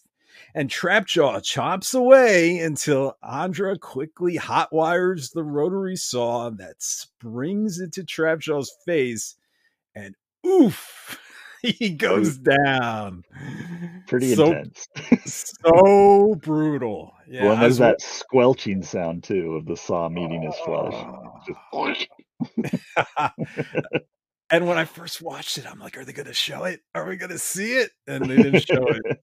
[0.54, 8.72] and Trapjaw chomps away until Andra quickly hotwires the rotary saw that springs into Trapjaw's
[8.86, 9.36] face,
[9.94, 10.14] and
[10.46, 11.18] oof,
[11.78, 13.24] he goes down.
[14.06, 14.88] Pretty so, intense.
[15.62, 17.12] so brutal.
[17.28, 20.94] Yeah, well, there's that squelching sound too of the saw meeting his flesh.
[21.46, 22.08] Just
[24.50, 26.80] and when I first watched it, I'm like, are they going to show it?
[26.94, 27.90] Are we going to see it?
[28.06, 29.20] And they didn't show it.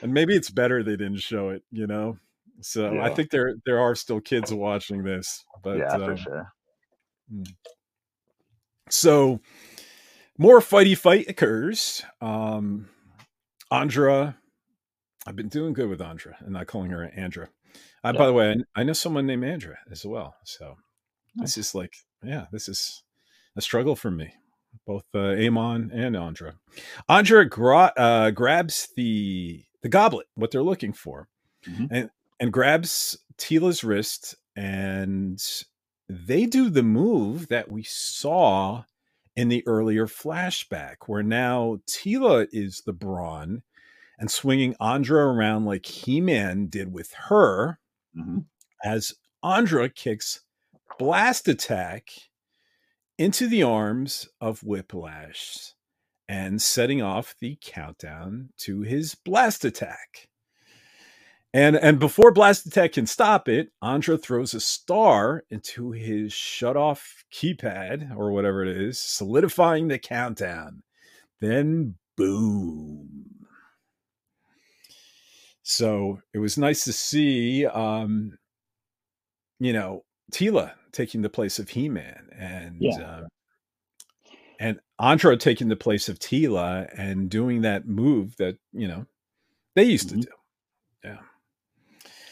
[0.00, 2.16] And maybe it's better they didn't show it, you know.
[2.60, 6.52] So I think there there are still kids watching this, but yeah, for um, sure.
[8.88, 9.40] So
[10.38, 12.02] more fighty fight occurs.
[12.20, 12.88] Um
[13.70, 14.36] Andra,
[15.26, 17.48] I've been doing good with Andra and not calling her Andra.
[18.04, 20.34] Uh, By the way, I, I know someone named Andra as well.
[20.44, 20.76] So
[21.36, 23.02] this is like, yeah, this is
[23.56, 24.34] a struggle for me.
[24.86, 26.54] Both uh, Amon and Andra.
[27.08, 31.28] Andra gra- uh, grabs the the goblet, what they're looking for,
[31.68, 31.88] Mhm.
[31.90, 32.10] and
[32.40, 35.40] and grabs Teela's wrist, and
[36.08, 38.84] they do the move that we saw
[39.36, 43.62] in the earlier flashback, where now Teela is the brawn
[44.18, 47.78] and swinging Andra around like He Man did with her,
[48.16, 48.46] Mhm.
[48.84, 50.40] as Andra kicks
[50.98, 52.10] Blast Attack
[53.18, 55.74] into the arms of Whiplash
[56.28, 60.28] and setting off the countdown to his Blast Attack.
[61.54, 66.76] And and before Blast Attack can stop it, Andra throws a star into his shut
[66.78, 70.82] off keypad or whatever it is, solidifying the countdown.
[71.40, 73.26] Then boom.
[75.62, 78.38] So it was nice to see um,
[79.60, 82.98] you know, Teela taking the place of He Man and Yeah.
[82.98, 83.26] uh,
[84.58, 89.06] and Andra taking the place of Teela and doing that move that, you know,
[89.74, 90.12] they used Mhm.
[90.12, 90.32] to do.
[91.04, 91.18] Yeah.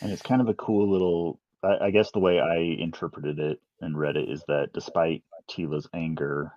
[0.03, 1.41] And it's kind of a cool little.
[1.63, 5.89] I, I guess the way I interpreted it and read it is that despite Teela's
[5.95, 6.53] anger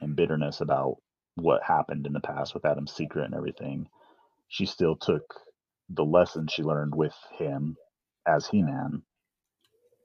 [0.00, 0.96] and bitterness about
[1.36, 3.88] what happened in the past with Adam's secret and everything,
[4.48, 5.22] she still took
[5.90, 7.76] the lesson she learned with him
[8.26, 9.02] as He Man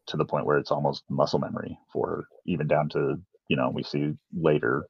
[0.08, 3.16] to the point where it's almost muscle memory for her, even down to,
[3.50, 4.88] you know, we see later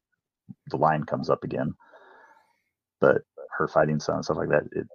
[0.70, 1.74] the line comes up again.
[3.02, 3.22] But
[3.57, 4.88] her fighting style and stuff like that, it,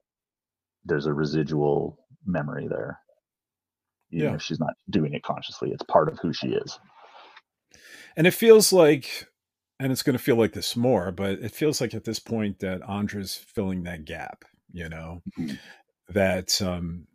[0.84, 3.00] there's a residual memory there.
[4.10, 4.34] Even Yeah.
[4.36, 6.78] if she's not doing it consciously, it's part of who she is.
[8.16, 9.26] And it feels like,
[9.78, 12.58] and it's going to feel like this more, but it feels like at this point
[12.60, 15.58] that Andra's filling that gap, you know, Mhm.
[16.08, 17.06] that, um,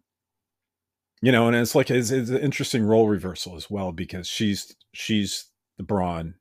[1.22, 4.76] you know, and it's like it's, it's an interesting role reversal as well because she's
[4.94, 5.46] she's
[5.78, 6.36] the brawn,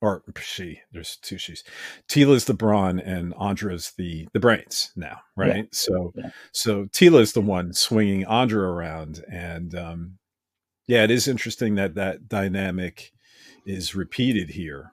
[0.00, 0.80] or she.
[0.92, 1.64] There's two she's.
[2.08, 5.68] Teela's the brawn and Andra's the the brains now, right?
[5.74, 6.30] So Yeah.
[6.52, 10.18] so Teela's the one swinging Andra around, and um,
[10.86, 13.12] yeah, it is interesting that that dynamic
[13.66, 14.92] is repeated here,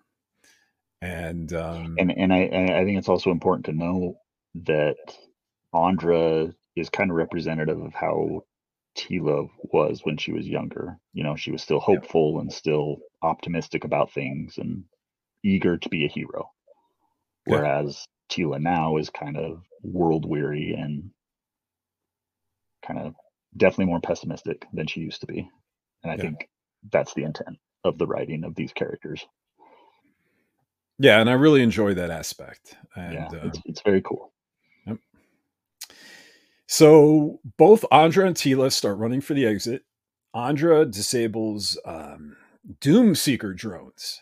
[1.02, 4.18] and um, And and I and I think it's also important to know
[4.65, 4.98] that
[5.73, 8.44] Andra is kind of representative of how
[8.98, 10.98] Teela was when she was younger.
[11.14, 14.86] You know, she was still hopeful and still optimistic about things and
[15.46, 16.52] eager to be a hero.
[17.46, 21.12] Whereas Teela now is kind of world weary and
[22.86, 23.16] kind of
[23.56, 25.50] definitely more pessimistic than she used to be.
[26.04, 26.24] And I Yeah.
[26.24, 26.50] think
[26.92, 29.26] that's the intent of the writing of these characters.
[31.00, 32.76] yeah, and I really enjoy that aspect.
[32.96, 34.32] And yeah, uh, it's, it's very cool.
[36.68, 39.84] So both Andra and Teela start running for the exit.
[40.34, 42.36] Andra disables um,
[42.82, 44.22] Doom Seeker drones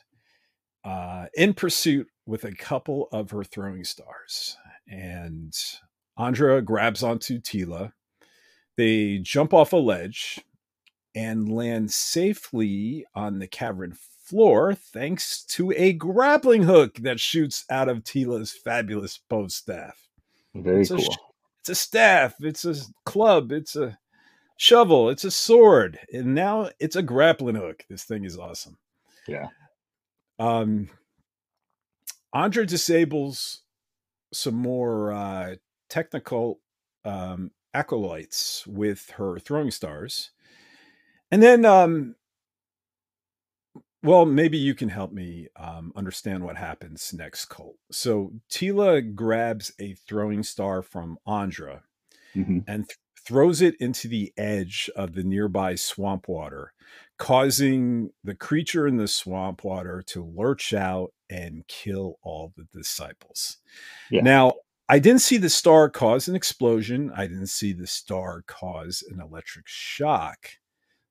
[0.83, 4.57] uh, in pursuit with a couple of her throwing stars.
[4.87, 5.53] And
[6.17, 7.93] Andra grabs onto Teela.
[8.77, 10.39] They jump off a ledge
[11.15, 13.95] and land safely on the cavern
[14.25, 20.07] floor thanks to a grappling hook that shoots out of Teela's fabulous bow staff.
[20.55, 21.11] Very It's a cool.
[21.11, 21.17] sh-
[21.61, 23.97] It's a staff, it's a club, it's a
[24.57, 27.85] shovel, it's a sword, and now it's a grappling hook.
[27.89, 28.77] This thing is awesome.
[29.27, 29.47] yeah.
[30.39, 30.89] Um,
[32.33, 33.61] Andra disables
[34.33, 35.55] some more uh,
[35.89, 36.59] technical
[37.05, 40.31] um, acolytes with her throwing stars.
[41.31, 42.15] And then, um,
[44.03, 47.77] well, maybe you can help me um, understand what happens next, Colt.
[47.91, 51.83] So Teela grabs a throwing star from Andra
[52.33, 56.73] hmm and th- throws it into the edge of the nearby swamp water,
[57.17, 63.57] causing the creature in the swamp water to lurch out and kill all the disciples.
[64.11, 64.21] Yeah.
[64.21, 64.53] Now,
[64.89, 67.11] I didn't see the star cause an explosion.
[67.15, 70.49] I didn't see the star cause an electric shock.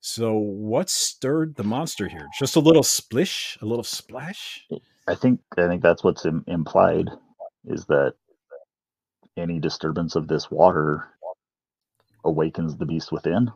[0.01, 2.29] So, what stirred the monster here?
[2.39, 4.67] Just a little splish, a little splash?
[5.09, 7.09] I think I think that's what's Im- implied
[7.65, 8.15] is that
[9.37, 11.09] any disturbance of this water
[12.25, 13.51] awakens the beast within.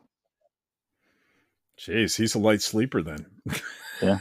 [1.79, 3.27] Jeez, he's a light sleeper then.
[4.03, 4.21] Yeah.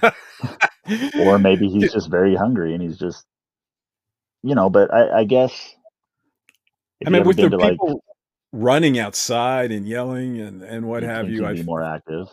[1.19, 3.25] or maybe he's just very hungry and he's just,
[4.43, 4.69] you know.
[4.69, 5.75] But I, I guess.
[7.05, 7.97] I mean, with the people like,
[8.51, 12.27] running outside and yelling and and what have you, I'd be more active.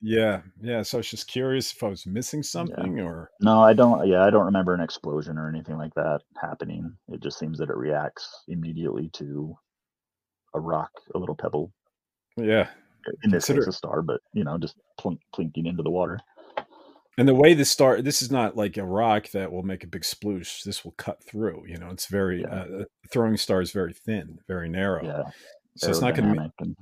[0.00, 0.82] Yeah, yeah.
[0.82, 3.04] So I was just curious if I was missing something yeah.
[3.04, 4.06] or no, I don't.
[4.08, 6.96] Yeah, I don't remember an explosion or anything like that happening.
[7.08, 9.56] It just seems that it reacts immediately to
[10.54, 11.72] a rock, a little pebble.
[12.36, 12.68] Yeah,
[13.22, 16.20] in this Consider- case, a star, but you know, just plunk, plinking into the water.
[17.18, 19.86] And the way the star, this is not like a rock that will make a
[19.86, 20.62] big sploosh.
[20.62, 21.64] This will cut through.
[21.66, 22.54] You know, it's very yeah.
[22.54, 25.04] uh, throwing star is very thin, very narrow.
[25.04, 25.22] Yeah.
[25.76, 26.52] So it's not going to make.
[26.60, 26.74] And...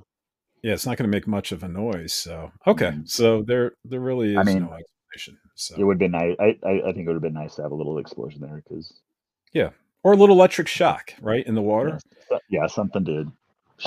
[0.63, 2.13] Yeah, it's not going to make much of a noise.
[2.13, 3.05] So okay, mm-hmm.
[3.05, 5.37] so there there really is I mean, no explanation.
[5.55, 6.35] So it would be nice.
[6.39, 8.63] I, I I think it would have been nice to have a little explosion there
[8.63, 9.01] because.
[9.51, 9.71] Yeah,
[10.03, 11.99] or a little electric shock, right, in the water.
[12.31, 13.25] Yeah, yeah something to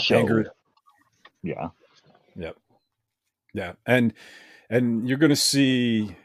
[0.03, 0.19] show.
[0.19, 0.53] Anger.
[1.43, 1.69] Yeah.
[2.37, 2.57] Yep.
[3.55, 4.13] Yeah, and
[4.69, 6.17] and you're going to see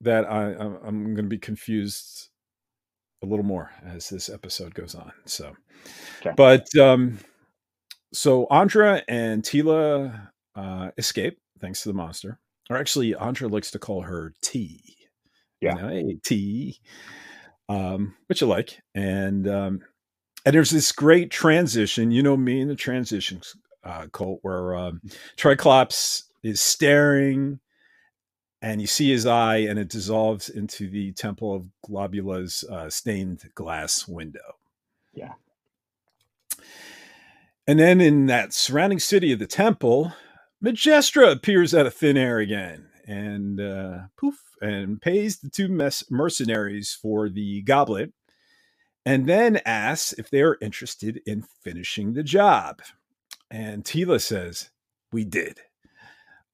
[0.00, 2.30] that I I'm going to be confused
[3.22, 5.12] a little more as this episode goes on.
[5.26, 5.54] So,
[6.20, 6.32] okay.
[6.36, 7.18] but um,
[8.12, 12.40] so Andra and Teela uh, escape thanks to the monster.
[12.70, 14.96] Or actually, Andra likes to call her T.
[15.60, 16.80] Yeah, you know, hey T,
[17.68, 19.80] um, which I like, and um,
[20.44, 22.10] and there's this great transition.
[22.10, 25.00] You know me in the transitions uh, Colt where um,
[25.36, 27.60] Triclops is staring
[28.60, 33.42] and you see his eye and it dissolves into the temple of globula's uh, stained
[33.54, 34.56] glass window
[35.12, 35.32] yeah
[37.66, 40.12] and then in that surrounding city of the temple
[40.60, 45.68] majestra appears out of thin air again and uh, poof and pays the two
[46.10, 48.12] mercenaries for the goblet
[49.04, 52.80] and then asks if they are interested in finishing the job
[53.52, 54.70] and Teela says,
[55.12, 55.60] We did.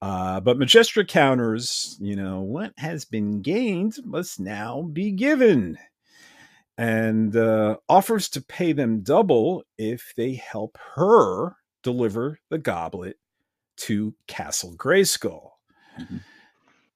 [0.02, 5.78] Uh, but Majestra counters, you know, what has been gained must now be given,
[6.76, 13.16] and uh, offers to pay them double if they help her deliver the goblet
[13.76, 15.50] to Castle Grayskull.
[15.98, 16.16] Mm-hmm.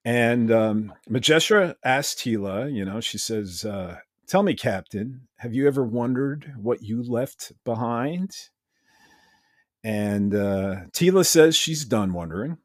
[0.05, 5.67] And um, Majestra asks Teela, you know, she says, uh, Tell me, Captain, have you
[5.67, 8.31] ever wondered what you left behind?
[9.85, 12.59] And uh, Teela says she's done wondering,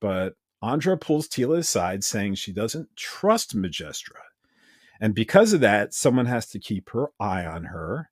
[0.00, 4.20] but Andra pulls Teela aside, saying she doesn't trust Majestra.
[5.00, 8.10] And because of that, someone has to keep her eye on her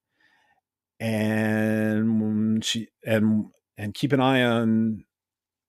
[1.01, 3.47] and she and
[3.79, 5.05] and keep an eye on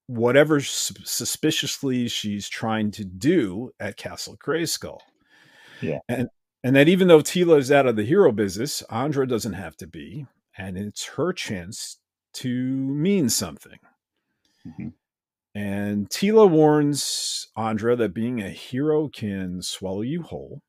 [0.06, 5.00] whatever suspiciously she's trying to do at Castle Grayskull.
[5.80, 6.00] Yeah.
[6.08, 6.28] And
[6.62, 9.86] and that even though Teela is out of the hero business, Andra doesn't have to
[9.86, 10.26] be,
[10.56, 11.98] and it's her chance
[12.34, 13.78] to mean something.
[14.66, 14.88] Mm-hmm.
[15.54, 20.62] And Teela warns Andra that being a hero can swallow you whole.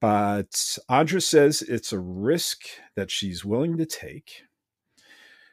[0.00, 2.64] But Andra says it's a risk
[2.94, 4.42] that she's willing to take.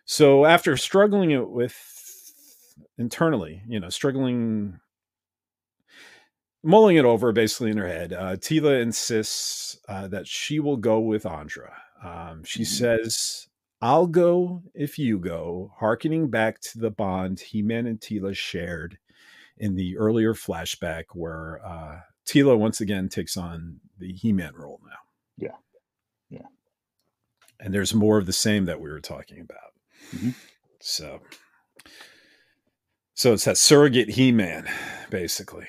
[0.03, 4.81] So after struggling it with internally, you know, struggling,
[6.64, 11.00] mulling it over basically in her head, uh, Teela insists uh, that she will go
[11.00, 11.74] with Andra.
[12.04, 13.02] Um, she mm-hmm.
[13.02, 13.48] says
[13.82, 18.98] I'll go if you go, harkening back to the bond He Man and Teela shared
[19.58, 24.80] in the earlier flashback where uh, Teela once again takes on the He Man role
[24.86, 24.98] now.
[25.38, 25.56] Yeah.
[26.30, 26.48] Yeah.
[27.60, 29.74] And there's more of the same that we were talking about.
[30.16, 30.30] Mm-hmm.
[30.80, 31.22] So,
[33.16, 34.68] so it's that surrogate He Man,
[35.10, 35.68] basically.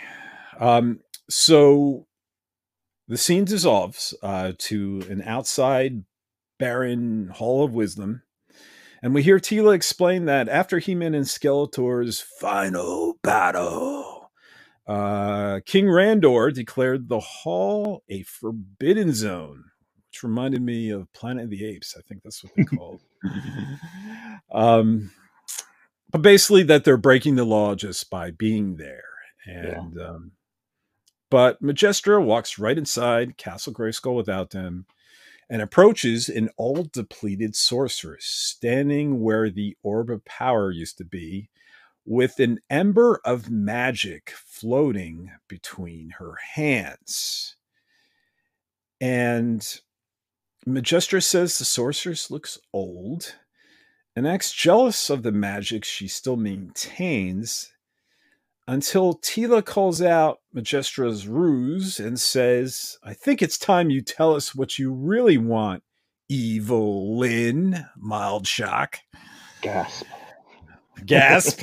[0.59, 2.07] Um, so
[3.09, 6.05] the scene dissolves uh, to an outside
[6.59, 8.23] barren hall of wisdom.
[9.03, 14.31] And we hear Teela explain that after He-Man and Skeletor's final battle,
[14.87, 19.65] uh, King Randor declared the hall a forbidden zone,
[20.09, 21.97] which reminded me of Planet of the Apes.
[21.99, 23.01] I think that's what they called.
[24.53, 25.11] um,
[26.11, 29.05] but basically, that they're breaking the law just by being there.
[29.47, 30.07] And yeah.
[30.07, 30.33] um,
[31.33, 34.85] but Majestra walks right inside Castle Grayskull without them
[35.49, 41.49] and approaches an all depleted sorceress standing where the orb of power used to be
[42.05, 47.57] with an ember of magic floating between her hands.
[49.01, 49.67] And
[50.67, 53.37] Majestra says the sorceress looks old
[54.15, 57.73] and acts jealous of the magic she still maintains
[58.69, 64.55] until Teela calls out Majestra's ruse and says, I think it's time you tell us
[64.55, 65.83] what you really want,
[66.29, 67.87] Evil-Lyn.
[67.97, 68.99] Mild shock.
[69.63, 70.07] Gasp.
[71.05, 71.61] Gasp.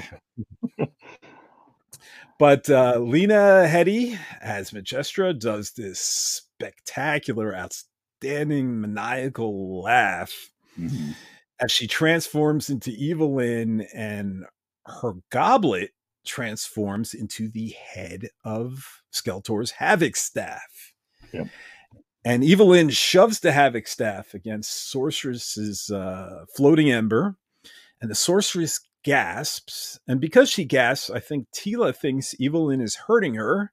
[2.39, 11.15] but uh, Lena Headey as Majestra does this spectacular, outstanding, maniacal laugh Mhm.
[11.59, 14.45] as she transforms into Evil-Lyn, and
[14.85, 15.91] her goblet
[16.25, 20.93] transforms into the head of Skeletor's Havoc staff.
[21.33, 21.47] Yep.
[22.25, 27.37] And Evil-Lyn shoves the Havoc staff against Sorceress's uh, floating ember,
[28.01, 29.99] and the Sorceress gasps.
[30.07, 33.71] And because she gasps, I think Teela thinks Evil-Lyn is hurting her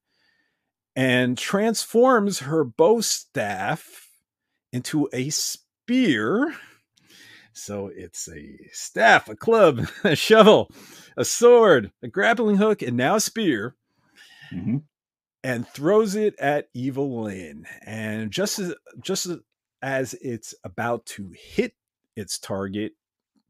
[0.94, 4.08] and transforms her bow staff
[4.72, 6.54] into a spear.
[7.58, 10.70] So it's a staff, a club, a shovel,
[11.16, 13.74] a sword, a grappling hook, and now a spear,
[14.52, 14.82] Mhm.
[15.42, 17.66] and throws it at Evil-Lyn.
[17.82, 19.26] And just as just
[19.80, 21.74] as it's about to hit
[22.14, 22.92] its target,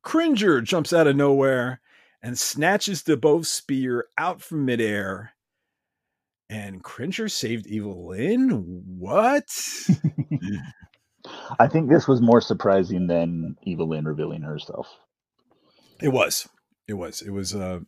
[0.02, 1.80] Cringer jumps out of nowhere
[2.22, 5.32] and snatches the bow spear out from midair.
[6.48, 8.50] And Cringer saved Evil-Lyn?
[8.98, 9.48] What?
[11.58, 14.88] I think this was more surprising than Evil-Lyn revealing herself.
[16.00, 16.48] It was.
[16.88, 17.22] It was.
[17.22, 17.80] It was uh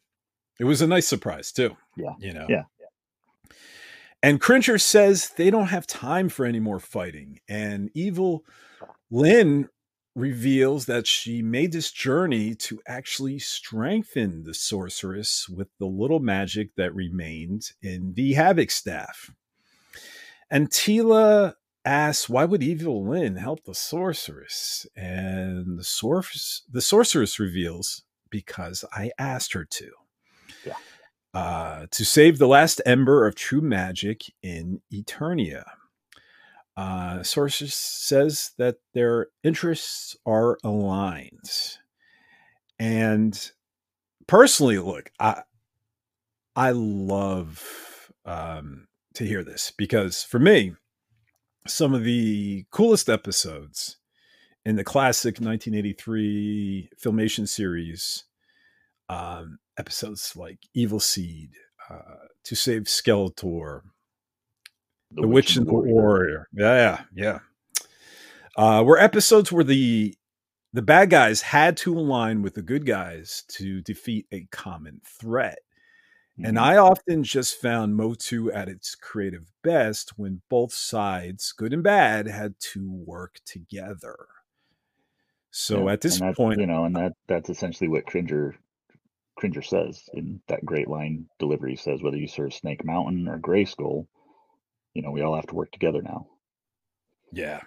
[0.58, 1.76] it was a nice surprise too.
[1.96, 2.14] Yeah.
[2.18, 2.46] You know.
[2.48, 2.64] Yeah.
[4.22, 7.38] And Cringer says they don't have time for any more fighting.
[7.48, 8.44] And evil
[9.10, 9.68] Lynn
[10.16, 16.74] reveals that she made this journey to actually strengthen the sorceress with the little magic
[16.76, 19.30] that remained in the Havoc staff.
[20.50, 24.86] And Teela asks, why would Evil-Lyn help the sorceress?
[24.96, 29.90] And the sorceress the sorceress reveals, because I asked her to.
[30.64, 30.74] Yeah.
[31.34, 35.64] Uh, to save the last ember of true magic in Eternia.
[36.76, 41.78] Uh, Sorceress says that their interests are aligned.
[42.78, 43.50] And
[44.26, 45.42] personally, look, I
[46.54, 50.74] I love um, to hear this because for me,
[51.66, 53.98] some of the coolest episodes
[54.64, 58.24] in the classic 1983 Filmation series,
[59.08, 61.50] um, episodes like Evil Seed,
[61.90, 63.80] uh, To Save Skeletor,
[65.12, 66.48] The, Witch and the Warrior.
[66.52, 67.00] Yeah, yeah.
[67.14, 67.38] Yeah.
[68.56, 70.14] Uh, were episodes where the
[70.74, 75.58] the bad guys had to align with the good guys to defeat a common threat.
[76.42, 76.58] And Mhm.
[76.58, 82.26] I often just found Motu at its creative best when both sides, good and bad,
[82.26, 84.28] had to work together.
[85.50, 88.56] So Yeah, at this point, you know, and that that's essentially what Cringer
[89.36, 91.76] Cringer says in that great line delivery.
[91.76, 94.08] Says whether you serve Snake Mountain or Grayskull,
[94.94, 96.28] you know, we all have to work together now.
[97.32, 97.62] yeah.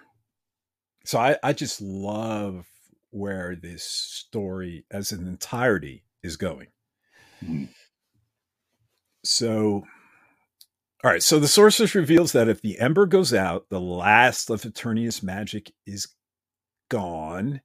[1.04, 2.66] So I, I just love
[3.10, 6.68] where this story as an entirety is going.
[7.42, 7.68] Mhm.
[9.24, 9.84] So,
[11.04, 11.22] all right.
[11.22, 15.72] So the sorceress reveals that if the ember goes out, the last of Eternia's magic
[15.86, 16.08] is
[16.88, 17.60] gone,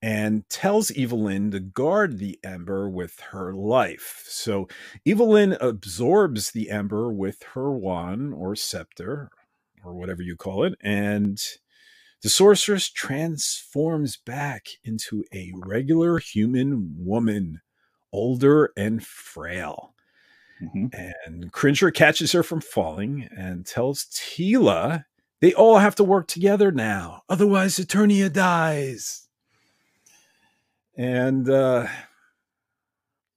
[0.00, 4.24] and tells Evil-Lyn to guard the ember with her life.
[4.28, 4.68] So
[5.04, 9.30] Evil-Lyn absorbs the ember with her wand or scepter,
[9.84, 11.40] or whatever you call it, and
[12.22, 17.60] the sorceress transforms back into a regular human woman,
[18.12, 19.94] older and frail.
[20.62, 20.90] Mhm.
[21.26, 25.04] And Cringer catches her from falling and tells Teela
[25.40, 29.28] they all have to work together now, otherwise Eternia dies.
[30.96, 31.86] And uh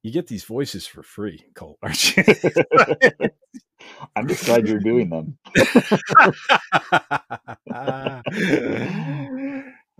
[0.03, 2.23] you get these voices for free, Colt, aren't you?
[4.15, 5.37] I'm just glad you're doing them.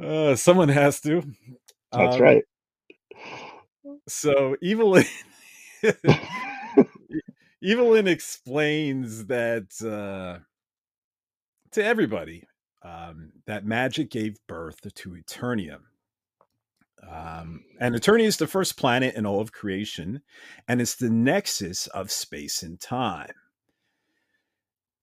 [0.04, 1.22] uh, someone has to.
[1.92, 2.44] That's Um, right.
[4.08, 5.06] So Evil-Lyn
[7.62, 10.44] Evil-Lyn explains that uh,
[11.72, 12.44] to everybody
[12.84, 15.80] um, that magic gave birth to Eternia.
[17.08, 20.22] Um, and Eternia is the first planet in all of creation,
[20.68, 23.34] and it's the nexus of space and time.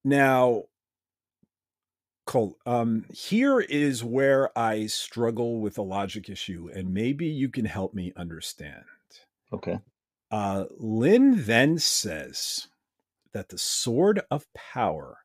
[0.04, 0.64] Now,
[2.28, 7.64] Colt, um, here is where I struggle with a logic issue, and maybe you can
[7.64, 8.84] help me understand.
[9.50, 9.80] Okay.
[10.30, 12.68] Uh, Lyn then says
[13.32, 15.20] that the sword of power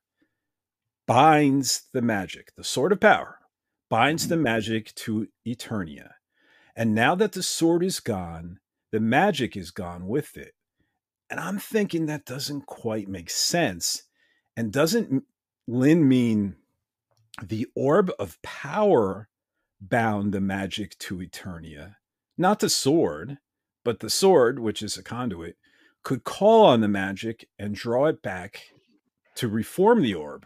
[1.05, 2.55] binds the magic.
[2.55, 3.39] The sword of power
[3.89, 6.11] binds the magic to Eternia.
[6.73, 8.59] And now that the sword is gone,
[8.93, 10.53] the magic is gone with it.
[11.29, 14.03] And I'm thinking that doesn't quite make sense.
[14.55, 15.25] And doesn't
[15.67, 16.55] Lyn mean
[17.41, 19.29] the orb of power
[19.81, 21.95] bound the magic to Eternia.
[22.37, 23.37] Not the sword,
[23.83, 25.57] but the sword, which is a conduit,
[26.03, 28.63] could call on the magic and draw it back
[29.35, 30.45] to reform the orb.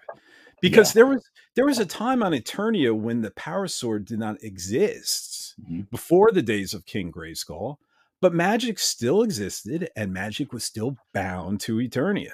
[0.62, 1.00] Because yeah.
[1.00, 5.56] there was there was a time on Eternia when the power sword did not exist
[5.62, 5.82] mm-hmm.
[5.92, 7.78] before the days of King Grayskull,
[8.22, 12.34] but magic still existed and magic was still bound to Eternia.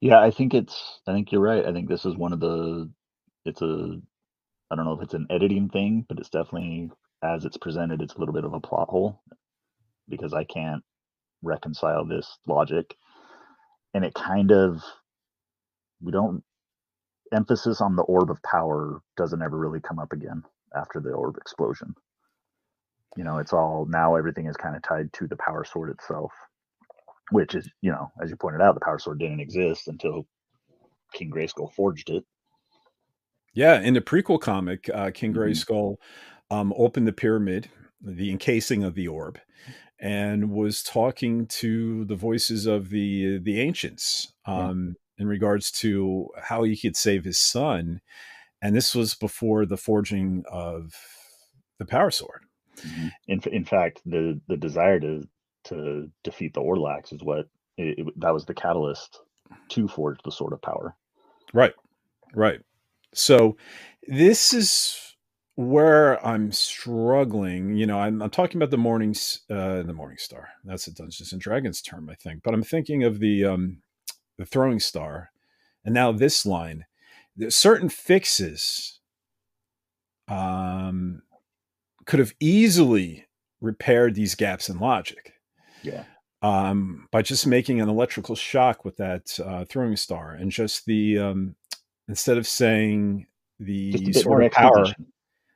[0.00, 0.20] Yeah.
[0.20, 1.66] I think it's I think you're right.
[1.66, 2.90] I think this is one of the
[3.46, 4.00] it's a
[4.70, 6.90] I don't know if it's an editing thing, but it's definitely
[7.24, 9.22] as it's presented, it's a little bit of a plot hole
[10.08, 10.82] because I can't
[11.42, 12.96] reconcile this logic.
[13.94, 14.82] And it kind of
[16.02, 16.42] we don't
[17.32, 20.42] emphasis on the orb of power doesn't ever really come up again
[20.74, 21.94] after the orb explosion.
[23.16, 26.32] You know, it's all now everything is kind of tied to the power sword itself,
[27.30, 30.26] which is, you know, as you pointed out, the power sword didn't exist until
[31.12, 32.24] King Grayskull forged it.
[33.52, 35.42] Yeah, in the prequel comic, uh, King mm-hmm.
[35.42, 35.96] Grayskull
[36.50, 37.68] um, opened the pyramid,
[38.00, 39.38] the encasing of the orb,
[39.98, 45.22] and was talking to the voices of the the ancients um, yeah.
[45.22, 48.00] in regards to how he could save his son.
[48.62, 50.94] And this was before the forging of
[51.78, 52.42] the power sword.
[52.76, 53.08] Mm-hmm.
[53.26, 55.24] In in fact, the the desire to
[55.70, 59.20] to defeat the Orlax is what it, it, that was the catalyst
[59.70, 60.94] to forge the sword of power.
[61.52, 61.74] Right,
[62.34, 62.60] right.
[63.14, 63.56] So
[64.06, 65.16] this is
[65.56, 67.74] where I'm struggling.
[67.74, 70.48] You know, I'm, I'm talking about the mornings, uh, the Morning Star.
[70.64, 72.42] That's a Dungeons and Dragons term, I think.
[72.42, 73.82] But I'm thinking of the um,
[74.38, 75.30] the Throwing Star,
[75.84, 76.86] and now this line.
[77.48, 79.00] Certain fixes
[80.28, 81.22] um,
[82.04, 83.26] could have easily
[83.60, 85.34] repaired these gaps in logic.
[85.82, 86.04] Yeah.
[86.42, 91.18] Um, by just making an electrical shock with that uh, throwing star and just the
[91.18, 91.54] um,
[92.08, 93.26] instead of saying
[93.58, 94.86] the sword of power,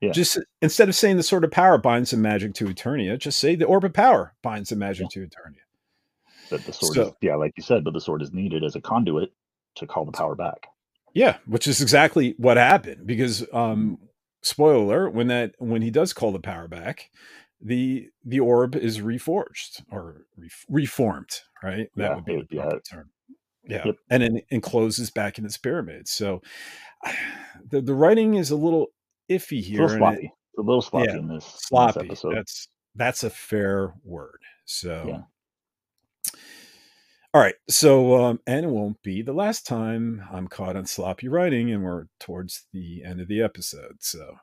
[0.00, 0.12] yeah.
[0.12, 3.54] just instead of saying the sword of power binds the magic to Eternia, just say
[3.54, 5.22] the orb of power binds the magic yeah.
[5.22, 5.64] to Eternia.
[6.50, 8.76] But the sword, so, is, yeah, like you said, but the sword is needed as
[8.76, 9.32] a conduit
[9.76, 10.66] to call the power back.
[11.14, 14.04] Yeah, which is exactly what happened because, um, mm-hmm.
[14.42, 17.10] spoiler alert, when that when he does call the power back,
[17.64, 21.88] the the orb is reforged or re- reformed, right?
[21.96, 22.70] That yeah, would be the yeah.
[22.88, 23.10] term
[23.66, 23.96] yeah yep.
[24.10, 26.42] and it encloses back in its pyramid so
[27.70, 28.88] the the writing is a little
[29.30, 32.24] iffy here a little sloppy it, a little sloppy yeah, in this sloppy in this
[32.32, 35.20] that's that's a fair word so yeah.
[37.32, 37.56] All right.
[37.68, 41.82] So, um, and it won't be the last time I'm caught on sloppy writing, and
[41.82, 43.96] we're towards the end of the episode.
[43.98, 44.36] So,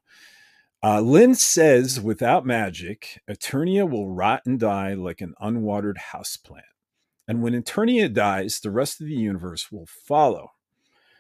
[0.84, 6.62] uh, Lyn says without magic, Eternia will rot and die like an unwatered houseplant.
[7.28, 10.52] And when Eternia dies, the rest of the universe will follow.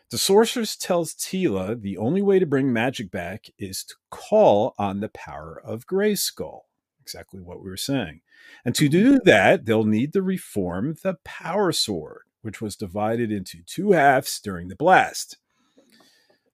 [0.09, 4.99] The sorceress tells Teela the only way to bring magic back is to call on
[4.99, 6.61] the power of Grayskull.
[7.01, 8.21] Exactly what we were saying.
[8.65, 13.59] And to do that, they'll need to reform the power sword, which was divided into
[13.65, 15.37] two halves during the blast.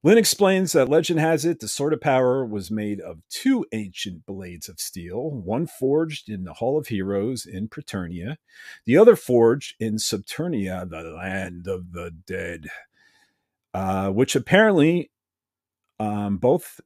[0.03, 4.26] Lyn explains that legend has it the Sword of Power was made of two ancient
[4.26, 8.38] blades of steel, one forged in the Hall of Heroes in Preternia,
[8.86, 12.68] the other forged in Subternia, the land of the dead,
[13.74, 15.10] uh, which apparently
[15.99, 16.80] um, both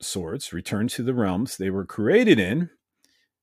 [0.00, 2.70] swords returned to the realms they were created in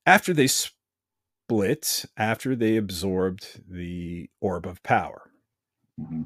[0.05, 5.31] after they split, after they absorbed the Orb of Power.
[5.99, 6.23] Mm-hmm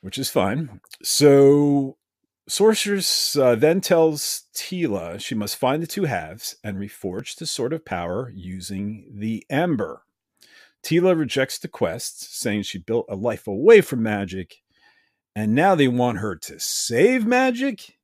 [0.00, 0.80] which is fine.
[1.02, 1.96] So
[2.48, 7.72] Sorceress uh, then tells Teela she must find the two halves and reforge the Sword
[7.72, 10.02] of Power using the Ember.
[10.82, 14.62] Teela rejects the quest, saying she built a life away from magic,
[15.36, 17.98] and now they want her to save magic.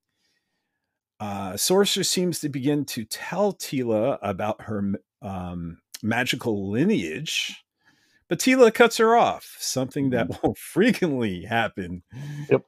[1.20, 4.92] Uh, Sorcerer seems to begin to tell Teela about her
[5.22, 7.63] um, magical lineage,
[8.28, 10.46] but Teela cuts her off, something that mm-hmm.
[10.46, 12.02] will frequently happen
[12.51, 12.62] yep.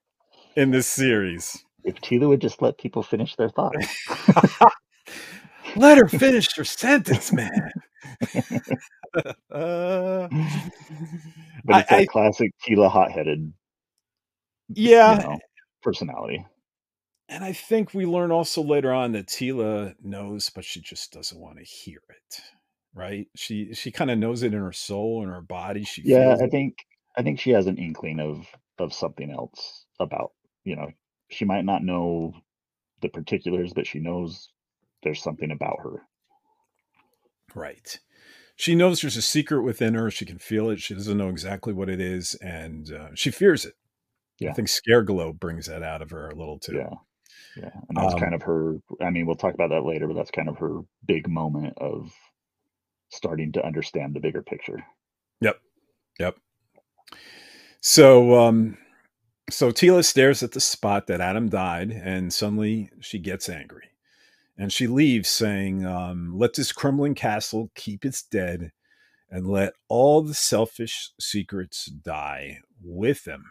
[0.54, 1.64] in this series.
[1.84, 3.86] If Teela would just let people finish their thoughts.
[5.76, 7.70] let her finish her sentence, man.
[9.50, 10.28] uh,
[11.64, 13.52] but it's I, that classic Teela hot-headed
[14.68, 15.38] yeah you know,
[15.82, 16.44] personality.
[17.28, 21.40] And I think we learn also later on that Teela knows, but she just doesn't
[21.40, 22.40] want to hear it
[22.96, 23.28] right?
[23.36, 25.84] She she kind of knows it in her soul and her body.
[25.84, 26.78] She yeah, I think
[27.16, 28.46] I think she has an inkling of
[28.78, 30.32] of something else about
[30.64, 30.90] you know
[31.30, 32.32] she might not know
[33.02, 34.48] the particulars, but she knows
[35.02, 36.02] there's something about her.
[37.54, 37.98] Right.
[38.56, 40.10] She knows there's a secret within her.
[40.10, 40.80] She can feel it.
[40.80, 43.74] She doesn't know exactly what it is, and uh, she fears it.
[44.38, 44.50] Yeah.
[44.50, 46.76] I think Scare Glow brings that out of her a little too.
[46.76, 46.94] Yeah.
[47.56, 48.76] Yeah, and that's um, kind of her.
[49.00, 52.12] I mean, we'll talk about that later, but that's kind of her big moment of
[53.10, 54.84] starting to understand the bigger picture.
[55.40, 55.58] Yep,
[56.18, 56.36] yep.
[57.80, 58.78] So, um,
[59.50, 63.88] so Teela stares at the spot that Adam died, and suddenly she gets angry,
[64.58, 68.72] and she leaves, saying, um, "Let this crumbling castle keep its dead."
[69.28, 73.44] And let all the selfish secrets die with them.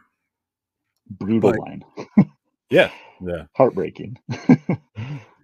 [1.10, 1.84] Brutal but, line.
[2.70, 2.92] Yeah.
[3.22, 3.46] Yeah.
[3.56, 4.18] Heartbreaking.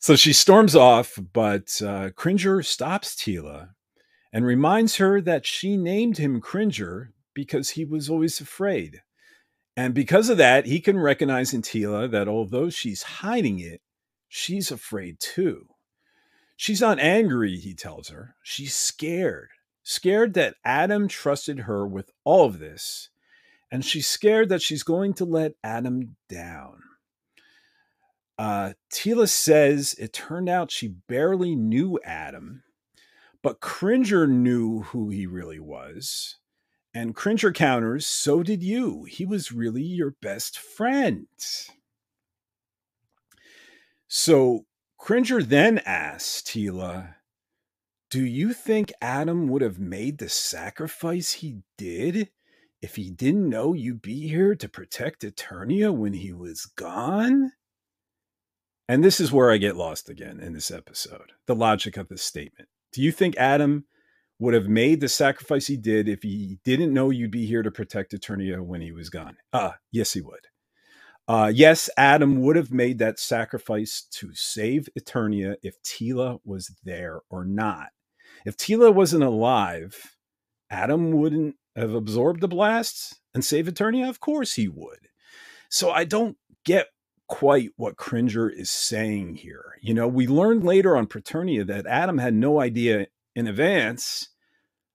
[0.00, 3.70] so she storms off, but uh, Cringer stops Teela
[4.32, 9.02] and reminds her that she named him Cringer because he was always afraid.
[9.76, 13.80] And because of that, he can recognize in Teela that although she's hiding it,
[14.28, 15.68] she's afraid too.
[16.56, 18.34] She's not angry, he tells her.
[18.42, 19.50] She's scared.
[19.84, 23.10] Scared that Adam trusted her with all of this
[23.70, 26.82] and she's scared that she's going to let Adam down.
[28.40, 32.62] Uh, Teela says it turned out she barely knew Adam,
[33.42, 36.38] but Cringer knew who he really was.
[36.94, 39.04] And Cringer counters, so did you.
[39.04, 41.26] He was really your best friend.
[44.08, 44.64] So
[44.96, 47.16] Cringer then asks Teela,
[48.08, 52.30] Do you think Adam would have made the sacrifice he did
[52.80, 57.52] if he didn't know you'd be here to protect Eternia when he was gone?
[58.90, 62.24] And this is where I get lost again in this episode the logic of this
[62.24, 62.68] statement.
[62.92, 63.84] Do you think Adam
[64.40, 67.70] would have made the sacrifice he did if he didn't know you'd be here to
[67.70, 69.36] protect Eternia when he was gone?
[69.52, 70.48] Ah, yes, he would.
[71.28, 77.20] Uh, yes, Adam would have made that sacrifice to save Eternia if Teela was there
[77.30, 77.90] or not.
[78.44, 80.16] If Teela wasn't alive,
[80.68, 84.08] Adam wouldn't have absorbed the blasts and save Eternia?
[84.08, 85.06] Of course he would.
[85.68, 86.88] So I don't get
[87.30, 89.76] quite what Cringer is saying here.
[89.80, 94.28] You know, we learned later on Preternia that Adam had no idea in advance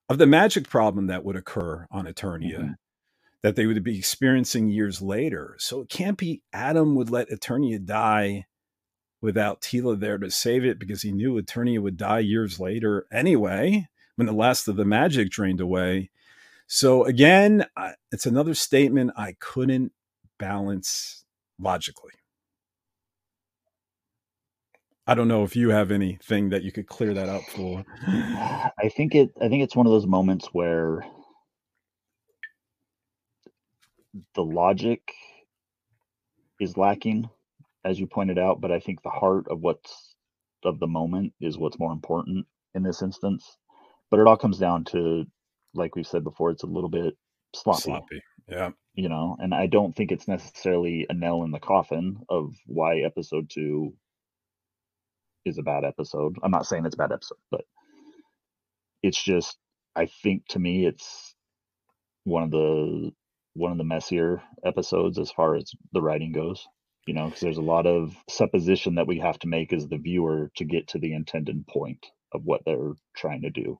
[0.09, 2.59] of the magic problem that would occur on Eternia.
[2.59, 2.71] Mm-hmm.
[3.41, 5.55] That they would be experiencing years later.
[5.59, 8.45] So it can't be Adam would let Eternia die
[9.21, 13.87] without Teela there to save it because he knew Eternia would die years later anyway,
[14.15, 16.09] when the last of the magic drained away.
[16.67, 17.65] So again,
[18.11, 19.91] it's another statement I couldn't
[20.39, 21.23] balance
[21.59, 22.13] logically.
[25.07, 27.85] I don't know if you have anything that you could clear that up for.
[28.07, 31.05] I think it I think it's one of those moments where
[34.33, 35.01] the logic
[36.59, 37.29] is lacking
[37.83, 40.15] as you pointed out, but I think the heart of what's
[40.63, 43.57] of the moment is what's more important in this instance.
[44.09, 45.25] But it all comes down to
[45.75, 47.15] like we've said before, it's a little bit
[47.53, 47.81] sloppy.
[47.81, 48.21] Sloppy.
[48.49, 48.71] Yeah.
[48.95, 52.99] You know, and I don't think it's necessarily a nail in the coffin of why
[52.99, 53.93] episode two
[55.45, 56.37] is a bad episode.
[56.43, 57.61] I'm not saying it's a bad episode, but
[59.03, 59.57] it's just
[59.95, 61.35] I think to me it's
[62.23, 63.11] one of the
[63.53, 66.67] one of the messier episodes as far as the writing goes.
[67.07, 69.97] You know, because there's a lot of supposition that we have to make as the
[69.97, 72.03] viewer to get to the intended point
[72.33, 73.77] of what they're trying to do.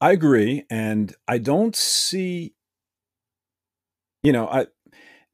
[0.00, 2.54] I agree, and I don't see.
[4.24, 4.66] You know, I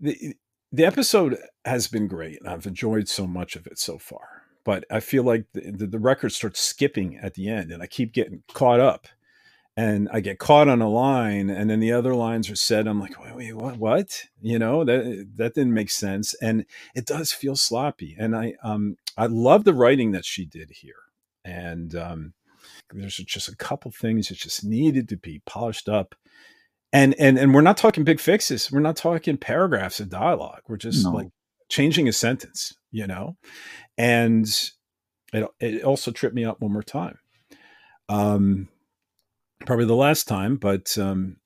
[0.00, 0.34] the
[0.70, 4.42] the episode has been great, I've enjoyed so much of it so far.
[4.64, 7.86] But I feel like the, the, the record starts skipping at the end, and I
[7.86, 9.06] keep getting caught up,
[9.76, 12.86] and I get caught on a line, and then the other lines are said.
[12.86, 13.78] I'm like, wait, wait, what?
[13.78, 14.24] What?
[14.40, 16.64] You know that that didn't make sense, and
[16.94, 18.16] it does feel sloppy.
[18.18, 21.02] And I um I love the writing that she did here,
[21.44, 22.34] and um
[22.92, 26.14] there's just a couple things that just needed to be polished up.
[26.92, 28.72] And and and we're not talking big fixes.
[28.72, 30.62] We're not talking paragraphs of dialogue.
[30.68, 31.10] We're just no.
[31.10, 31.28] like
[31.68, 33.36] changing a sentence, you know?
[33.96, 34.46] And
[35.32, 37.18] it it also tripped me up one more time.
[38.08, 38.68] Um
[39.66, 41.36] probably the last time, but um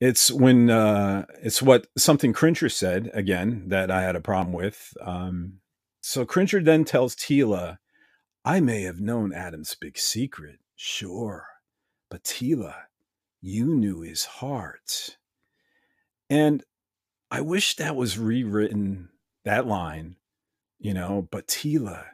[0.00, 4.92] it's when uh it's what something Cringer said again that I had a problem with.
[5.00, 5.60] Um
[6.00, 7.78] so Cringer then tells Teela
[8.44, 11.46] I may have known Adam's big secret, sure,
[12.08, 12.74] but Teela,
[13.42, 15.18] you knew his heart.
[16.30, 16.64] And
[17.30, 19.10] I wish that was rewritten,
[19.48, 20.16] that line,
[20.78, 22.04] you know, but Teela,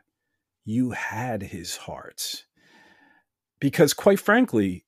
[0.65, 2.44] you had his heart.
[3.61, 4.85] Because quite frankly,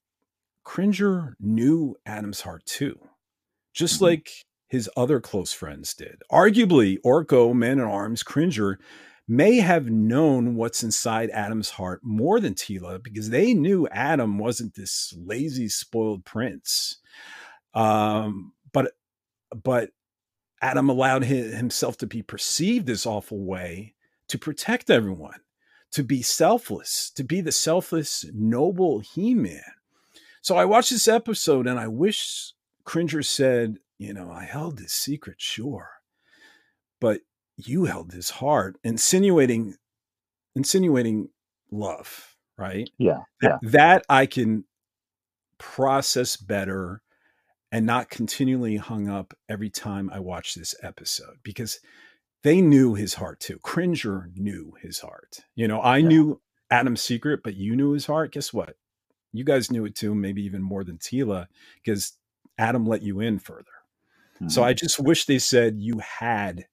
[0.65, 2.99] Cringer knew Adam's heart too,
[3.75, 4.05] just mm-hmm.
[4.05, 4.31] like
[4.69, 6.23] his other close friends did.
[6.31, 8.79] Arguably, Orko, Man at Arms, Cringer
[9.29, 14.75] may have known what's inside Adam's heart more than Teela because they knew Adam wasn't
[14.75, 16.99] this lazy, spoiled prince.
[17.75, 18.93] Um, but
[19.65, 19.91] but
[20.67, 23.95] Adam allowed himself to be perceived this awful way
[24.27, 25.39] to protect everyone,
[25.93, 29.63] to be selfless, to be the selfless, noble He Man.
[30.43, 32.53] So I watched this episode and I wish
[32.83, 35.89] Cringer said, you know, I held his secret, sure,
[37.01, 37.21] but
[37.57, 39.77] you held his heart, insinuating,
[40.57, 41.29] insinuating
[41.71, 42.91] love, right?
[42.99, 43.59] Yeah, yeah.
[43.63, 44.65] That I can
[45.59, 47.03] process better
[47.77, 51.79] and not continually hung up every time I watch this episode because
[52.43, 53.59] they knew his heart too.
[53.59, 55.41] Cringer knew his heart.
[55.55, 56.09] You know, I yeah.
[56.09, 56.41] knew
[56.71, 58.33] Adam's secret, but you knew his heart.
[58.33, 58.77] Guess what?
[59.35, 62.15] You guys knew it too, maybe even more than Teela, because
[62.57, 63.67] Adam let you in further.
[64.37, 64.49] Mm-hmm.
[64.49, 66.69] So I just wish they said you had,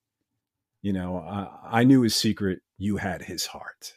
[0.82, 3.96] you know, uh, I knew his secret, you had his heart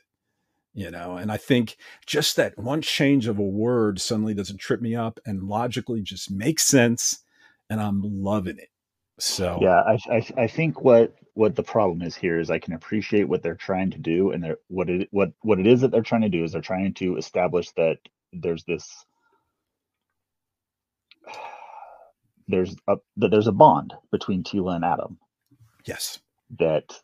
[0.77, 1.77] you know and i think
[2.07, 6.31] just that one change of a word suddenly doesn't trip me up and logically just
[6.31, 7.25] makes sense
[7.69, 8.69] and i'm loving it
[9.19, 12.75] so yeah i i, I think what what the problem is here is i can
[12.75, 15.91] appreciate what they're trying to do and they're what it what what it is that
[15.91, 17.99] they're trying to do is they're trying to establish that
[18.33, 19.05] there's this
[22.49, 25.19] there's a that there's a bond between Teela and Adam.
[25.85, 26.21] Yes.
[26.59, 27.01] That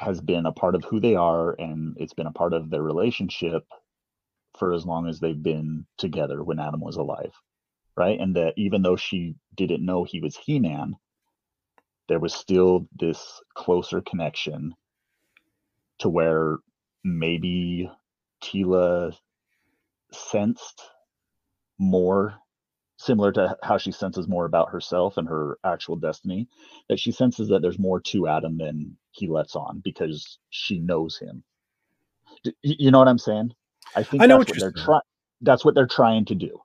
[0.00, 2.82] has been a part of who they are and it's been a part of their
[2.82, 3.64] relationship
[4.58, 7.34] for as long as they've been together when Adam was alive.
[7.96, 8.18] Right.
[8.18, 10.94] And that even though she didn't know he was He Man,
[12.08, 14.74] there was still this closer connection
[15.98, 16.56] to where
[17.04, 17.90] maybe
[18.42, 19.14] Teela
[20.12, 20.82] sensed
[21.78, 22.36] more
[23.00, 26.46] similar to how she senses more about herself and her actual destiny
[26.88, 31.18] that she senses that there's more to adam than he lets on because she knows
[31.18, 31.42] him.
[32.62, 33.54] You know what i'm saying?
[33.96, 35.00] I think I know that's what, what they're trying
[35.40, 36.60] that's what they're trying to do.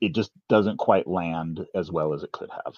[0.00, 2.74] It just doesn't quite land as well as it could have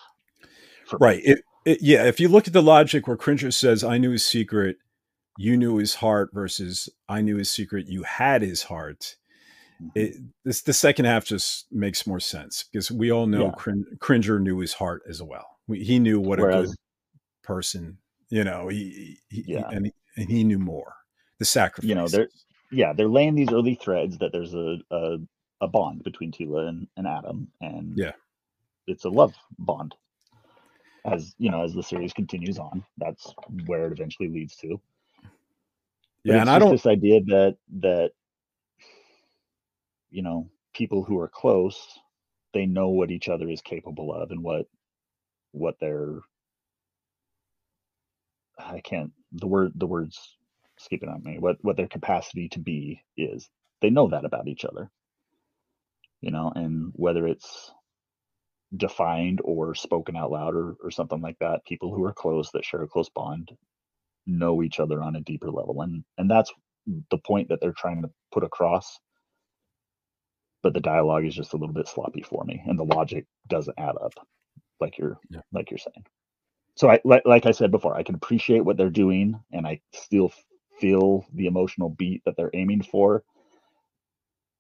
[0.99, 4.13] right it, it, yeah if you look at the logic where cringer says i knew
[4.13, 4.79] his secret
[5.37, 9.18] you knew his heart versus i knew his secret you had his heart
[9.95, 13.85] it, this the second half just makes more sense because we all know yeah.
[14.01, 15.47] Cringer knew his heart as well.
[15.67, 16.77] We, he knew what Whereas, a good
[17.43, 17.99] person,
[18.31, 20.95] you know, he, he yeah, and he, and he knew more.
[21.39, 22.29] The sacrifice, you know, they're
[22.71, 25.19] yeah, they're laying these early threads that there's a a,
[25.61, 28.13] a bond between Teela and, and Adam, and yeah,
[28.87, 29.95] it's a love bond.
[31.05, 33.33] As you know, as the series continues on, that's
[33.67, 34.81] where it eventually leads to.
[36.25, 38.11] But yeah, and I don't this idea that that
[40.11, 41.79] you know people who are close
[42.55, 44.67] they know what each other is capable of and what
[45.53, 46.21] what their
[48.59, 50.37] i can't the word the words
[50.79, 53.49] skipping on me what what their capacity to be is.
[53.83, 54.91] They know that about each other.
[56.21, 57.73] You know and whether it's
[58.77, 62.65] defined or spoken out loud or, or something like that people who are close that
[62.65, 63.51] share a close bond
[64.27, 65.83] know each other on a deeper level.
[65.83, 66.53] And and that's
[67.11, 68.99] the point that they're trying to put across
[70.69, 73.79] but the dialogue is just a little bit sloppy for me and the logic doesn't
[73.79, 74.13] add up
[74.81, 75.41] like you're yeah.
[75.51, 76.05] like you're saying.
[76.75, 79.81] So i like, like i said before i can appreciate what they're doing and i
[79.95, 80.31] still
[80.79, 83.25] feel the emotional beat that they're aiming for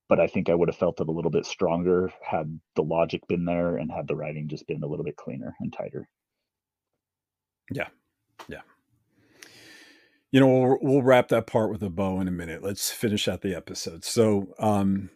[0.09, 3.21] but i think i would have felt it a little bit stronger had the logic
[3.29, 6.09] been there and had the writing just been a little bit cleaner and tighter.
[7.71, 7.89] Yeah.
[8.49, 8.63] Yeah.
[10.33, 12.63] You know we'll, we'll wrap that part with a bow in a minute.
[12.63, 14.05] Let's finish out the episode.
[14.05, 15.11] So um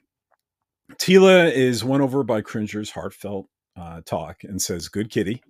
[0.98, 5.42] Teela is won over by Cringer's heartfelt uh, talk and says, Good kitty.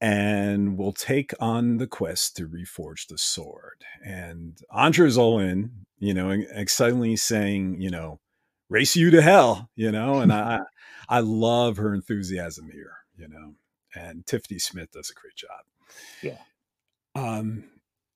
[0.00, 3.82] And will take on the quest to reforge the sword.
[4.04, 8.20] And Andra's all in, you know, excitedly saying, you know,
[8.68, 10.60] race you to hell, you know, and I
[11.08, 13.54] I love her enthusiasm here, you know.
[13.94, 15.64] And Tiffany Smith does a great job.
[16.22, 16.38] Yeah.
[17.14, 17.64] Um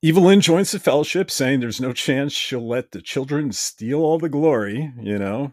[0.02, 4.30] Evil-Lyn joins the fellowship, saying there's no chance she'll let the children steal all the
[4.30, 5.52] glory, you know.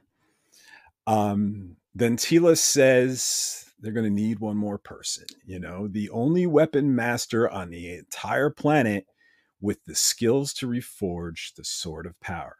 [1.07, 5.25] Um, then Teela says they're going to need one more person.
[5.45, 9.07] You know, the only weapon master on the entire planet
[9.61, 12.57] with the skills to reforge the sword of power.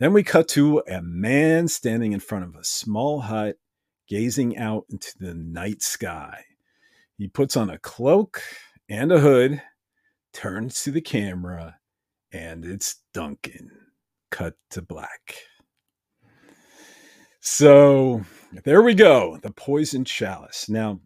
[0.00, 3.56] Then we cut to a man standing in front of a small hut,
[4.08, 6.44] gazing out into the night sky.
[7.16, 8.42] He puts on a cloak
[8.88, 9.60] and a hood,
[10.32, 11.78] turns to the camera,
[12.32, 13.70] and it's Duncan.
[14.30, 15.36] Cut to black.
[17.40, 18.22] So
[18.64, 19.38] there we go.
[19.42, 20.68] The poison chalice.
[20.68, 21.00] Now,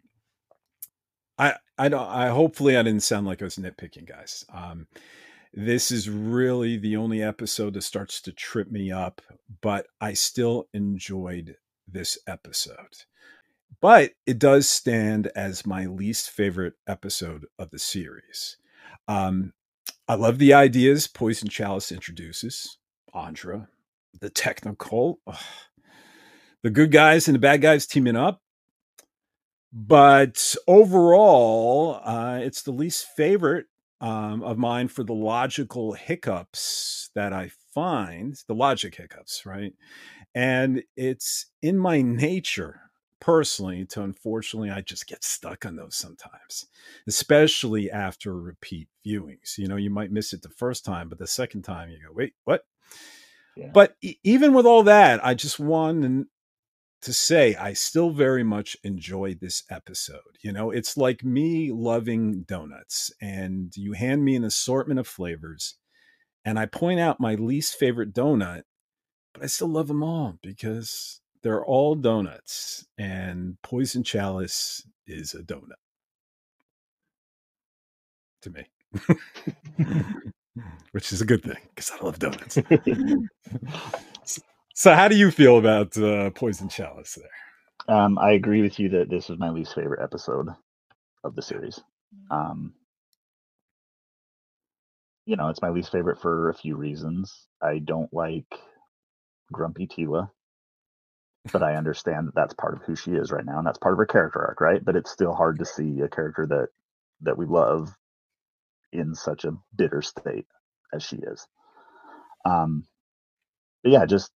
[1.37, 4.45] I I don't I hopefully I didn't sound like I was nitpicking, guys.
[4.53, 4.87] Um,
[5.53, 9.21] this is really the only episode that starts to trip me up,
[9.61, 11.55] but I still enjoyed
[11.87, 13.05] this episode.
[13.81, 18.57] but it does stand as my least favorite episode of the series.
[19.07, 19.53] Um,
[20.07, 22.77] I love the ideas Poison Chalice introduces.
[23.13, 23.67] Andra,
[24.21, 25.37] the technical, ugh,
[26.63, 28.41] the good guys and the bad guys teaming up.
[29.71, 33.65] But overall, uh, it's the least favorite
[34.01, 39.73] um, of mine for the logical hiccups that I find, the logic hiccups, right?
[40.35, 42.81] And it's in my nature
[43.19, 46.67] personally to unfortunately I just get stuck on those sometimes,
[47.07, 49.57] especially after repeat viewings.
[49.57, 52.13] You know, you might miss it the first time, but the second time you go,
[52.13, 52.65] wait, what?
[53.55, 53.71] Yeah.
[53.73, 56.27] But e- even with all that, I just want
[57.03, 60.37] to say I still very much enjoyed this episode.
[60.41, 65.75] You know, it's like me loving donuts, and you hand me an assortment of flavors,
[66.45, 68.63] and I point out my least favorite donut,
[69.33, 75.43] but I still love them all because they're all donuts, and Poison Chalice is a
[75.43, 75.79] donut
[78.41, 78.65] to me,
[80.91, 82.57] which is a good thing because I love donuts.
[84.73, 87.95] so, how do you feel about uh, Poison Chalice there?
[87.95, 90.47] Um, I agree with you that this was my least favorite episode
[91.23, 91.79] of the series.
[92.31, 92.73] Um,
[95.25, 97.47] you know, it's my least favorite for a few reasons.
[97.61, 98.47] I don't like
[99.51, 100.29] Grumpy Teela,
[101.51, 103.93] but I understand that that's part of who she is right now, and that's part
[103.93, 104.83] of her character arc, right?
[104.83, 106.67] But it's still hard to see a character that
[107.21, 107.95] that we love
[108.91, 110.47] in such a bitter state
[110.93, 111.47] as she is.
[112.45, 112.85] Um,
[113.83, 114.31] but yeah, just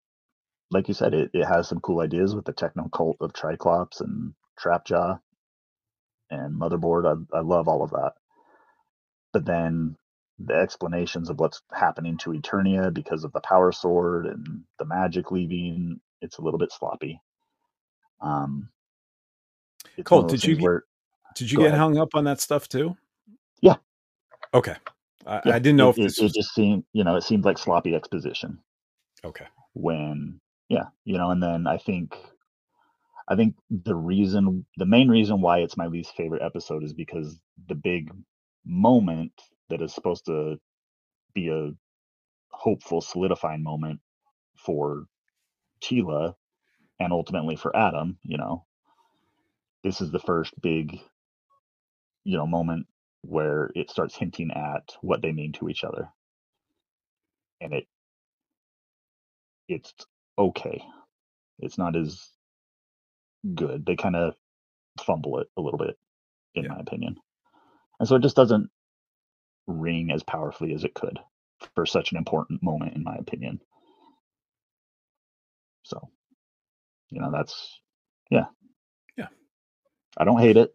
[0.71, 4.01] like you said, it, it has some cool ideas with the techno cult of Triclops
[4.01, 5.19] and Trapjaw
[6.29, 7.27] and Motherboard.
[7.33, 8.13] I, I love all of that.
[9.33, 9.95] But then
[10.39, 15.31] the explanations of what's happening to Eternia because of the power sword and the magic
[15.31, 17.21] leaving it's a little bit sloppy.
[18.21, 18.69] Um,
[20.03, 20.83] Colt, did you get, where,
[21.35, 21.79] did you get ahead.
[21.79, 22.95] hung up on that stuff too?
[23.61, 23.75] Yeah.
[24.53, 24.75] Okay.
[25.25, 26.19] I, yeah, I didn't know it, if it, was...
[26.19, 28.59] it just seemed, you know, it seemed like sloppy exposition.
[29.23, 29.45] Okay.
[29.73, 30.39] When,
[30.69, 32.15] yeah, you know, and then I think,
[33.27, 37.39] I think the reason, the main reason why it's my least favorite episode is because
[37.67, 38.11] the big
[38.65, 39.33] moment
[39.69, 40.59] that is supposed to
[41.33, 41.71] be a
[42.51, 43.99] hopeful, solidifying moment
[44.57, 45.05] for
[45.81, 46.35] Teela
[46.99, 48.65] and ultimately for Adam, you know,
[49.83, 50.99] this is the first big,
[52.23, 52.87] you know, moment
[53.21, 56.09] where it starts hinting at what they mean to each other.
[57.61, 57.87] And it
[59.67, 59.93] it's
[60.37, 60.83] okay.
[61.59, 62.29] It's not as
[63.55, 63.85] good.
[63.85, 64.35] They kind of
[65.03, 65.97] fumble it a little bit,
[66.55, 66.71] in yeah.
[66.71, 67.17] my opinion.
[67.99, 68.69] And so it just doesn't
[69.65, 71.19] ring as powerfully as it could
[71.75, 73.59] for such an important moment, in my opinion.
[75.83, 76.09] So,
[77.09, 77.79] you know, that's
[78.29, 78.45] yeah.
[79.17, 79.27] Yeah.
[80.17, 80.73] I don't hate it.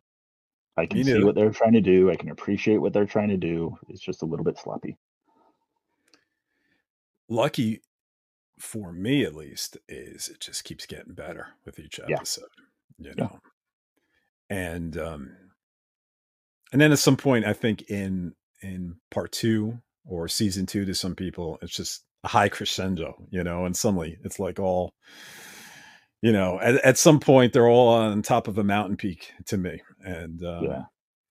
[0.77, 2.11] I can see what they're trying to do.
[2.11, 3.77] I can appreciate what they're trying to do.
[3.89, 4.97] It's just a little bit sloppy.
[7.29, 7.83] Lucky
[8.63, 12.45] for me at least is it just keeps getting better with each episode.
[12.99, 13.09] Yeah.
[13.09, 13.39] You know.
[14.49, 14.57] Yeah.
[14.57, 15.37] And um
[16.73, 19.77] and then at some point I think in in part 2
[20.07, 24.17] or season 2 to some people it's just a high crescendo, you know, and suddenly
[24.23, 24.95] it's like all,
[26.21, 29.59] you know, at, at some point they're all on top of a mountain peak to
[29.59, 30.83] me, and uh, yeah.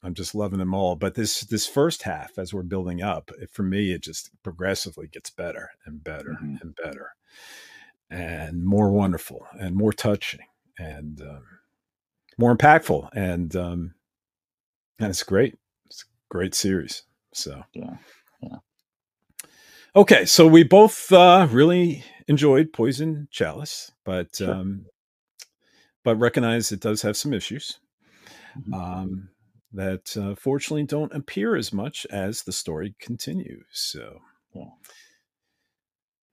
[0.03, 0.95] I'm just loving them all.
[0.95, 5.07] But this this first half, as we're building up, it, for me, it just progressively
[5.07, 6.56] gets better and better mm-hmm.
[6.61, 7.15] and better,
[8.10, 10.41] and more wonderful and more touching
[10.78, 11.44] and um,
[12.38, 13.94] more impactful, and um,
[14.99, 15.57] and it's great.
[15.86, 17.03] It's a great series.
[17.34, 17.98] So yeah,
[18.41, 18.57] yeah.
[19.95, 24.52] Okay, so we both uh, really enjoyed Poison Chalice, but sure.
[24.52, 24.86] um,
[26.03, 27.78] but recognize it does have some issues
[28.57, 28.73] mm-hmm.
[28.73, 29.30] um,
[29.73, 33.65] that uh, fortunately don't appear as much as the story continues.
[33.72, 34.19] So,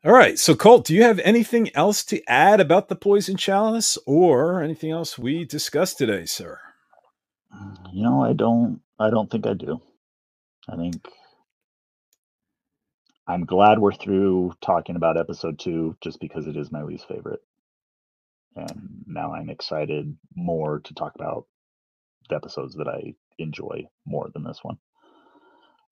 [0.04, 0.38] all right.
[0.38, 4.90] So, Colt, do you have anything else to add about the Poison Chalice, or anything
[4.90, 6.60] else we discussed today, sir?
[7.92, 8.80] You know, I don't.
[8.98, 9.80] I don't think I do.
[10.68, 11.08] I think
[13.26, 17.40] I'm glad we're through talking about episode two just because it is my least favorite.
[18.56, 21.46] And now I'm excited more to talk about
[22.32, 24.78] episodes that I enjoy more than this one.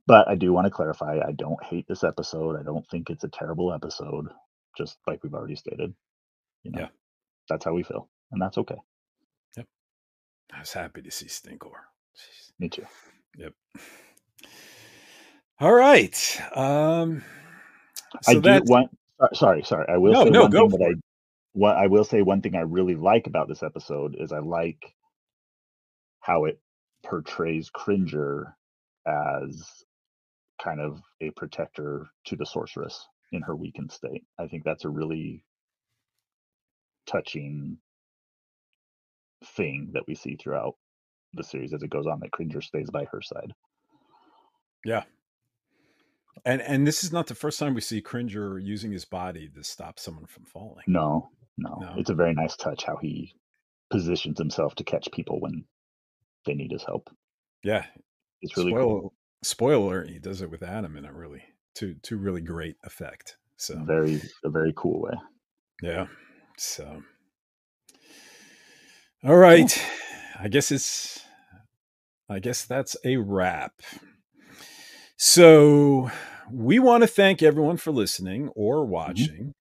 [0.07, 2.59] But I do want to clarify I don't hate this episode.
[2.59, 4.29] I don't think it's a terrible episode,
[4.77, 5.95] just like we've already stated.
[6.63, 6.89] You know, yeah.
[7.49, 8.09] that's how we feel.
[8.31, 8.77] And that's okay.
[9.57, 9.67] Yep.
[10.55, 11.73] I was happy to see Stinkor.
[12.17, 12.53] Jeez.
[12.59, 12.87] Me too.
[13.37, 13.53] Yep.
[15.59, 16.41] All right.
[16.55, 17.23] Um,
[18.23, 18.91] so I do want.
[19.33, 19.87] Sorry, sorry.
[19.89, 20.99] I will no, say no, one go thing that it.
[21.53, 24.95] what I will say, one thing I really like about this episode is I like
[26.27, 26.59] how it
[27.05, 28.57] portrays Cringer
[29.07, 29.65] as
[30.61, 34.25] kind of a protector to the sorceress in her weakened state.
[34.37, 35.45] I think that's a really
[37.07, 37.79] touching
[39.45, 40.75] thing that we see throughout
[41.35, 43.55] the series as it goes on that Cringer stays by her side.
[44.85, 45.05] Yeah.
[46.45, 49.63] And and this is not the first time we see Cringer using his body to
[49.63, 50.85] stop someone from falling.
[50.89, 51.79] No, no.
[51.81, 51.95] no.
[51.97, 53.33] It's a very nice touch how he
[53.91, 55.65] positions himself to catch people when
[56.47, 57.11] they need his help.
[57.63, 57.85] Yeah.
[58.41, 59.15] It's really spoiler, cool.
[59.43, 61.43] Spoiler, he does it with Adam in a really
[61.77, 63.37] to to really great effect.
[63.57, 65.15] So very a very cool way.
[65.83, 66.07] Yeah.
[66.59, 67.03] So
[69.25, 69.69] all right.
[69.69, 70.43] Cool.
[70.45, 71.21] I guess it's
[72.29, 73.73] I guess that's a wrap.
[75.17, 76.11] So
[76.51, 78.91] we want to thank everyone for listening or mm-hmm.
[78.91, 79.55] watching.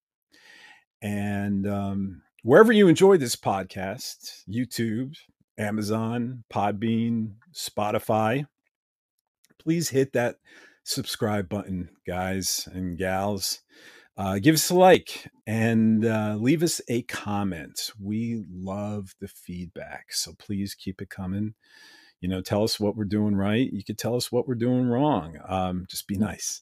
[1.03, 1.07] Mm-hmm.
[1.07, 5.15] And um, wherever you enjoy this podcast, YouTube,
[5.57, 8.47] Amazon, Podbean, Spotify,
[9.59, 10.37] please hit that
[10.83, 13.61] subscribe button, guys and gals.
[14.17, 17.91] Uh, give us a like and uh, leave us a comment.
[18.01, 21.55] We love the feedback, so please keep it coming
[22.21, 24.87] you know tell us what we're doing right you could tell us what we're doing
[24.87, 26.61] wrong um, just be nice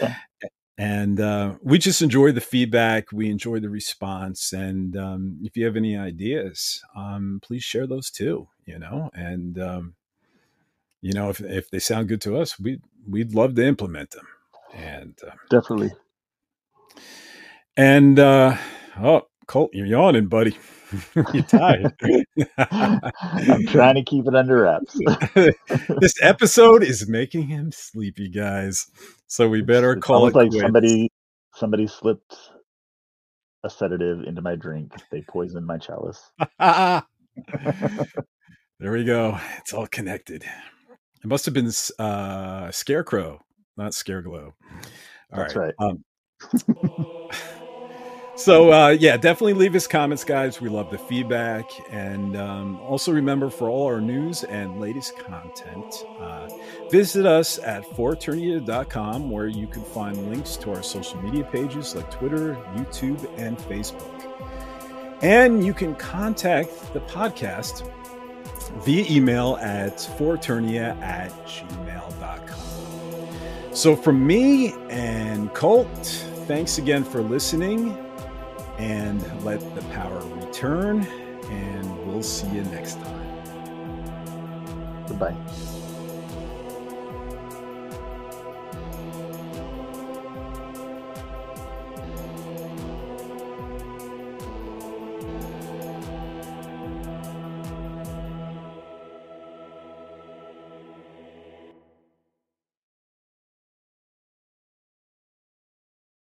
[0.00, 0.14] yeah.
[0.78, 5.64] and uh, we just enjoy the feedback we enjoy the response and um, if you
[5.64, 9.94] have any ideas um, please share those too you know and um,
[11.02, 14.26] you know if, if they sound good to us we we'd love to implement them
[14.72, 15.90] and uh, definitely
[17.76, 18.56] and uh,
[19.00, 20.56] oh colt you're yawning buddy
[21.34, 21.92] You're tired.
[22.58, 24.98] I'm trying to keep it under wraps.
[26.00, 28.86] this episode is making him sleepy, guys.
[29.28, 30.62] So we better it's call it like quits.
[30.62, 31.10] somebody
[31.54, 32.34] somebody slipped
[33.62, 34.92] a sedative into my drink.
[35.12, 36.30] They poisoned my chalice.
[36.58, 37.02] there
[38.80, 39.38] we go.
[39.58, 40.44] It's all connected.
[41.22, 43.40] It must have been uh, Scarecrow,
[43.76, 44.52] not Scareglow.
[45.32, 45.74] All That's right.
[45.78, 45.78] right.
[45.78, 46.04] Um,
[48.38, 50.60] so uh, yeah definitely leave us comments guys.
[50.60, 51.70] We love the feedback.
[51.92, 56.48] And um, also remember for all our news and latest content uh,
[56.90, 62.10] visit us at foreternia.com where you can find links to our social media pages like
[62.10, 64.14] twitter youtube and facebook.
[65.20, 67.90] And you can contact the podcast
[68.84, 72.58] via email at foreternia at gmail.com
[73.74, 75.88] so from me and colt
[76.46, 78.07] thanks again for listening
[78.78, 81.06] and let the power return.
[81.50, 83.28] And we'll see you next time.
[85.06, 85.36] Goodbye.